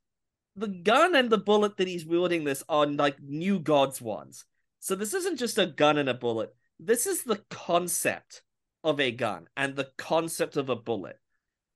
[0.57, 4.45] the gun and the bullet that he's wielding this are like new gods ones.
[4.81, 6.55] So this isn't just a gun and a bullet.
[6.79, 8.43] This is the concept
[8.89, 11.19] of a gun and the concept of a bullet.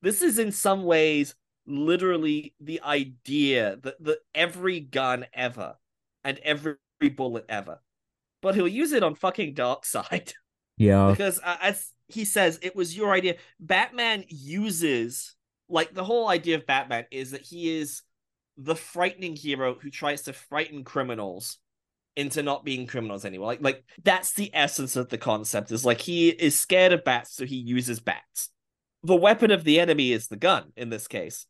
[0.01, 1.35] This is in some ways
[1.67, 5.77] literally the idea that, that every gun ever
[6.25, 6.77] and every
[7.17, 7.81] bullet ever.
[8.41, 10.33] But he'll use it on fucking Darkseid.
[10.79, 11.11] Yeah.
[11.11, 13.37] because uh, as he says, it was your idea.
[13.61, 15.37] Batman uses
[15.69, 18.03] like the whole idea of Batman is that he is
[18.57, 21.59] the frightening hero who tries to frighten criminals
[22.17, 23.49] into not being criminals anymore.
[23.49, 27.35] Like like that's the essence of the concept is like he is scared of bats
[27.35, 28.51] so he uses bats.
[29.03, 31.47] The weapon of the enemy is the gun in this case.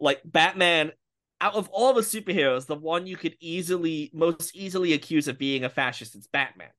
[0.00, 0.92] Like Batman
[1.40, 5.64] out of all the superheroes, the one you could easily most easily accuse of being
[5.64, 6.70] a fascist is Batman.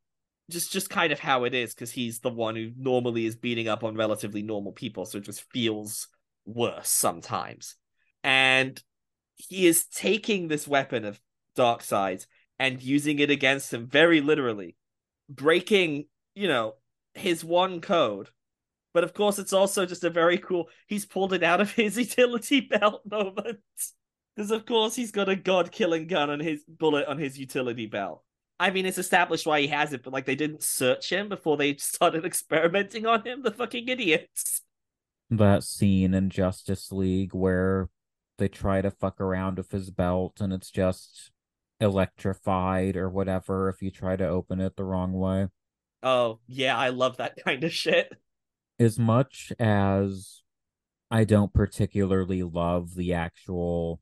[0.49, 3.67] Just just kind of how it is cuz he's the one who normally is beating
[3.67, 6.07] up on relatively normal people so it just feels
[6.45, 7.75] worse sometimes.
[8.23, 8.81] And
[9.35, 11.19] he is taking this weapon of
[11.55, 12.25] dark Darkseid
[12.59, 14.75] and using it against him very literally,
[15.29, 16.05] breaking,
[16.35, 16.75] you know,
[17.13, 18.29] his one code.
[18.93, 20.69] But of course, it's also just a very cool.
[20.87, 23.59] He's pulled it out of his utility belt moment.
[24.35, 27.87] Because, of course, he's got a god killing gun on his bullet on his utility
[27.87, 28.23] belt.
[28.59, 31.57] I mean, it's established why he has it, but like they didn't search him before
[31.57, 33.43] they started experimenting on him.
[33.43, 34.61] The fucking idiots.
[35.29, 37.89] That scene in Justice League where
[38.37, 41.31] they try to fuck around with his belt and it's just
[41.79, 45.47] electrified or whatever if you try to open it the wrong way.
[46.03, 48.13] Oh, yeah, I love that kind of shit.
[48.79, 50.43] As much as
[51.09, 54.01] I don't particularly love the actual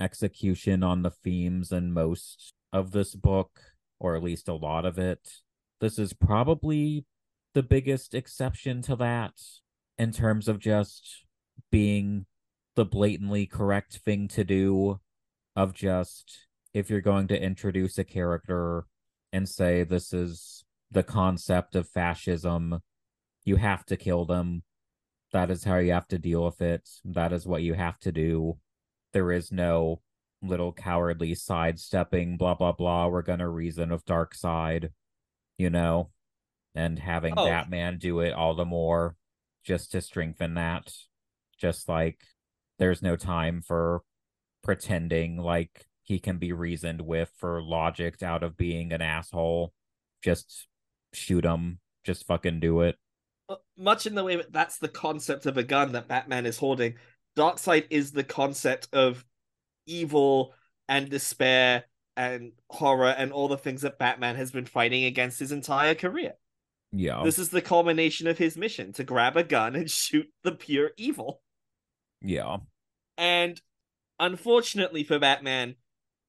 [0.00, 3.60] execution on the themes in most of this book,
[4.00, 5.40] or at least a lot of it,
[5.80, 7.06] this is probably
[7.54, 9.34] the biggest exception to that
[9.98, 11.24] in terms of just
[11.70, 12.26] being
[12.74, 15.00] the blatantly correct thing to do
[15.54, 18.86] of just if you're going to introduce a character
[19.32, 22.80] and say this is the concept of fascism,
[23.44, 24.62] you have to kill them.
[25.32, 26.88] That is how you have to deal with it.
[27.04, 28.58] That is what you have to do.
[29.12, 30.00] There is no
[30.42, 33.06] little cowardly sidestepping, blah, blah, blah.
[33.06, 34.90] We're going to reason with Darkseid,
[35.56, 36.10] you know,
[36.74, 37.46] and having oh.
[37.46, 39.16] Batman do it all the more
[39.64, 40.92] just to strengthen that.
[41.58, 42.18] Just like
[42.78, 44.02] there's no time for
[44.62, 49.72] pretending like he can be reasoned with for logic out of being an asshole.
[50.22, 50.66] Just
[51.12, 51.78] shoot him.
[52.04, 52.96] Just fucking do it.
[53.48, 56.58] Uh, much in the way that that's the concept of a gun that Batman is
[56.58, 56.94] holding.
[57.36, 59.24] Darkseid is the concept of
[59.86, 60.54] evil
[60.88, 61.84] and despair
[62.16, 66.34] and horror and all the things that Batman has been fighting against his entire career.
[66.92, 67.22] Yeah.
[67.24, 70.90] This is the culmination of his mission to grab a gun and shoot the pure
[70.96, 71.42] evil.
[72.20, 72.58] Yeah.
[73.16, 73.60] And
[74.18, 75.76] unfortunately for Batman,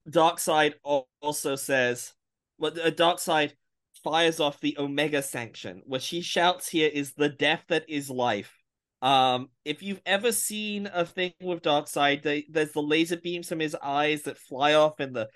[0.09, 0.73] Darkseid
[1.21, 2.13] also says,
[2.57, 3.53] well, Darkseid
[4.03, 8.53] fires off the Omega Sanction, which he shouts here is the death that is life.
[9.01, 13.59] Um, if you've ever seen a thing with Darkseid, they, there's the laser beams from
[13.59, 15.29] his eyes that fly off in the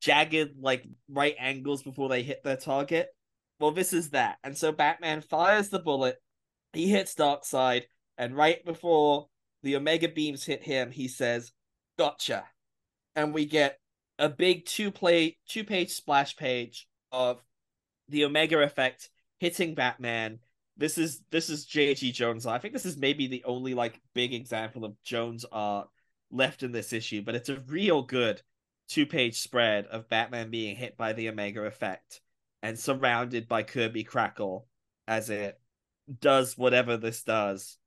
[0.00, 3.08] jagged, like, right angles before they hit their target.
[3.60, 4.38] Well, this is that.
[4.42, 6.16] And so Batman fires the bullet,
[6.72, 7.82] he hits Darkseid,
[8.18, 9.28] and right before
[9.62, 11.52] the Omega beams hit him, he says,
[11.98, 12.44] Gotcha.
[13.14, 13.78] And we get
[14.18, 17.42] a big two play two page splash page of
[18.08, 20.38] the Omega effect hitting Batman.
[20.76, 22.12] This is this is J.G.
[22.12, 22.46] Jones.
[22.46, 25.88] I think this is maybe the only like big example of Jones art
[26.30, 28.42] left in this issue, but it's a real good
[28.88, 32.20] two page spread of Batman being hit by the Omega effect
[32.62, 34.66] and surrounded by Kirby Crackle
[35.06, 35.60] as it
[36.20, 37.78] does whatever this does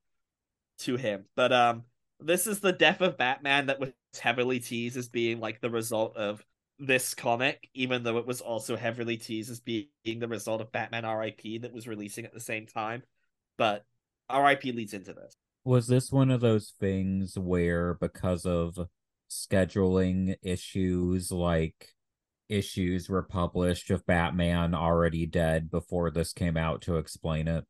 [0.79, 1.25] to him.
[1.35, 1.83] But um
[2.19, 6.15] this is the death of Batman that was heavily teased as being like the result
[6.17, 6.43] of
[6.79, 11.05] this comic, even though it was also heavily teased as being the result of Batman
[11.05, 13.03] RIP that was releasing at the same time.
[13.57, 13.85] But
[14.33, 15.33] RIP leads into this.
[15.63, 18.77] Was this one of those things where because of
[19.29, 21.89] scheduling issues like
[22.49, 27.63] issues were published of Batman already dead before this came out to explain it?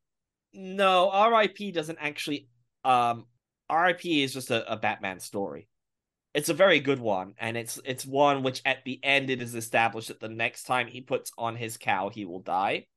[0.53, 2.49] No, RIP doesn't actually
[2.83, 3.25] um
[3.71, 5.67] RIP is just a, a Batman story.
[6.35, 9.55] It's a very good one, and it's it's one which at the end it is
[9.55, 12.87] established that the next time he puts on his cow he will die,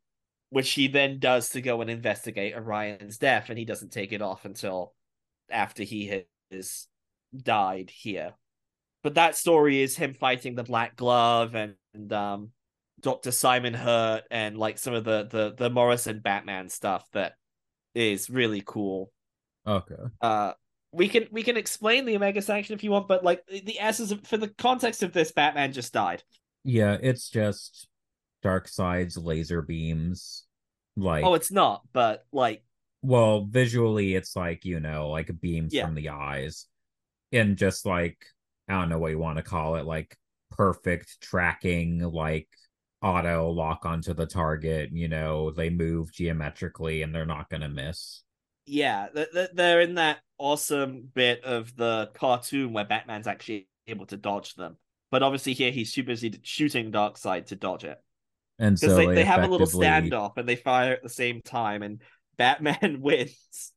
[0.51, 4.23] which he then does to go and investigate Orion's death, and he doesn't take it
[4.23, 4.95] off until
[5.51, 6.87] after he has
[7.45, 8.35] died here
[9.03, 12.51] but that story is him fighting the Black Glove and, and um,
[13.01, 17.35] Doctor Simon Hurt and like some of the the the Morrison Batman stuff that
[17.95, 19.13] is really cool.
[19.67, 19.95] Okay.
[20.21, 20.53] Uh,
[20.93, 24.11] we can we can explain the Omega Sanction if you want, but like the essence
[24.11, 26.23] of, for the context of this, Batman just died.
[26.65, 27.89] Yeah, it's just
[28.45, 30.45] Darkseid's laser beams.
[30.97, 32.63] Like, oh, it's not, but like,
[33.03, 35.85] well, visually, it's like you know, like beams Yeah.
[35.87, 36.67] from the eyes,
[37.33, 38.19] and just like
[38.69, 40.17] I don't know what you want to call it, like
[40.51, 42.49] perfect tracking, like
[43.03, 44.91] auto lock onto the target.
[44.93, 48.25] You know, they move geometrically, and they're not gonna miss.
[48.69, 54.07] Yeah, th- th- they're in that awesome bit of the cartoon where Batman's actually able
[54.07, 54.77] to dodge them.
[55.11, 57.99] But obviously here he's too busy shooting Darkseid to dodge it.
[58.59, 61.83] And so they, they have a little standoff and they fire at the same time
[61.83, 62.03] and
[62.37, 63.73] Batman wins.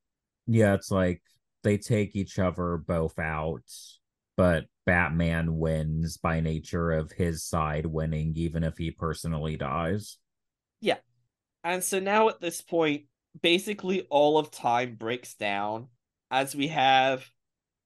[0.47, 1.21] Yeah, it's like
[1.63, 3.63] they take each other both out,
[4.35, 10.17] but Batman wins by nature of his side winning, even if he personally dies.
[10.81, 10.97] Yeah.
[11.63, 13.03] And so now at this point,
[13.39, 15.87] basically all of time breaks down
[16.29, 17.29] as we have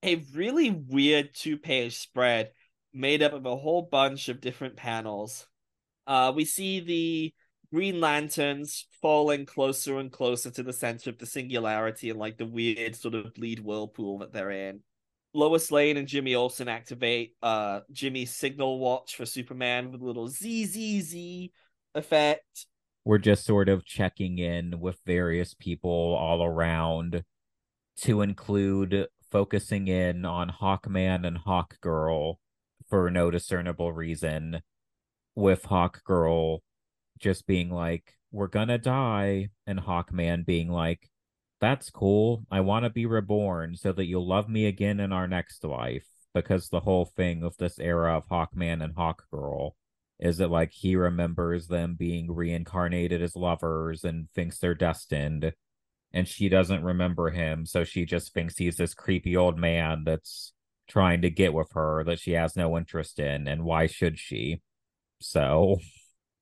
[0.04, 2.52] a really weird two page spread
[2.94, 5.48] made up of a whole bunch of different panels.
[6.08, 7.34] Uh, we see the
[7.74, 12.46] Green Lanterns falling closer and closer to the center of the singularity and like the
[12.46, 14.82] weird sort of bleed whirlpool that they're in.
[15.34, 20.30] Lois Lane and Jimmy Olsen activate uh Jimmy's signal watch for Superman with a little
[20.30, 21.50] ZZZ
[21.94, 22.66] effect.
[23.06, 27.24] We're just sort of checking in with various people all around
[28.02, 32.38] to include focusing in on Hawkman and Hawkgirl
[32.90, 34.62] for no discernible reason,
[35.36, 36.60] with Hawkgirl
[37.20, 41.10] just being like, We're gonna die, and Hawkman being like,
[41.62, 42.46] That's cool.
[42.50, 46.08] I want to be reborn so that you'll love me again in our next life.
[46.34, 49.72] Because the whole thing of this era of Hawkman and Hawkgirl
[50.20, 55.54] is it like he remembers them being reincarnated as lovers and thinks they're destined
[56.14, 60.54] and she doesn't remember him so she just thinks he's this creepy old man that's
[60.88, 64.62] trying to get with her that she has no interest in and why should she
[65.22, 65.78] so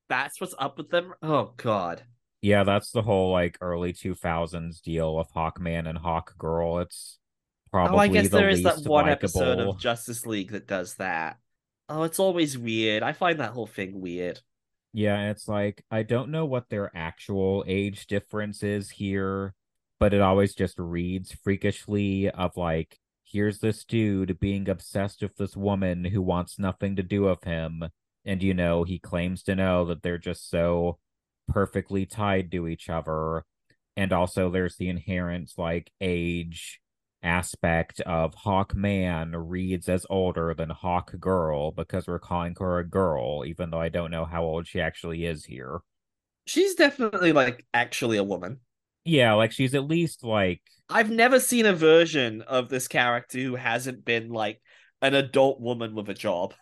[0.09, 1.13] That's what's up with them.
[1.23, 2.03] Oh god.
[2.41, 7.17] yeah that's the whole like early 2000s deal of hawkman and hawkgirl it's
[7.71, 10.67] probably oh, I guess the there is that one likable episode of Justice League that
[10.67, 11.37] does that.
[11.89, 13.03] Oh, it's always weird.
[13.03, 14.39] I find that whole thing weird.
[14.93, 19.53] Yeah, it's like I don't know what their actual age difference is here,
[19.99, 25.57] but it always just reads freakishly of like here's this dude being obsessed with this
[25.57, 27.83] woman who wants nothing to do with him
[28.25, 30.99] and you know, he claims to know that they're just so
[31.47, 33.43] perfectly tied to each other.
[33.97, 36.79] And also there's the inherent like age
[37.23, 43.43] aspect of Hawkman reads as older than Hawk Girl because we're calling her a girl,
[43.45, 45.79] even though I don't know how old she actually is here.
[46.45, 48.59] She's definitely like actually a woman.
[49.05, 53.55] Yeah, like she's at least like I've never seen a version of this character who
[53.55, 54.61] hasn't been like
[55.01, 56.53] an adult woman with a job.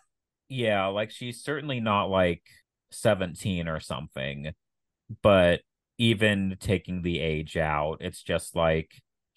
[0.48, 2.42] yeah, like she's certainly not like
[2.90, 4.52] 17 or something.
[5.22, 5.60] But
[5.98, 8.90] even taking the age out, it's just like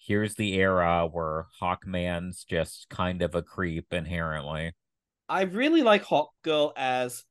[0.06, 4.72] here's the era where Hawkman's just kind of a creep inherently.
[5.28, 7.24] I really like Hawk Girl as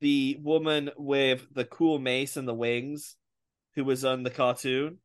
[0.00, 3.16] the woman with the cool mace and the wings
[3.74, 4.98] who was on the cartoon.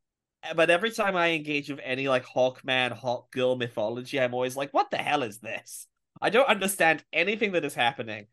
[0.43, 4.55] Eh, but every time I engage with any like Hawkman, Hawk Girl mythology, I'm always
[4.55, 5.87] like, what the hell is this?
[6.21, 8.27] I don't understand anything that is happening.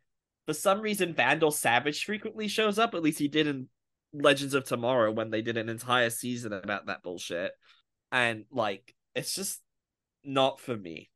[0.47, 3.69] For some reason, Vandal Savage frequently shows up, at least he did in
[4.13, 7.53] Legends of Tomorrow when they did an entire season about that bullshit.
[8.13, 9.61] And like, it's just
[10.23, 11.11] not for me.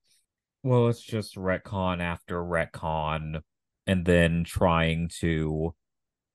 [0.62, 3.42] Well, it's just retcon after retcon,
[3.86, 5.74] and then trying to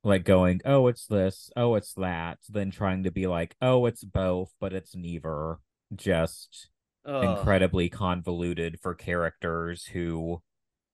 [0.04, 4.04] like going, oh, it's this, oh, it's that, then trying to be like, oh, it's
[4.04, 5.58] both, but it's neither.
[5.94, 6.70] Just
[7.06, 7.24] Ugh.
[7.24, 10.42] incredibly convoluted for characters who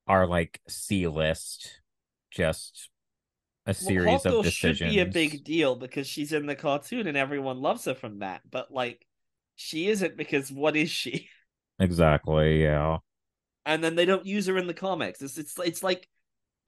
[0.08, 1.82] are like C list,
[2.32, 2.90] just
[3.66, 4.78] a series well, of decisions.
[4.78, 8.20] should be a big deal because she's in the cartoon and everyone loves her from
[8.20, 8.42] that.
[8.50, 9.06] But like,
[9.58, 11.30] she isn't because what is she?
[11.80, 12.98] Exactly, yeah.
[13.64, 15.22] And then they don't use her in the comics.
[15.22, 16.10] It's it's it's like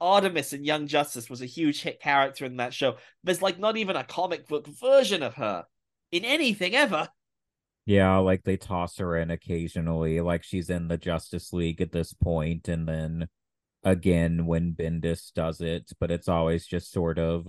[0.00, 2.94] Artemis in Young Justice was a huge hit character in that show.
[3.24, 5.64] There's like not even a comic book version of her
[6.12, 7.08] in anything ever.
[7.86, 12.12] Yeah, like they toss her in occasionally, like she's in the Justice League at this
[12.12, 13.26] point, and then
[13.82, 17.48] again when Bendis does it, but it's always just sort of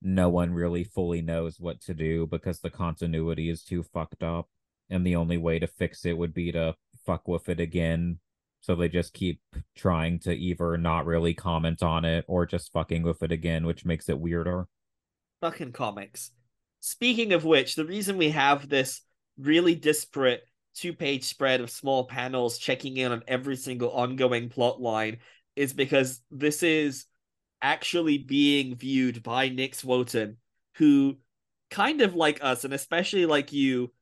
[0.00, 4.48] no one really fully knows what to do because the continuity is too fucked up,
[4.92, 6.74] and the only way to fix it would be to
[7.04, 8.18] fuck with it again.
[8.60, 9.40] So they just keep
[9.74, 13.84] trying to either not really comment on it or just fucking with it again, which
[13.84, 14.68] makes it weirder.
[15.40, 16.30] Fucking comics.
[16.78, 19.00] Speaking of which, the reason we have this
[19.38, 20.42] really disparate
[20.74, 25.18] two page spread of small panels checking in on every single ongoing plot line
[25.56, 27.06] is because this is
[27.60, 30.36] actually being viewed by Nix Uotan,
[30.76, 31.16] who
[31.70, 33.92] kind of like us, and especially like you,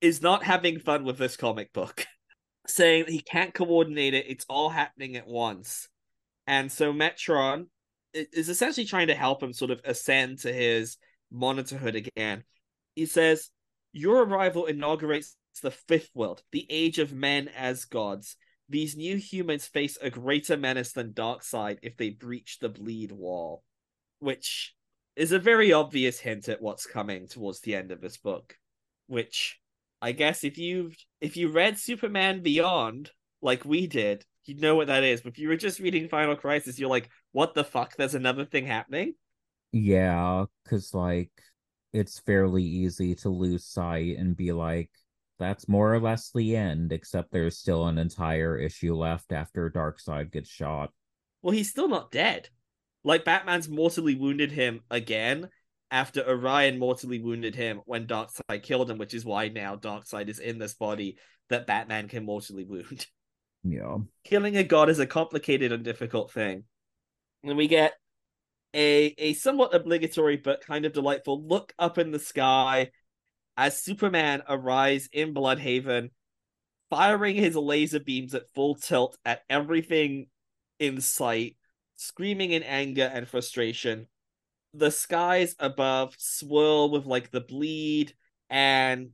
[0.00, 2.06] is not having fun with this comic book,
[2.66, 4.26] saying he can't coordinate it.
[4.28, 5.88] It's all happening at once.
[6.46, 7.66] And so Metron
[8.12, 10.96] is essentially trying to help him sort of ascend to his
[11.32, 12.44] monitorhood again.
[12.94, 13.50] He says,
[13.92, 18.36] Your arrival inaugurates the fifth world, the age of men as gods.
[18.68, 23.62] These new humans face a greater menace than Darkseid if they breach the bleed wall.
[24.20, 24.74] Which
[25.16, 28.56] is a very obvious hint at what's coming towards the end of this book.
[29.06, 29.59] Which
[30.02, 33.10] I guess if you've if you read Superman Beyond
[33.42, 35.20] like we did, you'd know what that is.
[35.20, 37.96] But if you were just reading Final Crisis, you're like, what the fuck?
[37.96, 39.14] There's another thing happening.
[39.72, 41.30] Yeah, because like
[41.92, 44.90] it's fairly easy to lose sight and be like,
[45.38, 50.32] that's more or less the end, except there's still an entire issue left after Darkseid
[50.32, 50.90] gets shot.
[51.42, 52.48] Well, he's still not dead.
[53.02, 55.48] Like Batman's mortally wounded him again
[55.90, 60.38] after Orion mortally wounded him when Darkseid killed him, which is why now Darkseid is
[60.38, 61.18] in this body
[61.48, 63.06] that Batman can mortally wound.
[63.62, 63.98] Yeah.
[64.24, 66.64] Killing a god is a complicated and difficult thing.
[67.44, 67.92] And we get
[68.74, 72.90] a a somewhat obligatory but kind of delightful look up in the sky
[73.56, 76.08] as Superman arrives in Blüdhaven,
[76.88, 80.28] firing his laser beams at full tilt at everything
[80.78, 81.56] in sight,
[81.96, 84.06] screaming in anger and frustration.
[84.74, 88.14] The skies above swirl with like the bleed
[88.48, 89.10] and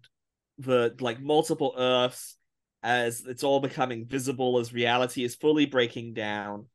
[0.58, 2.36] the like multiple Earths
[2.82, 6.66] as it's all becoming visible as reality is fully breaking down.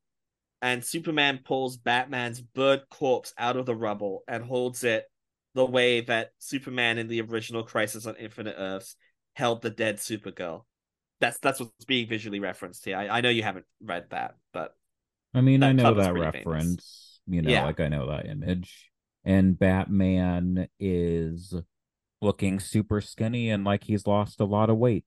[0.62, 5.06] And Superman pulls Batman's burnt corpse out of the rubble and holds it
[5.54, 8.96] the way that Superman in the original Crisis on Infinite Earths
[9.36, 10.66] held the dead Supergirl.
[11.20, 12.98] That's that's what's being visually referenced here.
[12.98, 14.76] I, I know you haven't read that, but
[15.34, 16.66] I mean, I know that reference.
[16.66, 17.11] Famous.
[17.28, 17.66] You know, yeah.
[17.66, 18.92] like I know that image.
[19.24, 21.54] And Batman is
[22.22, 25.06] looking super skinny and like he's lost a lot of weight.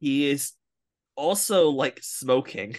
[0.00, 0.52] He is
[1.16, 2.76] also like smoking.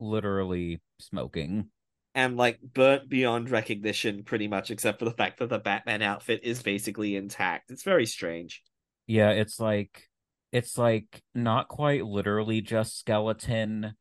[0.00, 1.68] Literally smoking.
[2.14, 6.40] And like burnt beyond recognition pretty much except for the fact that the batman outfit
[6.42, 7.70] is basically intact.
[7.70, 8.62] It's very strange.
[9.06, 10.08] Yeah it's like
[10.52, 13.94] it's like not quite literally just skeleton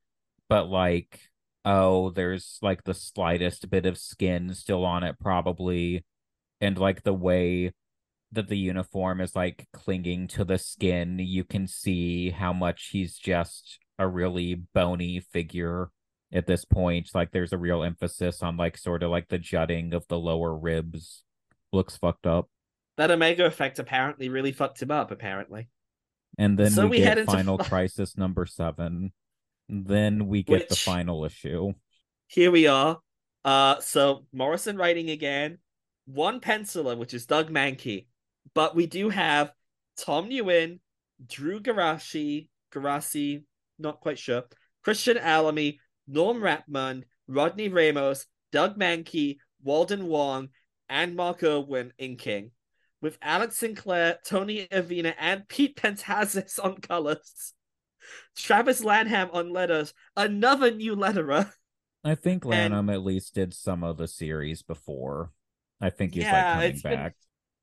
[0.50, 1.22] but like
[1.66, 6.04] oh there's like the slightest bit of skin still on it probably
[6.60, 7.72] and like the way
[8.32, 13.18] that the uniform is like clinging to the skin, you can see how much he's
[13.18, 15.90] just a really bony figure
[16.32, 17.10] at this point.
[17.14, 20.56] Like there's a real emphasis on like sort of like the jutting of the lower
[20.56, 21.24] ribs.
[21.74, 22.50] Looks fucked up.
[22.98, 25.70] That Omega effect apparently really fucked him up, apparently.
[26.38, 27.32] And then so we, we get into...
[27.32, 29.12] Final Crisis number seven.
[29.72, 30.70] Then we get Which...
[30.70, 31.72] the final issue.
[32.28, 33.00] Here we are.
[33.44, 35.58] Uh so Morrison writing again.
[36.06, 38.06] One penciler, which is Doug Mahnke,
[38.54, 39.52] but we do have
[39.98, 40.80] Tom Nguyen,
[41.26, 43.44] Drew Garashi, Garasi,
[43.80, 44.44] not quite sure,
[44.84, 45.78] Christian Alamy,
[46.08, 50.50] Norm Rapmund, Rodney Ramos, Doug Mahnke, Walden Wong,
[50.90, 52.52] and Mark Irwin inking,
[53.02, 57.54] with Alex Sinclair, Tony Avina, and Pete Pantazis on colors.
[58.36, 61.52] Travis Lanham on letters, another new letterer.
[62.04, 65.32] I think Lanham and, at least did some of the series before.
[65.80, 67.16] I think he's yeah, like coming back.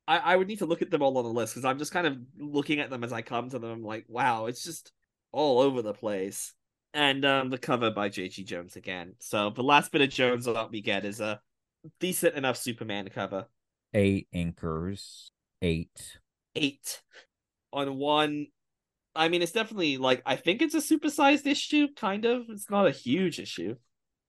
[0.07, 1.79] Been, I, I would need to look at them all on the list because I'm
[1.79, 3.71] just kind of looking at them as I come to them.
[3.71, 4.93] I'm like, wow, it's just
[5.33, 6.55] all over the place.
[6.95, 8.45] And um, the cover by J.G.
[8.45, 9.15] Jones again.
[9.19, 11.41] So the last bit of Jones art we get is a
[12.01, 13.47] decent enough Superman cover.
[13.93, 15.31] Eight inkers.
[15.61, 16.19] Eight.
[16.57, 17.03] Eight.
[17.73, 18.47] On one.
[19.15, 22.45] I mean, it's definitely like, I think it's a supersized issue, kind of.
[22.49, 23.77] It's not a huge issue.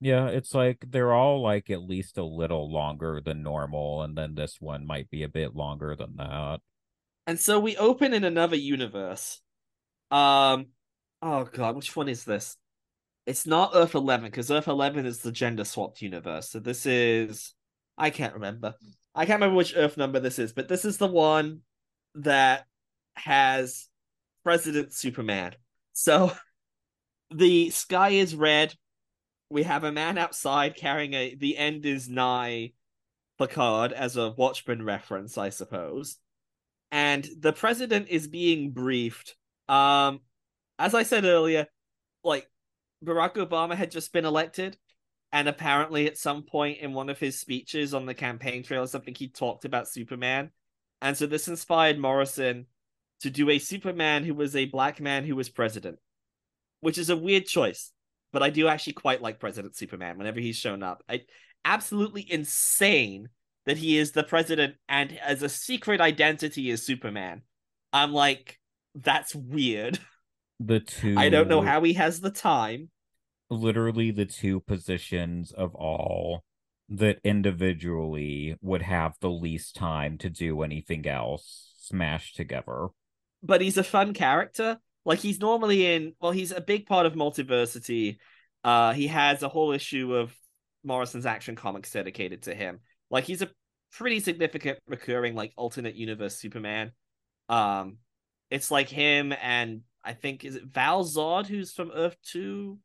[0.01, 4.33] Yeah, it's like they're all like at least a little longer than normal, and then
[4.33, 6.59] this one might be a bit longer than that.
[7.27, 9.41] And so we open in another universe.
[10.09, 10.67] Um,
[11.21, 12.55] oh god, which one is this?
[13.25, 16.49] It's not Earth Eleven because Earth Eleven is the gender swapped universe.
[16.49, 17.53] So this is
[17.97, 18.75] I can't remember.
[19.13, 21.59] I can't remember which Earth number this is, but this is the one
[22.15, 22.65] that
[23.15, 23.88] has
[24.43, 25.55] President Superman.
[25.93, 26.31] So
[27.31, 28.73] the sky is red
[29.49, 32.71] we have a man outside carrying a the end is nigh
[33.37, 36.17] placard as a Watchmen reference, I suppose.
[36.91, 39.35] And the president is being briefed.
[39.67, 40.21] Um,
[40.77, 41.67] as I said earlier,
[42.23, 42.47] like
[43.03, 44.77] Barack Obama had just been elected,
[45.31, 48.87] and apparently at some point in one of his speeches on the campaign trail or
[48.87, 50.51] something, he talked about Superman.
[51.01, 52.65] And so this inspired Morrison
[53.21, 55.99] to do a Superman who was a black man who was president,
[56.81, 57.91] which is a weird choice
[58.31, 61.03] but I do actually quite like President Superman whenever he's shown up.
[61.09, 61.21] I
[61.65, 63.29] absolutely insane
[63.65, 67.41] that he is the president and as a secret identity is Superman.
[67.91, 68.59] I'm like,
[68.95, 69.99] That's weird.
[70.61, 72.89] The two I don't know how he has the time.
[73.49, 76.43] Literally the two positions of all
[76.89, 82.89] that individually would have the least time to do anything else smashed together.
[83.41, 84.77] But he's a fun character.
[85.05, 88.17] Like he's normally in well, he's a big part of multiversity.
[88.63, 90.35] Uh he has a whole issue of
[90.83, 92.79] Morrison's action comics dedicated to him.
[93.09, 93.49] Like he's a
[93.91, 96.91] pretty significant recurring like alternate universe Superman.
[97.47, 97.97] Um
[98.49, 102.77] it's like him and I think is it Val Zod who's from Earth 2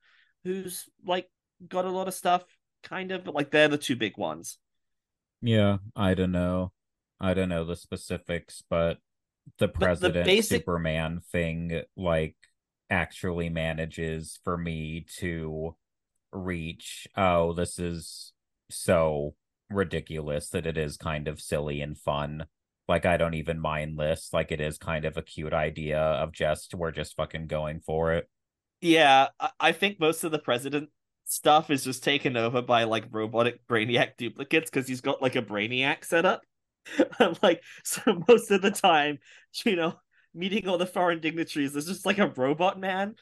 [0.44, 1.28] who's like
[1.68, 2.44] got a lot of stuff
[2.82, 4.59] kind of but like they're the two big ones.
[5.43, 6.72] Yeah, I don't know.
[7.20, 8.98] I don't know the specifics, but
[9.58, 10.60] the president the, basic...
[10.60, 12.36] Superman thing like
[12.90, 15.74] actually manages for me to
[16.32, 18.32] reach oh this is
[18.70, 19.34] so
[19.70, 22.46] ridiculous that it is kind of silly and fun.
[22.88, 24.30] Like i don't even mind this.
[24.32, 28.12] Like it is kind of a cute idea of just we're just fucking going for
[28.12, 28.28] it.
[28.80, 30.90] Yeah i think most of the president
[31.24, 35.42] stuff is just taken over by like robotic brainiac duplicates because he's got like a
[35.42, 36.42] brainiac set up
[37.43, 39.19] like so most of the time
[39.65, 39.94] you know
[40.35, 43.15] meeting all the foreign dignitaries is just like a robot man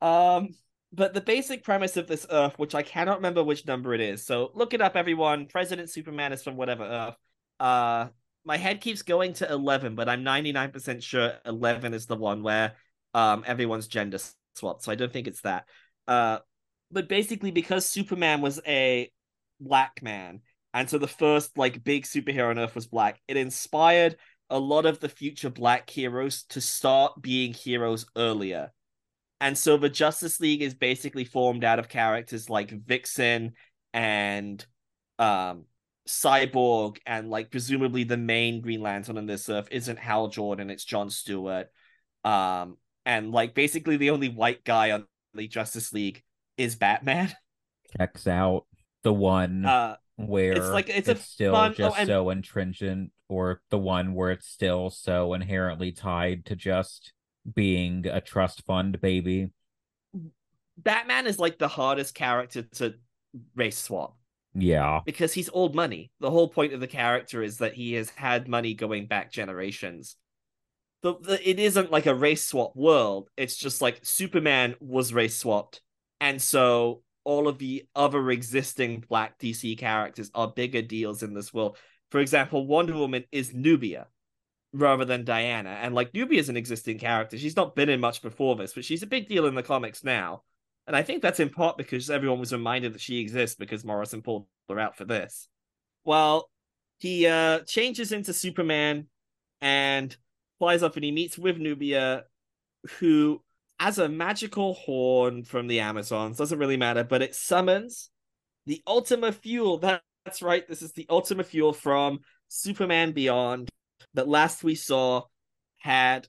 [0.00, 0.48] um
[0.92, 4.24] but the basic premise of this Earth, which I cannot remember which number it is,
[4.26, 5.46] so look it up, everyone.
[5.46, 7.16] President Superman is from whatever Earth.
[7.58, 8.08] Uh,
[8.44, 12.16] my head keeps going to eleven, but I'm ninety nine percent sure eleven is the
[12.16, 12.74] one where
[13.14, 14.18] um everyone's gender
[14.54, 14.82] swapped.
[14.82, 15.66] So I don't think it's that.
[16.06, 16.38] Uh,
[16.90, 19.10] but basically, because Superman was a
[19.60, 20.40] black man,
[20.74, 24.16] and so the first like big superhero on Earth was black, it inspired
[24.50, 28.70] a lot of the future black heroes to start being heroes earlier
[29.42, 33.54] and so the Justice League is basically formed out of characters like Vixen
[33.92, 34.64] and
[35.18, 35.64] um,
[36.08, 40.84] Cyborg, and like presumably the main Green Lantern on this Earth isn't Hal Jordan, it's
[40.84, 41.66] John Stewart.
[42.22, 46.22] Um, and like basically the only white guy on the Justice League
[46.56, 47.34] is Batman.
[47.98, 48.66] Checks out
[49.02, 51.72] the one uh, where it's like it's, it's still fun...
[51.72, 52.06] Oh, just oh, and...
[52.06, 57.12] so intrinsic, or the one where it's still so inherently tied to just
[57.54, 59.50] being a trust fund baby.
[60.76, 62.94] Batman is like the hardest character to
[63.54, 64.16] race swap.
[64.54, 65.00] Yeah.
[65.06, 66.10] Because he's old money.
[66.20, 70.16] The whole point of the character is that he has had money going back generations.
[71.02, 73.28] The, the, it isn't like a race swap world.
[73.36, 75.80] It's just like Superman was race swapped.
[76.20, 81.52] And so all of the other existing black DC characters are bigger deals in this
[81.52, 81.76] world.
[82.10, 84.06] For example, Wonder Woman is Nubia
[84.72, 85.70] rather than Diana.
[85.70, 87.38] And like Nubia is an existing character.
[87.38, 90.02] She's not been in much before this, but she's a big deal in the comics
[90.02, 90.42] now.
[90.86, 94.22] And I think that's in part because everyone was reminded that she exists because Morrison
[94.22, 95.48] pulled her out for this.
[96.04, 96.48] Well,
[96.98, 99.06] he uh changes into Superman
[99.60, 100.16] and
[100.58, 102.24] flies up and he meets with Nubia,
[102.98, 103.42] who
[103.82, 106.36] has a magical horn from the Amazons.
[106.36, 108.10] Doesn't really matter, but it summons
[108.64, 109.78] the Ultima Thule.
[109.78, 110.66] that's right.
[110.68, 113.70] This is the Ultima Thule from Superman Beyond
[114.14, 115.22] that last we saw
[115.78, 116.28] had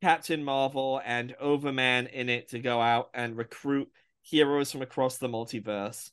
[0.00, 3.90] Captain Marvel and Overman in it to go out and recruit
[4.22, 6.10] heroes from across the multiverse.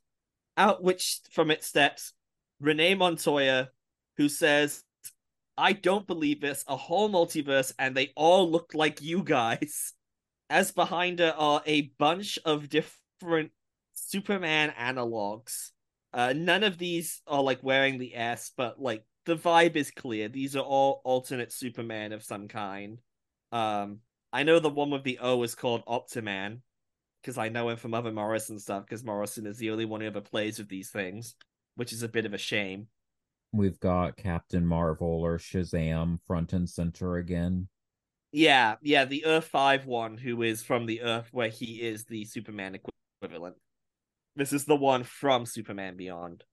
[0.58, 2.12] Out which from it steps
[2.60, 3.70] Renee Montoya,
[4.18, 4.84] who says,
[5.58, 9.94] I don't believe this, a whole multiverse, and they all look like you guys.
[10.50, 13.52] As behind her are a bunch of different
[13.94, 15.72] Superman analogs.
[16.14, 20.30] Uh, none of these are like wearing the S, but like the vibe is clear.
[20.30, 23.00] These are all alternate Superman of some kind.
[23.52, 24.00] Um,
[24.32, 26.60] I know the one with the O is called Optiman
[27.22, 28.86] because I know him from other Morrison stuff.
[28.86, 31.36] Because Morrison is the only one who ever plays with these things,
[31.76, 32.88] which is a bit of a shame.
[33.52, 37.68] We've got Captain Marvel or Shazam front and center again.
[38.36, 42.26] Yeah, yeah, the Earth Five one, who is from the Earth where he is the
[42.26, 42.78] Superman
[43.22, 43.56] equivalent.
[44.36, 46.44] This is the one from Superman Beyond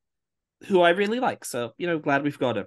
[0.68, 1.44] who I really like.
[1.44, 2.66] So, you know, glad we've got him.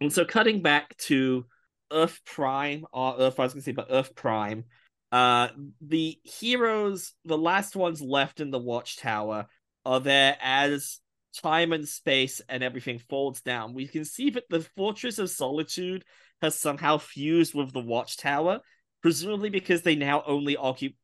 [0.00, 1.46] And so cutting back to
[1.92, 4.64] Earth Prime, or Earth, I was gonna say, but Earth Prime,
[5.12, 5.48] uh
[5.80, 9.46] the heroes, the last ones left in the watchtower,
[9.84, 10.98] are there as
[11.32, 13.74] time and space and everything folds down.
[13.74, 16.04] We can see that the Fortress of Solitude
[16.42, 18.60] has somehow fused with the watchtower,
[19.02, 20.94] presumably because they now only occupy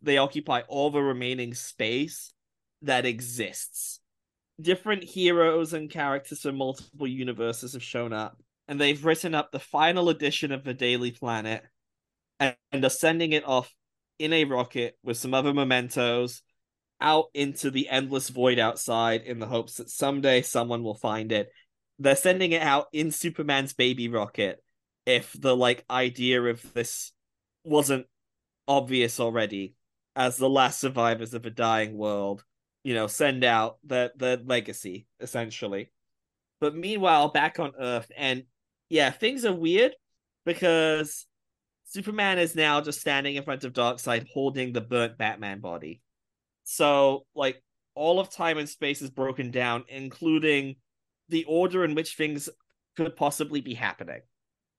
[0.00, 2.32] they occupy all the remaining space
[2.80, 4.00] that exists
[4.60, 9.58] different heroes and characters from multiple universes have shown up, and they've written up the
[9.58, 11.62] final edition of the Daily Planet
[12.40, 13.72] and, and are sending it off
[14.18, 16.42] in a rocket with some other mementos
[17.00, 21.50] out into the endless void outside in the hopes that someday someone will find it.
[21.98, 24.62] They're sending it out in Superman's baby rocket.
[25.06, 27.12] If the like idea of this
[27.64, 28.06] wasn't
[28.66, 29.74] obvious already
[30.14, 32.44] as the last survivors of a dying world,
[32.84, 35.90] you know, send out the the legacy essentially.
[36.60, 38.44] But meanwhile, back on Earth, and
[38.88, 39.94] yeah, things are weird
[40.44, 41.26] because
[41.84, 46.02] Superman is now just standing in front of Darkseid holding the burnt Batman body.
[46.70, 47.62] So, like,
[47.94, 50.76] all of time and space is broken down, including
[51.28, 52.50] the order in which things
[52.96, 54.20] could possibly be happening.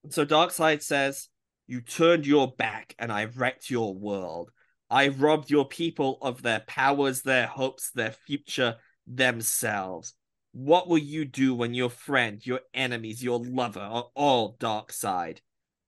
[0.09, 1.29] So, Darkseid says,
[1.67, 4.51] You turned your back and I wrecked your world.
[4.89, 8.75] I robbed your people of their powers, their hopes, their future,
[9.07, 10.13] themselves.
[10.51, 15.39] What will you do when your friend, your enemies, your lover are all Darkseid?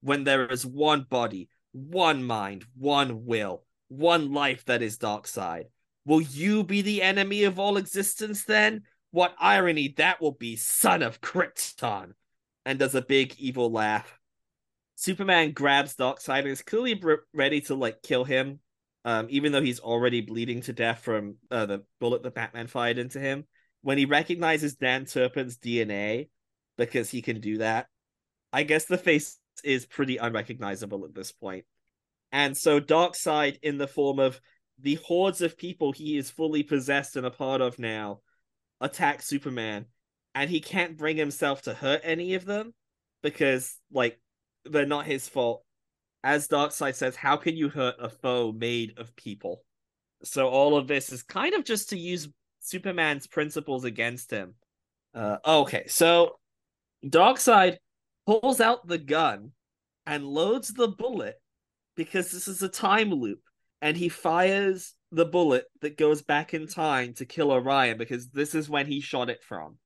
[0.02, 5.66] when there is one body, one mind, one will, one life that is Darkseid.
[6.06, 8.84] Will you be the enemy of all existence then?
[9.12, 12.14] What irony that will be, son of Krypton!
[12.66, 14.18] And does a big evil laugh.
[14.96, 17.02] Superman grabs Darkseid and is clearly
[17.34, 18.60] ready to like kill him,
[19.04, 23.00] um, even though he's already bleeding to death from uh, the bullet that Batman fired
[23.00, 23.46] into him.
[23.82, 26.30] When he recognizes Dan Turpin's DNA,
[26.78, 27.88] because he can do that,
[28.54, 31.66] I guess the face is pretty unrecognizable at this point.
[32.32, 34.40] And so Darkseid, in the form of
[34.82, 38.22] the hordes of people he is fully possessed and a part of now,
[38.80, 39.86] attack Superman,
[40.34, 42.74] and he can't bring himself to hurt any of them
[43.22, 44.20] because, like,
[44.66, 45.64] they're not his fault.
[46.24, 49.64] As Darkseid says, how can you hurt a foe made of people?
[50.24, 52.30] So all of this is kind of just to use
[52.60, 54.54] Superman's principles against him.
[55.14, 56.36] Uh, okay, so
[57.04, 57.78] Darkseid
[58.26, 59.52] pulls out the gun
[60.06, 61.36] and loads the bullet
[61.96, 63.42] because this is a time loop
[63.82, 68.56] and he fires the bullet that goes back in time to kill Orion because this
[68.56, 69.78] is when he shot it from.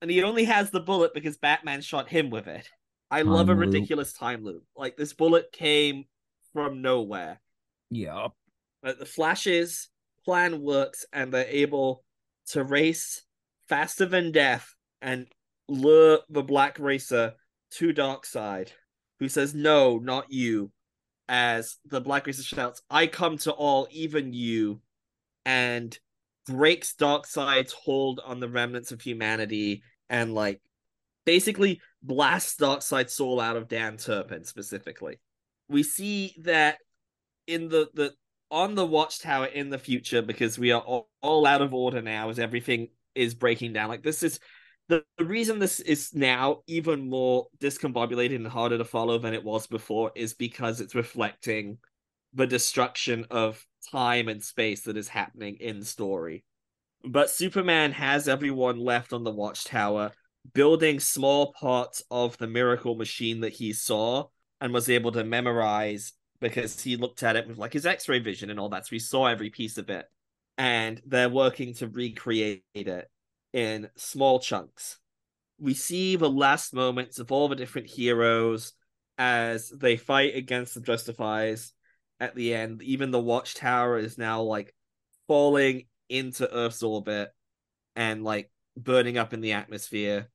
[0.00, 2.68] And he only has the bullet because Batman shot him with it.
[3.10, 3.60] I time love a loop.
[3.60, 4.64] ridiculous time loop.
[4.76, 6.04] Like this bullet came
[6.52, 7.40] from nowhere.
[7.90, 8.28] Yeah.
[8.82, 9.88] But the Flash's
[10.24, 12.04] plan works and they're able
[12.50, 13.22] to race
[13.68, 15.26] faster than death and
[15.68, 17.34] lure the Black Racer
[17.72, 18.70] to Darkseid,
[19.18, 20.70] who says, No, not you.
[21.28, 24.80] As the Black Racer shouts, I come to all, even you,
[25.44, 25.96] and
[26.46, 30.62] breaks Darkseid's hold on the remnants of humanity and like
[31.26, 35.20] basically blasts Darkseid's soul out of Dan Turpin specifically.
[35.68, 36.78] We see that
[37.46, 38.14] in the the
[38.50, 42.30] on the watchtower in the future because we are all, all out of order now
[42.30, 43.88] as everything is breaking down.
[43.88, 44.40] Like this is
[44.88, 49.44] the, the reason this is now even more discombobulated and harder to follow than it
[49.44, 51.78] was before is because it's reflecting
[52.32, 56.44] the destruction of time and space that is happening in story.
[57.04, 60.12] But Superman has everyone left on the watchtower
[60.54, 64.24] building small parts of the miracle machine that he saw
[64.60, 68.48] and was able to memorize because he looked at it with like his x-ray vision
[68.48, 70.06] and all that so he saw every piece of it
[70.56, 73.10] and they're working to recreate it
[73.52, 74.98] in small chunks.
[75.58, 78.72] We see the last moments of all the different heroes
[79.16, 81.72] as they fight against the Justifiers
[82.20, 82.82] at the end.
[82.82, 84.74] Even the Watchtower is now like
[85.26, 87.30] falling into Earth's orbit
[87.96, 90.28] and like burning up in the atmosphere.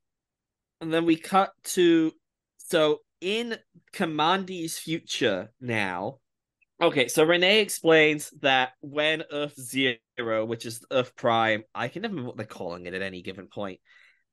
[0.81, 2.11] And then we cut to
[2.57, 3.57] so in
[3.93, 6.19] Kamandi's future now,
[6.83, 12.11] Okay, so Renee explains that when Earth Zero, which is Earth Prime, I can never
[12.11, 13.79] remember what they're calling it at any given point,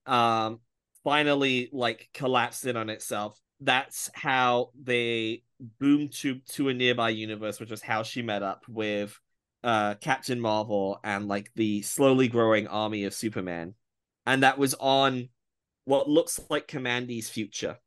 [0.04, 0.58] um,
[1.04, 3.38] finally like collapsed in on itself.
[3.60, 5.44] That's how they
[5.78, 9.16] boom to to a nearby universe, which was how she met up with
[9.62, 13.74] uh Captain Marvel and like the slowly growing army of Superman.
[14.26, 15.28] And that was on
[15.84, 17.78] what looks like Kamandi's future.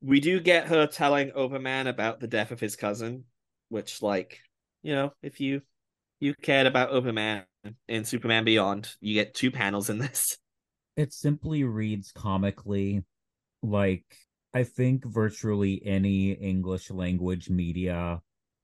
[0.00, 3.24] We do get her telling Overman about the death of his cousin,
[3.68, 4.40] which like
[4.82, 5.62] you know if you
[6.20, 7.44] you cared about Overman
[7.88, 10.36] and Superman Beyond, you get two panels in this.
[10.96, 13.04] It simply reads comically
[13.62, 14.04] like
[14.52, 18.20] I think virtually any English language media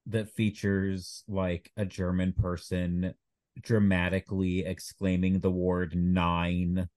[0.07, 3.15] that features like a German person
[3.63, 6.89] dramatically exclaiming the word nein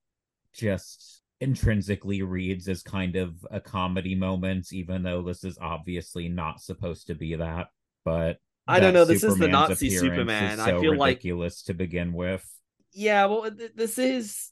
[0.54, 6.62] just intrinsically reads as kind of a comedy moment, even though this is obviously not
[6.62, 7.68] supposed to be that
[8.08, 9.04] but I don't know.
[9.04, 10.58] This Superman's is the Nazi Superman.
[10.60, 12.50] So I feel ridiculous like ridiculous to begin with.
[12.94, 14.52] Yeah, well, th- this is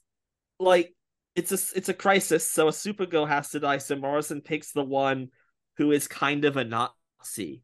[0.60, 0.94] like
[1.34, 2.50] it's a it's a crisis.
[2.50, 3.78] So a Supergirl has to die.
[3.78, 5.28] So Morrison picks the one
[5.78, 7.62] who is kind of a Nazi.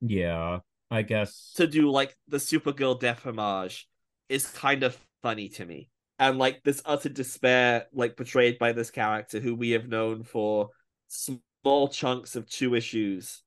[0.00, 0.60] Yeah,
[0.92, 3.88] I guess to do like the Supergirl death homage
[4.28, 5.90] is kind of funny to me,
[6.20, 10.68] and like this utter despair, like portrayed by this character who we have known for
[11.08, 13.42] small chunks of two issues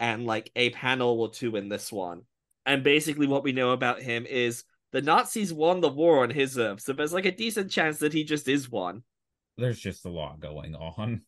[0.00, 2.22] and like a panel or two in this one.
[2.66, 6.58] And basically, what we know about him is the Nazis won the war on his
[6.58, 9.02] Earth, so there's like a decent chance that he just is one.
[9.56, 11.22] There's just a lot going on.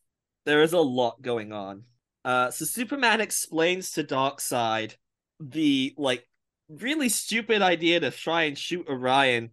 [0.45, 1.83] There is a lot going on.
[2.25, 4.95] Uh, so Superman explains to Darkseid
[5.39, 6.27] the like
[6.69, 9.51] really stupid idea to try and shoot Orion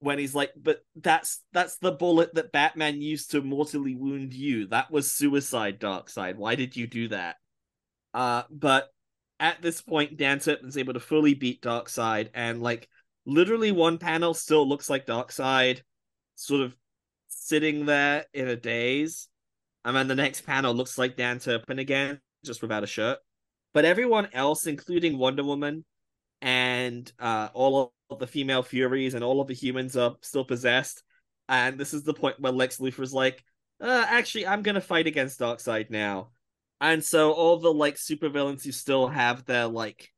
[0.00, 4.66] when he's like, but that's that's the bullet that Batman used to mortally wound you.
[4.68, 6.36] That was suicide, Darkseid.
[6.36, 7.36] Why did you do that?
[8.12, 8.88] Uh, but
[9.38, 12.88] at this point, Dan Turpin's able to fully beat Darkseid, and like
[13.24, 15.80] literally one panel still looks like Darkseid,
[16.34, 16.76] sort of
[17.28, 19.28] sitting there in a daze,
[19.84, 23.18] and then the next panel looks like Dan Turpin again, just without a shirt.
[23.72, 25.84] But everyone else, including Wonder Woman
[26.42, 31.02] and uh, all of the female Furies and all of the humans, are still possessed.
[31.48, 33.42] And this is the point where Lex Luthor's like,
[33.80, 36.30] uh, actually, I'm gonna fight against Darkseid now.
[36.80, 40.08] And so all the like supervillains who still have their like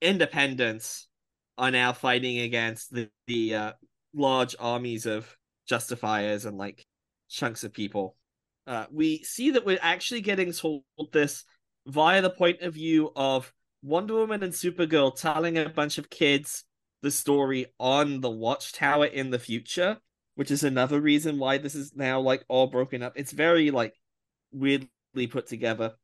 [0.00, 1.08] independence
[1.58, 3.72] are now fighting against the, the uh,
[4.14, 5.36] large armies of
[5.66, 6.86] justifiers and like
[7.28, 8.16] chunks of people.
[8.66, 11.44] Uh, we see that we're actually getting told this
[11.86, 16.64] via the point of view of Wonder Woman and Supergirl telling a bunch of kids
[17.02, 19.98] the story on the Watchtower in the future,
[20.36, 23.14] which is another reason why this is now like all broken up.
[23.16, 23.94] It's very like
[24.52, 25.94] weirdly put together.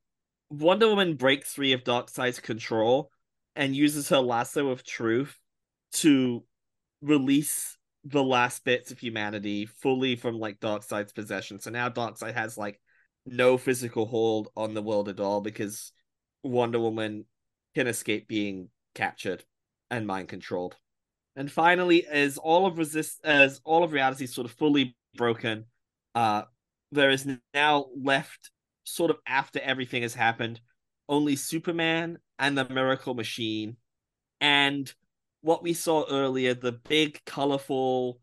[0.51, 3.11] Wonder Woman breaks free of Darkseid's control
[3.55, 5.39] and uses her lasso of truth
[5.93, 6.45] to
[7.03, 11.61] release the last bits of humanity fully from like Darkseid's possession.
[11.61, 12.81] So now Darkseid has like
[13.27, 15.93] no physical hold on the world at all because
[16.43, 17.27] Wonder Woman
[17.75, 19.45] can escape being captured
[19.91, 20.77] and mind controlled.
[21.37, 25.67] And finally, as all of resist as all of reality is sort of fully broken,
[26.15, 26.43] uh
[26.91, 28.51] there is now left
[28.89, 30.61] sort of after everything has happened,
[31.09, 33.77] only Superman and the Miracle Machine,
[34.41, 34.93] and
[35.41, 38.21] what we saw earlier, the big, colorful,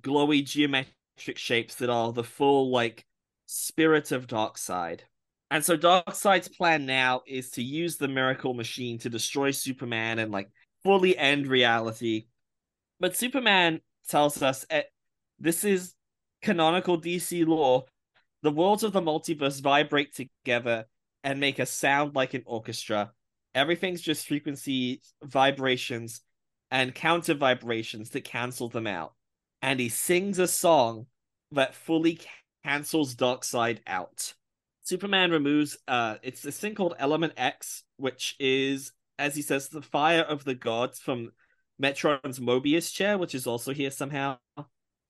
[0.00, 3.04] glowy geometric shapes that are the full like
[3.46, 5.00] spirit of Darkseid.
[5.50, 10.32] And so Darkseid's plan now is to use the Miracle Machine to destroy Superman and
[10.32, 10.50] like
[10.82, 12.26] fully end reality.
[12.98, 14.82] But Superman tells us eh,
[15.38, 15.94] this is
[16.42, 17.84] canonical DC law
[18.44, 20.84] the worlds of the multiverse vibrate together
[21.24, 23.10] and make a sound like an orchestra.
[23.54, 26.20] Everything's just frequencies, vibrations,
[26.70, 29.14] and counter vibrations that cancel them out.
[29.62, 31.06] And he sings a song
[31.52, 32.20] that fully
[32.62, 34.34] cancels Darkseid out.
[34.82, 39.80] Superman removes uh it's this thing called Element X, which is, as he says, the
[39.80, 41.32] fire of the gods from
[41.78, 44.36] Metron's Mobius chair, which is also here somehow,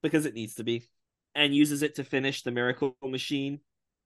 [0.05, 0.85] because it needs to be
[1.35, 3.61] and uses it to finish the Miracle Machine.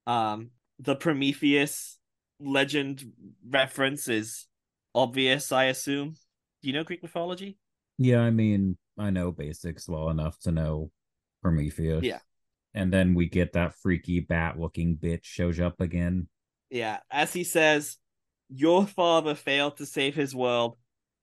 [0.06, 1.98] Um, the Prometheus
[2.40, 3.12] legend
[3.48, 4.46] reference is
[4.94, 6.14] obvious, I assume.
[6.62, 7.58] Do you know Greek mythology?
[7.98, 10.90] Yeah, I mean, I know basics well enough to know
[11.42, 12.02] Prometheus.
[12.02, 12.18] Yeah.
[12.74, 16.28] And then we get that freaky bat looking bitch shows up again.
[16.70, 17.96] Yeah, as he says,
[18.48, 20.76] Your father failed to save his world.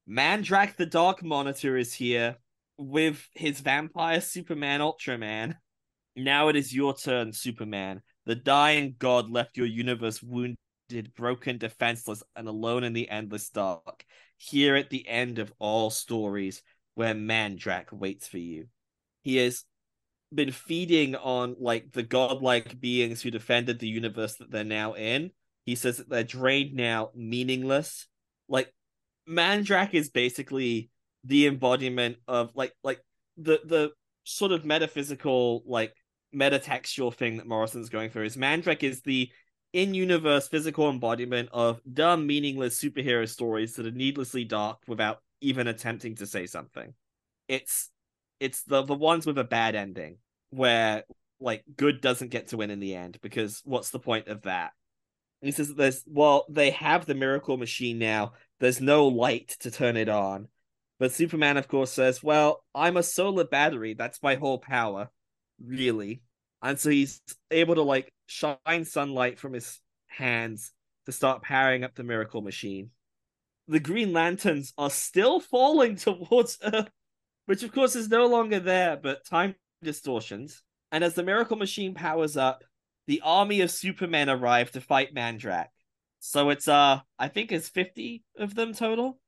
[0.10, 2.38] Mandrakk the Dark Monitor is here
[2.78, 5.56] with his vampire Superman Ultraman.
[6.16, 8.02] Now it is your turn, Superman.
[8.26, 10.56] The dying god left your universe wounded,
[11.16, 14.06] broken, defenseless, and alone in the endless dark.
[14.38, 16.62] Here at the end of all stories,
[16.96, 18.68] where Mandrakk waits for you.
[19.22, 19.64] He has
[20.34, 25.32] been feeding on like the godlike beings who defended the universe that they're now in.
[25.66, 28.08] He says that they're drained now, meaningless.
[28.48, 28.74] Like
[29.28, 30.90] Mandrakk is basically
[31.24, 33.02] the embodiment of like like
[33.38, 33.92] the the
[34.24, 35.94] sort of metaphysical like
[36.36, 39.30] metatextual thing that Morrison's going through is Mandrake is the
[39.74, 46.16] in-universe physical embodiment of dumb, meaningless superhero stories that are needlessly dark without even attempting
[46.16, 46.94] to say something.
[47.48, 47.90] It's
[48.40, 50.18] it's the the ones with a bad ending
[50.50, 51.04] where
[51.40, 54.72] like good doesn't get to win in the end because what's the point of that?
[55.42, 58.34] He says that there's well, they have the miracle machine now.
[58.60, 60.48] There's no light to turn it on.
[60.98, 63.94] But Superman, of course, says, Well, I'm a solar battery.
[63.94, 65.10] That's my whole power
[65.64, 66.22] really.
[66.66, 67.22] And so he's
[67.52, 70.72] able to like shine sunlight from his hands
[71.06, 72.90] to start powering up the miracle machine.
[73.68, 76.90] The Green Lanterns are still falling towards Earth,
[77.46, 80.64] which of course is no longer there, but time distortions.
[80.92, 82.64] And as the miracle machine powers up,
[83.06, 85.68] the army of Supermen arrive to fight Mandrakk.
[86.20, 89.20] So it's uh I think it's 50 of them total.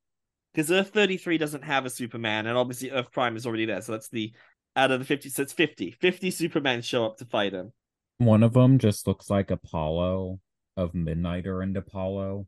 [0.52, 3.92] Because Earth 33 doesn't have a Superman, and obviously Earth Prime is already there, so
[3.92, 4.32] that's the
[4.78, 7.72] out of the 50 so it's 50 50 supermen show up to fight him
[8.18, 10.40] one of them just looks like apollo
[10.76, 12.46] of midnighter and apollo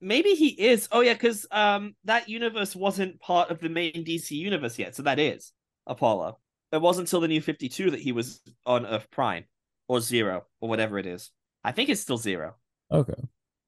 [0.00, 0.88] maybe he is.
[0.92, 5.02] Oh yeah, because um that universe wasn't part of the main DC universe yet, so
[5.02, 5.52] that is
[5.86, 6.38] Apollo.
[6.72, 9.44] It wasn't until the new Fifty Two that he was on Earth Prime
[9.88, 11.30] or Zero or whatever it is.
[11.64, 12.56] I think it's still Zero.
[12.90, 13.14] Okay.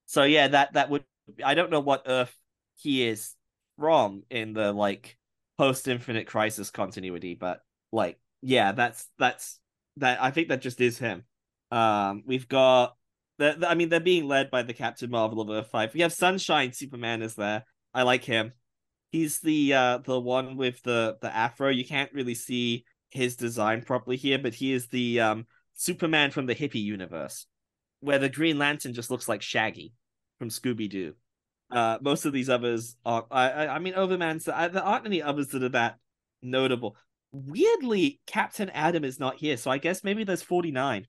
[0.07, 1.05] So yeah, that that would.
[1.45, 2.35] I don't know what Earth
[2.77, 3.35] he is
[3.79, 5.17] from in the like
[5.57, 7.61] post Infinite Crisis continuity, but
[7.93, 9.59] like yeah, that's that's
[9.97, 10.23] that.
[10.23, 11.25] I think that just is him.
[11.71, 12.97] Um, we've got
[13.39, 15.95] the, I mean, they're being led by the Captain Marvel of Earth Five.
[15.95, 17.65] We have Sunshine Superman is there.
[17.95, 18.53] I like him.
[19.11, 21.71] He's the uh the one with the the afro.
[21.71, 26.47] You can't really see his design properly here, but he is the um Superman from
[26.47, 27.47] the hippie universe,
[28.01, 29.95] where the Green Lantern just looks like Shaggy
[30.39, 31.15] from Scooby Doo.
[31.71, 33.27] Uh, most of these others are.
[33.31, 34.41] I I, mean, Overman.
[34.41, 35.99] So I, there aren't any others that are that
[36.43, 36.97] notable.
[37.33, 41.07] Weirdly, Captain Adam is not here, so I guess maybe there's forty nine.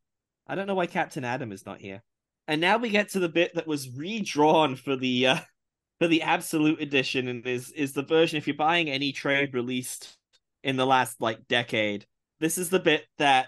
[0.47, 2.03] I don't know why Captain Adam is not here.
[2.47, 5.39] And now we get to the bit that was redrawn for the uh,
[5.99, 10.17] for the Absolute Edition, and is is the version if you're buying any trade released
[10.63, 12.05] in the last like decade.
[12.39, 13.47] This is the bit that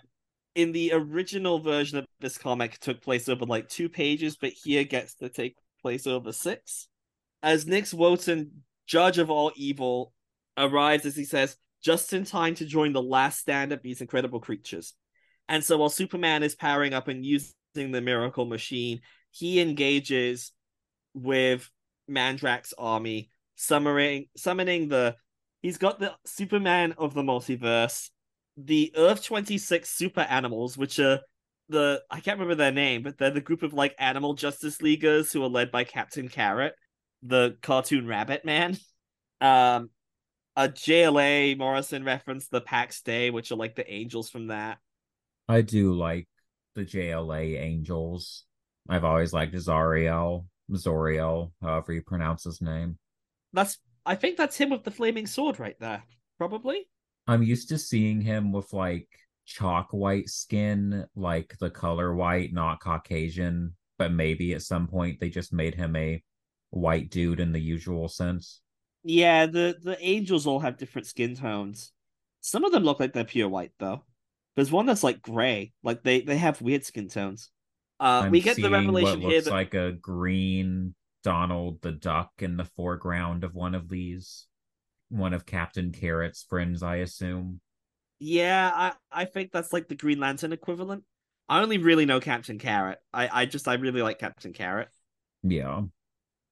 [0.56, 4.84] in the original version of this comic took place over like two pages, but here
[4.84, 6.88] gets to take place over six.
[7.42, 8.50] As Nix Uotan,
[8.86, 10.14] judge of all evil,
[10.58, 14.40] arrives as he says, just in time to join the last stand of these incredible
[14.40, 14.94] creatures.
[15.48, 19.02] And so while Superman is powering up and using the miracle machine,
[19.32, 20.52] he engages
[21.14, 21.70] with
[22.10, 25.16] Mandrakk's army, summoning summoning the
[25.62, 28.10] he's got the Superman of the multiverse,
[28.58, 31.22] the Earth 26 super animals, which are
[31.70, 35.32] the I can't remember their name, but they're the group of like animal justice leaguers
[35.32, 36.74] who are led by Captain Carrot,
[37.24, 38.78] the cartoon rabbit man.
[39.40, 39.90] Um
[40.56, 44.80] a JLA Morrison reference the Pax Dei, which are like the angels from that.
[45.48, 46.28] I do like
[46.76, 48.46] the JLA angels.
[48.90, 52.98] I've always liked Zariel, Zoriel, however you pronounce his name.
[53.54, 56.04] That's I think that's him with the flaming sword right there.
[56.38, 56.88] Probably.
[57.28, 59.08] I'm used to seeing him with like
[59.46, 65.30] chalk white skin, like the color white, not Caucasian, but maybe at some point they
[65.30, 66.24] just made him a
[66.72, 68.61] white dude in the usual sense.
[69.04, 71.92] Yeah, the the angels all have different skin tones.
[72.42, 74.04] Some of them look like they're pure white though.
[74.56, 77.50] There's one that's like gray, like they they have weird skin tones.
[78.00, 82.66] Uh, we get the revelation here that like a green Donald the Duck in the
[82.66, 84.48] foreground of one of these,
[85.10, 87.62] one of Captain Carrot's friends, I assume.
[88.20, 91.04] Yeah, I I think that's like the Green Lantern equivalent.
[91.50, 93.00] I only really know Captain Carrot.
[93.14, 94.90] I I just I really like Captain Carrot.
[95.44, 95.84] Yeah.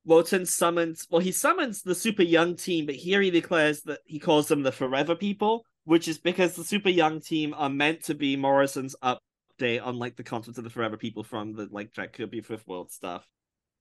[0.07, 4.19] Uotan summons, well, he summons the super young team, but here he declares that he
[4.19, 8.15] calls them the Forever People, which is because the super young team are meant to
[8.15, 12.13] be Morrison's update on like the concept of the Forever People from the like Jack
[12.13, 13.27] Kirby Fifth World stuff.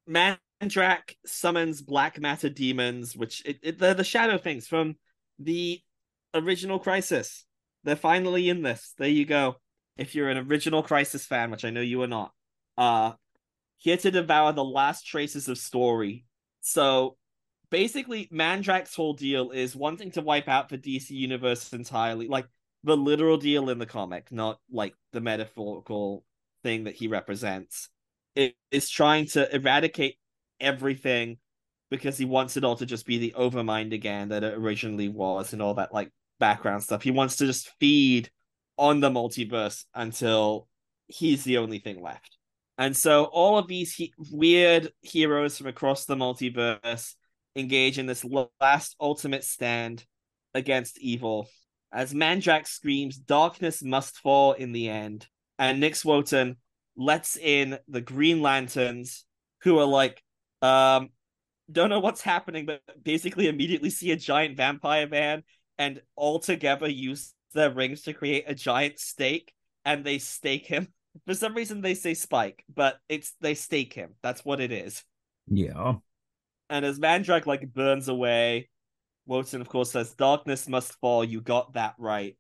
[0.09, 4.97] Mandrakk summons black matter demons, which it, it, they're the shadow things from
[5.39, 5.81] the
[6.35, 7.45] original Crisis.
[7.85, 8.95] They're finally in this.
[8.99, 9.57] There you go.
[9.97, 12.33] If you're an original Crisis fan, which I know you are not,
[12.77, 13.13] uh,
[13.79, 16.27] here to devour the last traces of story.
[16.61, 17.17] So
[17.71, 22.47] basically, Mandrakk's whole deal is wanting to wipe out the DC universe entirely, like
[22.85, 26.25] the literal deal in the comic, not like the metaphorical
[26.63, 27.89] thing that he represents.
[28.35, 30.19] It is trying to eradicate
[30.61, 31.39] everything
[31.91, 35.53] because he wants it all to just be the overmind again that it originally was
[35.53, 37.03] and all that like background stuff.
[37.03, 38.31] He wants to just feed
[38.77, 40.69] on the multiverse until
[41.07, 42.38] he's the only thing left.
[42.79, 47.15] And so all of these he- weird heroes from across the multiverse
[47.57, 48.25] engage in this
[48.61, 50.05] last ultimate stand
[50.55, 51.49] against evil.
[51.93, 55.27] As Mandrakk screams, darkness must fall in the end.
[55.59, 56.57] And Nix Uotan
[56.97, 59.25] lets in the Green Lanterns,
[59.63, 60.23] who are like,
[60.63, 61.09] um,
[61.71, 65.43] don't know what's happening, but basically immediately see a giant vampire man
[65.79, 69.53] and all together use their rings to create a giant stake
[69.85, 70.89] and they stake him
[71.27, 74.15] for some reason they say Spike, but it's they stake him.
[74.23, 75.03] That's what it is.
[75.47, 75.95] Yeah.
[76.71, 78.69] And as Mandrakk like burns away,
[79.29, 81.25] Uotan of course says, "Darkness must fall.
[81.25, 82.37] You got that right.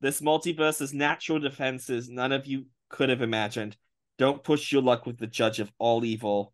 [0.00, 3.76] This multiverse has natural defenses none of you could have imagined.
[4.18, 6.52] Don't push your luck with the judge of all evil."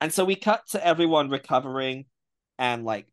[0.00, 2.06] And so we cut to everyone recovering
[2.58, 3.06] and like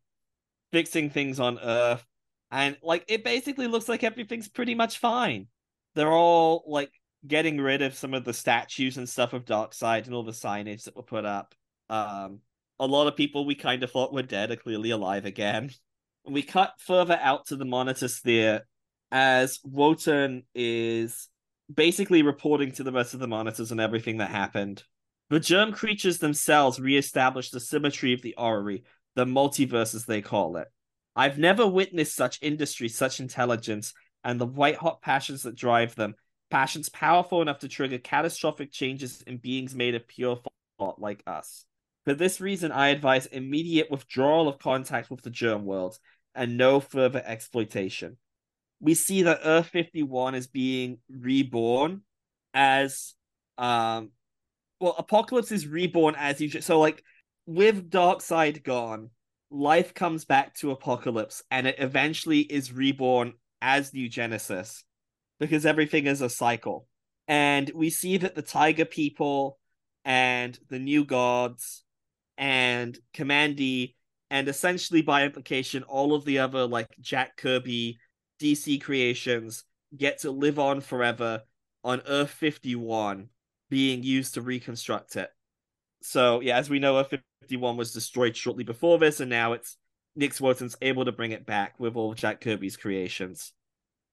[0.72, 2.04] fixing things on Earth,
[2.50, 5.46] and like it basically looks like everything's pretty much fine.
[5.94, 6.92] They're all like
[7.26, 10.84] getting rid of some of the statues and stuff of Darkseid and all the signage
[10.84, 11.54] that were put up.
[11.88, 12.40] Um,
[12.78, 15.70] a lot of people we kind of thought were dead are clearly alive again.
[16.26, 18.66] We cut further out to the monitor sphere
[19.10, 21.28] as Uotan is
[21.72, 24.82] basically reporting to the rest of the monitors on everything that happened.
[25.28, 28.84] The germ creatures themselves re-establish the symmetry of the orrery,
[29.14, 30.68] the multiverse as they call it.
[31.14, 33.92] I've never witnessed such industry, such intelligence,
[34.24, 36.14] and the white hot passions that drive them.
[36.50, 40.40] Passions powerful enough to trigger catastrophic changes in beings made of pure
[40.78, 41.64] thought like us.
[42.04, 45.96] For this reason, I advise immediate withdrawal of contact with the germ world
[46.34, 48.16] and no further exploitation.
[48.80, 52.02] We see that Earth 51 is being reborn
[52.54, 53.14] as
[53.58, 54.10] um
[54.80, 57.04] well, Apokolips is reborn as you so like
[57.46, 59.10] with Darkseid gone,
[59.50, 64.84] life comes back to Apokolips and it eventually is reborn as New Genesis
[65.40, 66.86] because everything is a cycle.
[67.26, 69.58] And we see that the Tiger people
[70.04, 71.82] and the new gods
[72.38, 73.94] and Kamandi
[74.30, 77.98] and essentially by implication all of the other like Jack Kirby
[78.40, 79.64] DC creations
[79.96, 81.42] get to live on forever
[81.82, 83.28] on Earth 51
[83.68, 85.30] being used to reconstruct it.
[86.02, 89.76] So yeah, as we know, Earth 51 was destroyed shortly before this, and now it's
[90.16, 93.52] Nix Uotan's able to bring it back with all Jack Kirby's creations.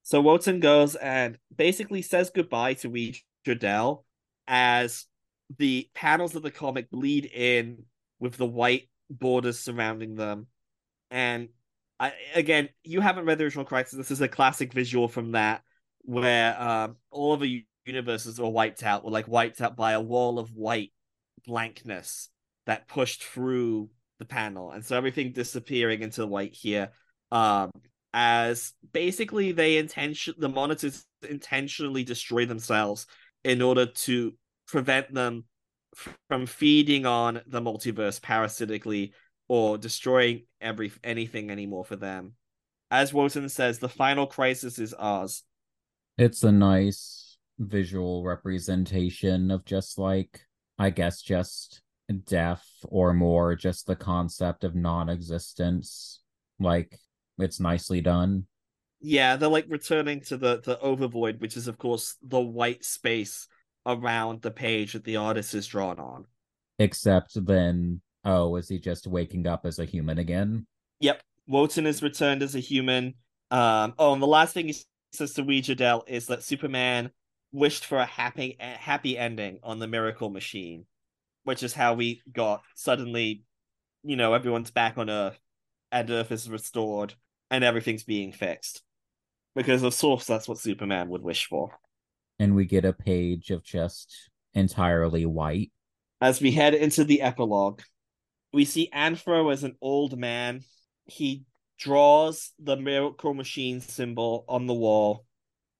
[0.07, 4.05] So Uotan goes and basically says goodbye to Weeja Dell
[4.47, 5.05] as
[5.57, 7.83] the panels of the comic bleed in
[8.17, 10.47] with the white borders surrounding them.
[11.11, 11.49] And
[11.99, 13.97] I, again, you haven't read the original Crisis.
[13.97, 15.61] This is a classic visual from that,
[16.03, 19.99] where um, all of the universes were wiped out, were like wiped out by a
[19.99, 20.93] wall of white
[21.45, 22.29] blankness
[22.65, 23.89] that pushed through
[24.19, 26.91] the panel, and so everything disappearing into white here.
[27.29, 27.71] Um,
[28.19, 33.05] as basically they intention the monitors intentionally destroy themselves
[33.43, 34.33] in order to
[34.67, 35.45] prevent them
[36.27, 39.13] from feeding on the multiverse parasitically
[39.47, 42.33] or destroying every anything anymore for them.
[42.89, 45.43] As Uotan says, the final crisis is ours.
[46.17, 50.41] It's a nice visual representation of just like
[50.79, 51.83] I guess just
[52.25, 56.21] death or more just the concept of non-existence.
[56.59, 56.97] Like
[57.37, 58.45] it's nicely done.
[58.99, 63.47] Yeah, they're like returning to the the overvoid, which is of course the white space
[63.85, 66.25] around the page that the artist is drawn on.
[66.79, 70.67] Except then, oh, is he just waking up as a human again?
[70.99, 71.21] Yep.
[71.49, 73.15] Uotan is returned as a human.
[73.49, 74.75] Um, oh, and the last thing he
[75.13, 77.11] says to Weeja Dell is that Superman
[77.51, 80.85] wished for a happy happy ending on the Miracle Machine,
[81.43, 83.43] which is how we got suddenly,
[84.03, 85.39] you know, everyone's back on Earth,
[85.91, 87.13] and Earth is restored,
[87.51, 88.81] and everything's being fixed.
[89.55, 91.79] Because of course that's what Superman would wish for
[92.39, 95.71] and we get a page of just entirely white.
[96.21, 97.81] As we head into the epilogue,
[98.53, 100.61] we see Anthro as an old man.
[101.05, 101.43] He
[101.79, 105.25] draws the miracle machine symbol on the wall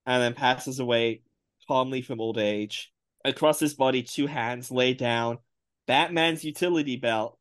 [0.06, 1.22] and then passes away
[1.68, 2.92] calmly from old age.
[3.26, 5.40] Across his body, two hands lay down
[5.86, 7.38] Batman's utility belt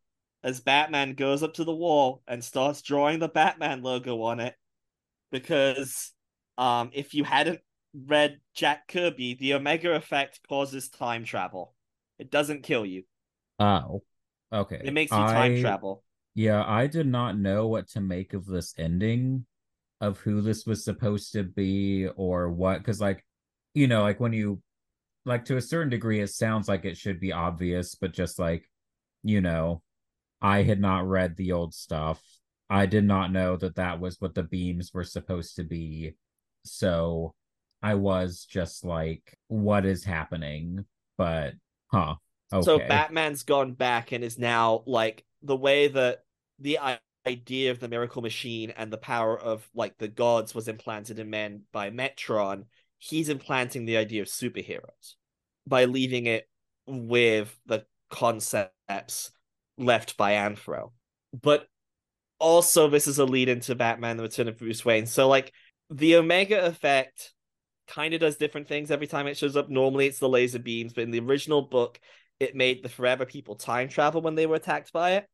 [0.47, 4.55] as Batman goes up to the wall and starts drawing the Batman logo on it.
[5.33, 6.13] Because
[6.57, 7.59] um, if you hadn't
[8.07, 11.75] read Jack Kirby, the Omega effect causes time travel.
[12.21, 13.03] It doesn't kill you.
[13.59, 14.05] Oh,
[14.53, 14.81] okay.
[14.85, 16.05] It makes you time I, travel.
[16.37, 19.47] Yeah, I did not know what to make of this ending,
[20.01, 22.79] of who this was supposed to be or what.
[22.79, 23.27] Because, like,
[23.75, 24.63] you know, like when you,
[25.25, 28.71] like, to a certain degree, it sounds like it should be obvious, but just like,
[29.25, 29.83] you know,
[30.47, 32.23] I had not read the old stuff.
[32.71, 36.15] I did not know that that was what the beams were supposed to be.
[36.65, 37.35] So
[37.83, 40.85] I was just like, what is happening?
[41.19, 41.55] But
[41.93, 42.15] huh.
[42.53, 42.65] Okay.
[42.65, 46.23] So Batman's gone back and is now like the way that
[46.61, 46.79] the
[47.27, 51.29] idea of the miracle machine and the power of like the gods was implanted in
[51.29, 52.67] men by Metron,
[52.99, 55.15] he's implanting the idea of superheroes
[55.67, 56.49] by leaving it
[56.87, 59.33] with the concepts
[59.79, 60.93] left by Anthro.
[61.41, 61.67] But
[62.39, 65.07] also this is a lead into Batman the Return of Bruce Wayne.
[65.07, 65.53] So like
[65.91, 67.33] the Omega effect
[67.87, 69.69] kind of does different things every time it shows up.
[69.69, 71.99] Normally it's the laser beams, but in the original book,
[72.41, 75.27] it made the Forever people time travel when they were attacked by it.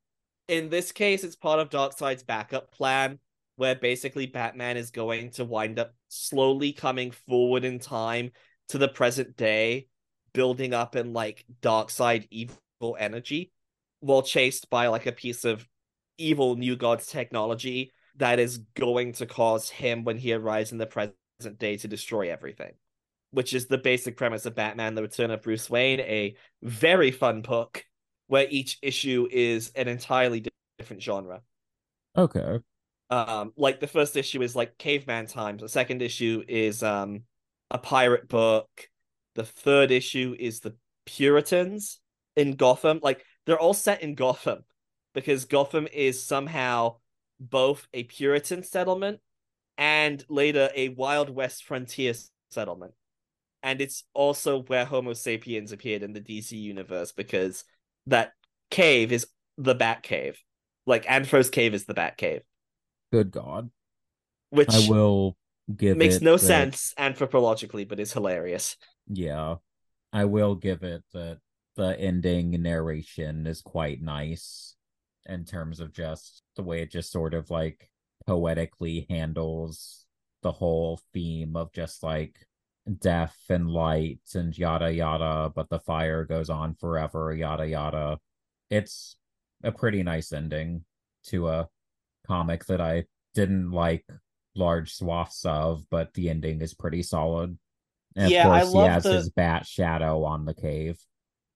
[0.48, 3.18] In this case, it's part of Darkseid's backup plan,
[3.56, 8.30] where basically Batman is going to wind up slowly coming forward in time
[8.68, 9.88] to the present day,
[10.32, 13.52] building up in like Darkseid evil energy,
[14.02, 15.66] while chased by like a piece of
[16.18, 20.86] evil New Gods technology that is going to cause him when he arrives in the
[20.86, 21.14] present
[21.58, 22.72] day to destroy everything,
[23.30, 27.42] which is the basic premise of Batman: The Return of Bruce Wayne, a very fun
[27.42, 27.84] book
[28.26, 30.44] where each issue is an entirely
[30.78, 31.42] different genre.
[32.16, 32.58] Okay.
[33.10, 35.62] Um, like the first issue is like caveman times.
[35.62, 37.22] The second issue is um
[37.70, 38.68] a pirate book.
[39.34, 40.76] The third issue is the
[41.06, 42.00] Puritans.
[42.36, 43.00] in Gotham.
[43.02, 44.64] Like they're all set in Gotham
[45.14, 46.96] because Gotham is somehow
[47.40, 49.20] both a Puritan settlement
[49.76, 52.14] and later a Wild West frontier
[52.50, 52.94] settlement.
[53.62, 57.64] And it's also where Homo sapiens appeared in the DC universe because
[58.06, 58.32] that
[58.70, 60.38] cave is the Bat Cave.
[60.86, 62.42] Like Anthros Cave is the Bat Cave.
[63.12, 63.70] Good God.
[64.50, 65.36] Which I will
[65.74, 68.76] give makes no that- sense anthropologically, but is hilarious.
[69.08, 69.56] Yeah.
[70.12, 71.38] I will give it that
[71.76, 74.74] the ending narration is quite nice
[75.26, 77.88] in terms of just the way it just sort of like
[78.26, 80.04] poetically handles
[80.42, 82.46] the whole theme of just like
[82.98, 88.18] death and light and yada yada, but the fire goes on forever, yada yada.
[88.70, 89.16] It's
[89.62, 90.84] a pretty nice ending
[91.26, 91.68] to a
[92.26, 93.04] comic that I
[93.34, 94.04] didn't like
[94.56, 97.56] large swaths of, but the ending is pretty solid.
[98.16, 100.98] And Yeah, of I course, he love has the- his bat shadow on the cave.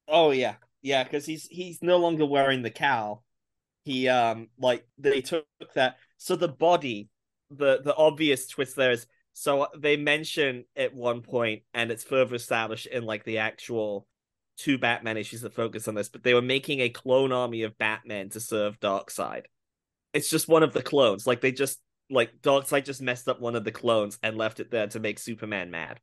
[0.08, 3.24] Oh yeah, yeah, because he's he's no longer wearing the cowl.
[3.84, 5.96] He um like they took that.
[6.16, 7.08] So the body,
[7.50, 12.34] the the obvious twist there is so they mention at one point, and it's further
[12.34, 14.06] established in like the actual
[14.56, 16.08] two Batman issues that focus on this.
[16.08, 19.42] But they were making a clone army of Batman to serve Darkseid.
[20.14, 21.26] It's just one of the clones.
[21.26, 21.78] Like they just
[22.08, 25.18] like Darkseid just messed up one of the clones and left it there to make
[25.18, 26.00] Superman mad.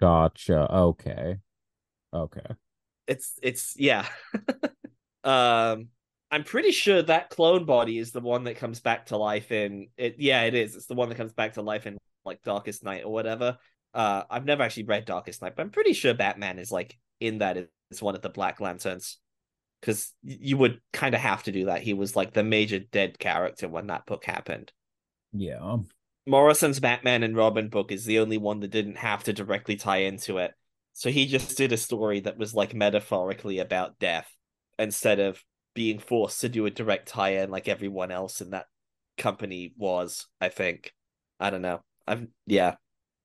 [0.00, 0.68] Gotcha.
[0.74, 1.36] Okay.
[2.12, 2.54] Okay.
[3.06, 4.06] It's it's yeah.
[5.24, 5.86] Um
[6.32, 9.86] i'm pretty sure that clone body is the one that comes back to life in
[9.96, 10.74] it yeah it is.
[10.74, 13.56] It's the one that comes back to life in like darkest night or whatever.
[13.94, 17.38] Uh i've never actually read darkest night but i'm pretty sure batman is like in
[17.38, 17.56] that
[17.92, 19.18] as one of the black lanterns.
[19.80, 21.82] Because you would kind of have to do that.
[21.82, 24.72] He was like the major dead character when that book happened.
[25.32, 25.78] Yeah.
[26.24, 30.02] Morrison's Batman and Robin book is the only one that didn't have to directly tie
[30.02, 30.52] into it.
[30.92, 34.30] So he just did a story that was like metaphorically about death
[34.78, 35.42] instead of
[35.74, 38.66] being forced to do a direct tie in like everyone else in that
[39.16, 40.92] company was, I think.
[41.40, 41.82] I don't know.
[42.06, 42.76] I've yeah.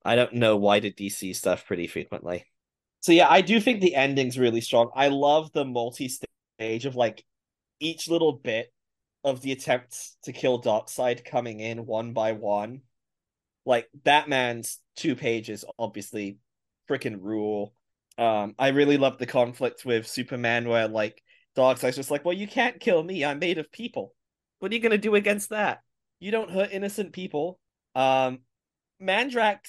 [0.05, 2.45] I don't know why did DC stuff pretty frequently.
[3.01, 4.89] So yeah, I do think the ending's really strong.
[4.95, 7.23] I love the multi-stage of like
[7.79, 8.71] each little bit
[9.23, 12.81] of the attempts to kill Darkseid coming in one by one.
[13.65, 16.37] Like Batman's two pages, obviously,
[16.89, 17.73] freaking rule.
[18.17, 21.21] Um, I really love the conflict with Superman where like
[21.55, 23.23] Darkseid's just like, well, you can't kill me.
[23.23, 24.13] I'm made of people.
[24.59, 25.81] What are you gonna do against that?
[26.19, 27.59] You don't hurt innocent people.
[27.95, 28.39] Um,
[29.01, 29.59] Mandrakk,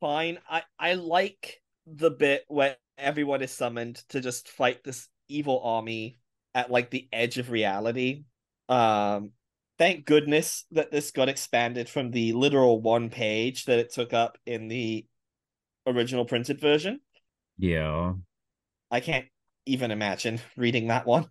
[0.00, 0.38] fine.
[0.48, 6.18] I I like the bit where everyone is summoned to just fight this evil army
[6.54, 8.24] at like the edge of reality.
[8.68, 9.32] Um,
[9.78, 14.36] thank goodness that this got expanded from the literal one page that it took up
[14.44, 15.06] in the
[15.86, 17.00] original printed version.
[17.58, 18.14] Yeah.
[18.90, 19.26] I can't
[19.66, 21.26] even imagine reading that one.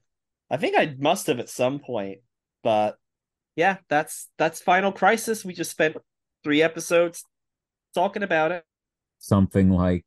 [0.49, 2.19] I think I must have at some point,
[2.63, 2.97] but
[3.55, 5.43] yeah, that's that's Final Crisis.
[5.43, 5.97] We just spent
[6.43, 7.25] three episodes
[7.93, 8.63] talking about it.
[9.19, 10.05] Something like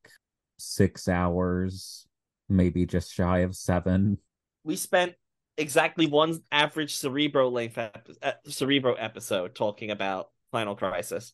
[0.59, 2.07] six hours,
[2.49, 4.19] maybe just shy of seven.
[4.65, 5.15] We spent
[5.59, 11.33] exactly one average Cerebro length ep- uh, Cerebro episode talking about Final Crisis,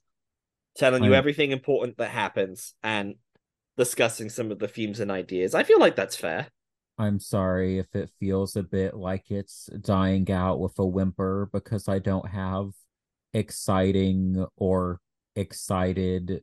[0.76, 3.14] telling you everything important that happens and
[3.76, 5.54] discussing some of the themes and ideas.
[5.54, 6.48] I feel like that's fair.
[6.98, 11.88] I'm sorry if it feels a bit like it's dying out with a whimper because
[11.88, 12.70] I don't have
[13.34, 15.00] exciting or
[15.34, 16.42] excited,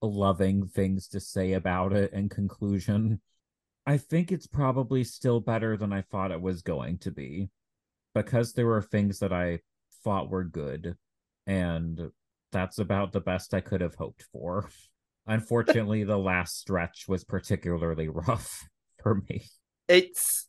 [0.00, 3.20] loving things to say about it in conclusion.
[3.86, 7.48] I think it's probably still better than I thought it was going to be
[8.14, 9.60] because there were things that I
[10.04, 10.96] thought were good,
[11.46, 12.10] and
[12.52, 14.68] that's about the best I could have hoped for.
[15.26, 18.68] Unfortunately, the last stretch was particularly rough
[19.02, 19.44] for me.
[19.88, 20.46] it's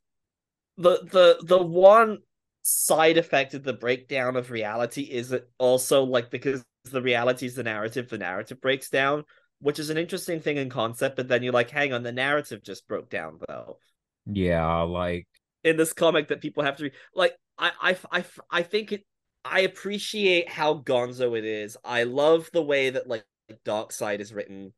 [0.77, 2.19] the the the one
[2.63, 7.55] side effect of the breakdown of reality is that also like because the reality is
[7.55, 9.23] the narrative the narrative breaks down
[9.59, 12.63] which is an interesting thing in concept but then you're like hang on the narrative
[12.63, 13.77] just broke down though
[14.25, 15.27] Yeah, like
[15.63, 19.03] in this comic that people have to read like i i i, I think it
[19.45, 21.77] i appreciate how gonzo it is.
[21.83, 23.25] I love the way that like
[23.65, 24.73] Darkseid is written.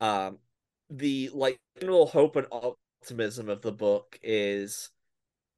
[0.00, 0.38] Um
[0.90, 4.90] the like general hope and optimism of the book is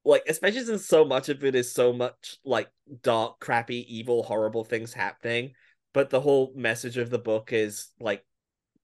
[0.05, 2.69] like especially since so much of it is so much like
[3.01, 5.51] dark crappy evil horrible things happening
[5.93, 8.23] but the whole message of the book is like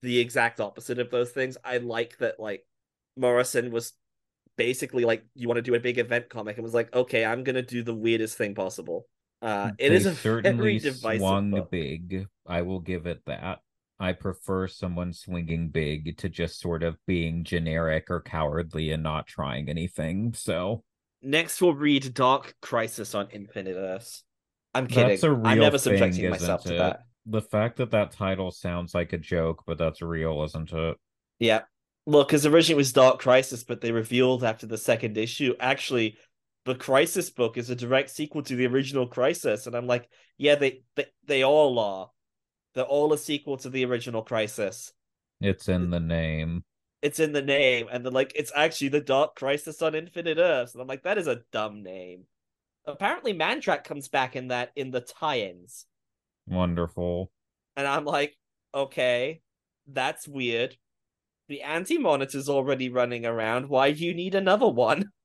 [0.02, 1.56] the exact opposite of those things.
[1.64, 2.66] I like that like
[3.16, 3.92] morrison was
[4.56, 6.56] basically like you want to do a big event comic?
[6.56, 9.06] and was like okay i'm gonna do the weirdest thing possible
[9.42, 11.70] uh it they is a certainly very swung book.
[11.70, 12.26] big.
[12.46, 13.60] I will give it that.
[14.00, 19.26] I prefer someone swinging big to just sort of being generic or cowardly and not
[19.26, 20.34] trying anything.
[20.34, 20.84] So
[21.22, 24.24] next we'll read Dark Crisis on Infinite Earths.
[24.74, 25.08] I'm kidding.
[25.10, 27.00] That's a real I'm never thing, subjecting myself to that.
[27.26, 30.96] the fact that that title sounds like a joke, but that's real, isn't it?
[31.38, 31.62] Yeah.
[32.06, 36.16] Well, because originally it was Dark Crisis, but they revealed after the second issue, actually,
[36.64, 39.66] the Crisis book is a direct sequel to the original Crisis.
[39.66, 40.08] And I'm like,
[40.38, 42.10] yeah, they they, they all are.
[42.74, 44.92] They're all a sequel to the original Crisis.
[45.40, 46.64] It's in the name.
[47.02, 50.72] It's in the name, and they're like, it's actually the Dark Crisis on Infinite Earths.
[50.72, 52.26] And I'm like, that is a dumb name.
[52.86, 55.86] Apparently, Mandrakk comes back in that in the tie-ins.
[56.46, 57.32] Wonderful.
[57.76, 58.36] And I'm like,
[58.72, 59.40] okay,
[59.88, 60.76] that's weird.
[61.48, 63.68] The anti monitor's already running around.
[63.68, 65.10] Why do you need another one?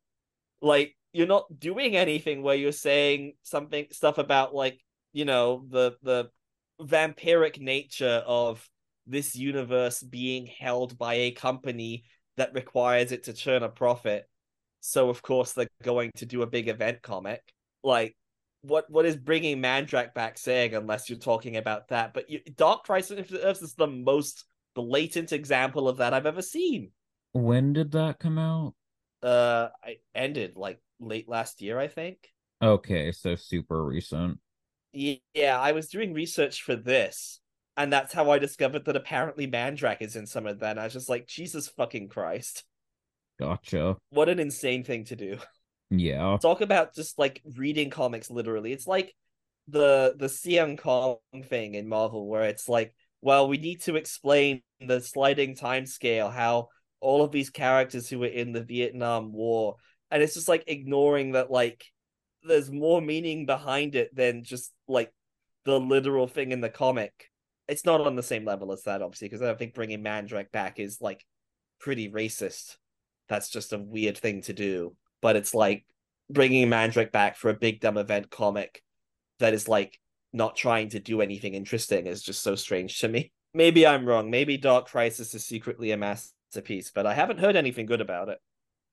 [0.59, 4.79] Like, you're not doing anything where you're saying something stuff about like,
[5.13, 6.29] you know, the the
[6.79, 8.69] vampiric nature of
[9.07, 12.03] this universe being held by a company
[12.35, 14.29] that requires it to churn a profit.
[14.79, 17.41] So of course they're going to do a big event comic.
[17.83, 18.15] Like
[18.61, 22.13] what what is bringing Mandrakk back saying unless you're talking about that?
[22.13, 24.45] But you, Dark Crisis of the Earth is the most
[24.75, 26.91] blatant example of that I've ever seen.
[27.31, 28.75] When did that come out?
[29.23, 32.17] Uh, I ended like late last year, I think.
[32.61, 34.39] Okay, so super recent.
[34.93, 37.39] Yeah, I was doing research for this,
[37.75, 40.79] and that's how I discovered that apparently Mandrakk is in some of that.
[40.79, 42.63] I was just like, Jesus fucking Christ,
[43.39, 43.97] Gotcha.
[44.09, 45.37] what an insane thing to do.
[45.89, 46.35] Yeah.
[46.41, 48.73] talk about just like reading comics literally.
[48.73, 49.15] It's like
[49.69, 51.15] the the Sin-Cong
[51.45, 56.29] thing in Marvel where it's like, well, we need to explain the sliding time scale,
[56.29, 56.67] how
[56.99, 59.77] all of these characters who were in the Vietnam War,
[60.11, 61.85] and it's just like ignoring that like
[62.43, 65.11] there's more meaning behind it than just like
[65.65, 67.29] the literal thing in the comic.
[67.67, 70.51] It's not on the same level as that, obviously, because I don't think bringing Mandrakk
[70.51, 71.25] back is like
[71.79, 72.77] pretty racist.
[73.27, 75.85] That's just a weird thing to do but it's like
[76.29, 78.81] bringing Mandrakk back for a big dumb event comic
[79.39, 79.99] that is like
[80.33, 83.31] not trying to do anything interesting is just so strange to me.
[83.53, 84.29] Maybe I'm wrong.
[84.29, 88.39] Maybe Dark Crisis is secretly a masterpiece, but I haven't heard anything good about it.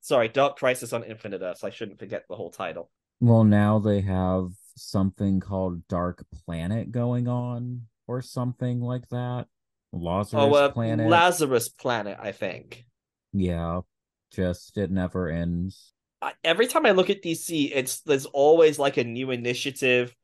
[0.05, 1.65] Sorry, Dark Crisis on Infinite Earths.
[1.65, 2.91] I shouldn't forget the whole title.
[3.21, 9.47] Well, now they have something called Dark Planet going on, or something like that.
[9.95, 11.09] Lazarus oh, uh, Planet.
[11.09, 12.85] Lazarus Planet, I think.
[13.33, 13.81] yeah,
[14.31, 15.95] just it never ends.
[16.45, 20.15] Every time I look at DC, it's there's always like a new initiative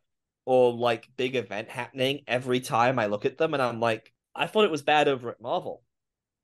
[0.45, 4.47] or like big event happening every time I look at them, and I'm like, I
[4.47, 5.83] thought it was bad over at Marvel.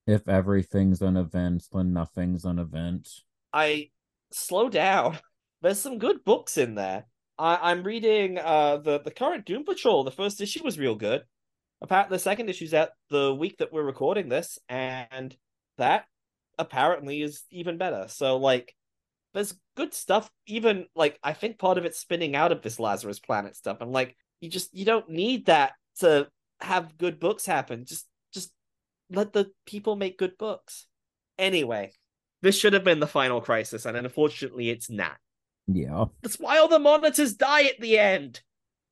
[0.07, 3.11] If everything's an event, then nothing's an event.
[3.57, 3.89] I
[4.33, 5.19] slow down.
[5.63, 7.07] There's some good books in there.
[7.39, 10.05] I, I'm reading uh the the current Doom Patrol.
[10.05, 11.23] The first issue was real good.
[11.81, 15.35] Apparently, the second issue's out the week that we're recording this, and
[15.79, 16.05] that
[16.59, 18.07] apparently is even better.
[18.09, 18.75] So like,
[19.35, 20.31] there's good stuff.
[20.47, 23.79] Even like, I think part of it's spinning out of this Lazarus Planet stuff.
[23.81, 26.29] I'm like, you just you don't need that to
[26.61, 27.87] have good books happen.
[27.87, 28.53] Just just
[29.11, 30.87] let the people make good books.
[31.39, 31.93] Anyway,
[32.47, 35.17] this should have been the final crisis, and unfortunately, it's not.
[35.67, 36.05] Yeah.
[36.23, 38.41] That's why all the monitors die at the end.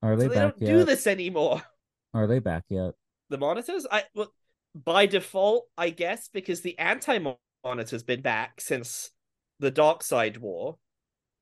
[0.02, 0.68] Are they So they don't yet?
[0.68, 1.62] do this anymore.
[2.14, 2.94] Are they back yet?
[3.30, 4.32] The monitors, I well,
[4.74, 7.18] by default, I guess, because the anti
[7.64, 9.10] monitor's been back since
[9.60, 10.78] the Darkseid War.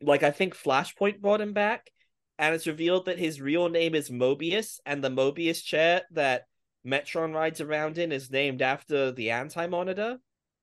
[0.03, 1.91] Like I think Flashpoint brought him back,
[2.39, 6.45] and it's revealed that his real name is Mobius, and the Mobius chair that
[6.87, 10.19] Metron rides around in is named after the anti monitor,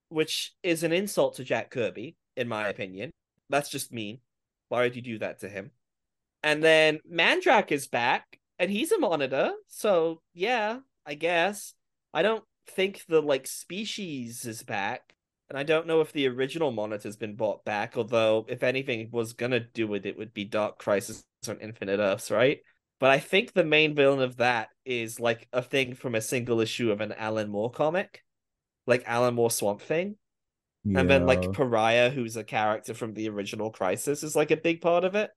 [0.10, 3.12] which is an insult to Jack Kirby, in my opinion.
[3.50, 4.20] That's just mean.
[4.68, 5.72] Why would you do that to him?
[6.44, 11.74] And then Mandrakk is back, and he's a monitor, so yeah, I guess.
[12.14, 15.14] I don't think the like species is back,
[15.50, 17.98] and I don't know if the original monitor's been brought back.
[17.98, 22.32] Although, if anything was gonna do with it, would be Dark Crisis on Infinite Earths,
[22.32, 22.60] right?
[23.00, 26.60] But I think the main villain of that is like a thing from a single
[26.60, 28.24] issue of an Alan Moore comic,
[28.90, 30.16] like Alan Moore Swamp Thing.
[30.86, 34.82] And then like Pariah, who's a character from the original Crisis, is like a big
[34.82, 35.30] part of it.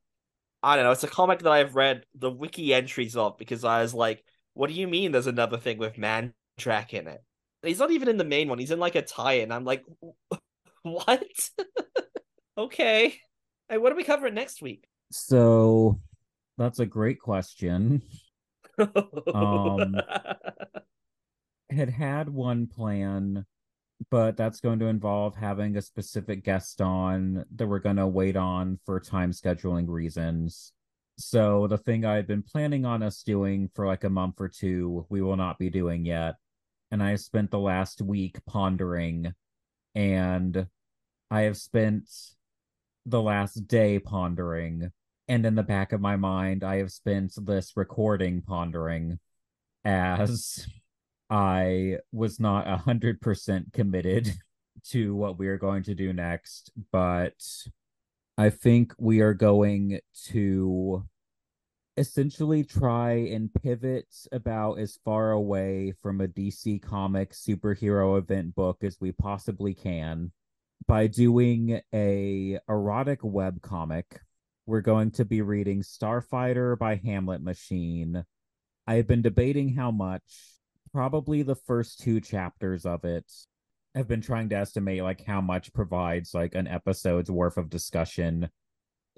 [0.63, 0.93] I don't know.
[0.93, 4.25] It's a comic that I've read the wiki entries of because I was like,
[4.55, 5.13] "What do you mean?
[5.13, 7.23] There's another thing with Mandrakk in it?"
[7.63, 8.59] He's not even in the main one.
[8.59, 9.51] He's in like a tie-in.
[9.51, 9.85] I'm like,
[10.83, 11.51] "What?"
[12.59, 13.15] okay.
[13.69, 14.87] Hey, what are we covering next week?
[15.11, 16.01] So
[16.57, 18.03] that's a great question.
[19.35, 19.97] Um,
[21.73, 23.47] Had had one plan,
[24.11, 28.37] but that's going to involve having a specific guest on that we're going to wait
[28.37, 30.73] on for time scheduling reasons.
[31.19, 34.49] So the thing I had been planning on us doing for like a month or
[34.49, 36.35] two, we will not be doing yet.
[36.93, 39.33] and I spent the last week pondering,
[39.95, 40.67] and
[41.31, 42.11] I have spent
[43.07, 44.93] the last day pondering,
[45.27, 49.19] and in the back of my mind, I have spent this recording pondering
[49.87, 50.67] as
[51.33, 54.31] I was not a hundred percent committed
[54.91, 57.43] to what we are going to do next, but
[58.37, 61.05] I think we are going to
[61.97, 68.85] essentially try and pivot about as far away from a DC comic superhero event book
[68.85, 70.33] as we possibly can
[70.87, 74.21] by doing a erotic web comic.
[74.67, 78.23] We're going to be reading Starfighter by Hamlet Machine.
[78.87, 80.52] I've been debating how much.
[80.93, 83.31] Probably the first two chapters of it.
[83.95, 88.49] I've been trying to estimate like how much provides like an episode's worth of discussion.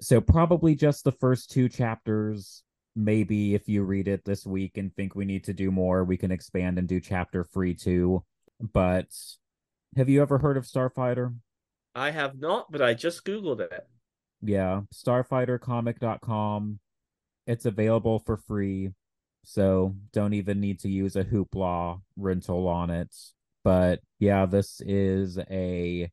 [0.01, 2.63] So probably just the first two chapters.
[2.95, 6.17] Maybe if you read it this week and think we need to do more, we
[6.17, 8.23] can expand and do chapter free too.
[8.61, 9.07] But
[9.97, 11.35] have you ever heard of Starfighter?
[11.93, 13.87] I have not, but I just Googled it.
[14.41, 16.79] Yeah, starfightercomic.com.
[17.47, 18.91] It's available for free.
[19.45, 23.15] So don't even need to use a hoopla rental on it.
[23.63, 26.09] But yeah, this is a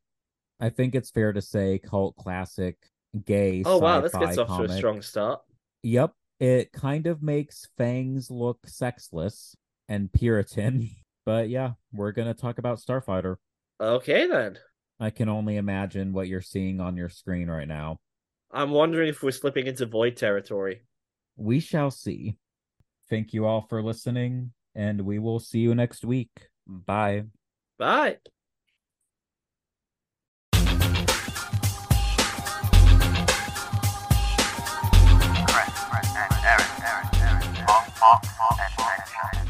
[0.60, 2.76] I think it's fair to say cult classic
[3.24, 3.62] gay.
[3.64, 4.68] Oh wow, this gets off comic.
[4.68, 5.40] to a strong start.
[5.82, 6.12] Yep.
[6.40, 9.56] It kind of makes Fangs look sexless
[9.88, 10.90] and Puritan.
[11.24, 13.36] But yeah, we're gonna talk about Starfighter.
[13.80, 14.59] Okay then.
[14.98, 17.98] I can only imagine what you're seeing on your screen right now.
[18.50, 20.82] I'm wondering if we're slipping into void territory.
[21.36, 22.36] We shall see.
[23.12, 26.30] Thank you all for listening, and we will see you next week.
[26.66, 27.24] Bye.
[27.78, 28.16] Bye.
[30.55, 30.72] Chris,
[35.90, 38.24] Chris, Aaron, Aaron, Aaron, Aaron, Aaron, Mark, Mark,
[38.78, 39.41] Mark,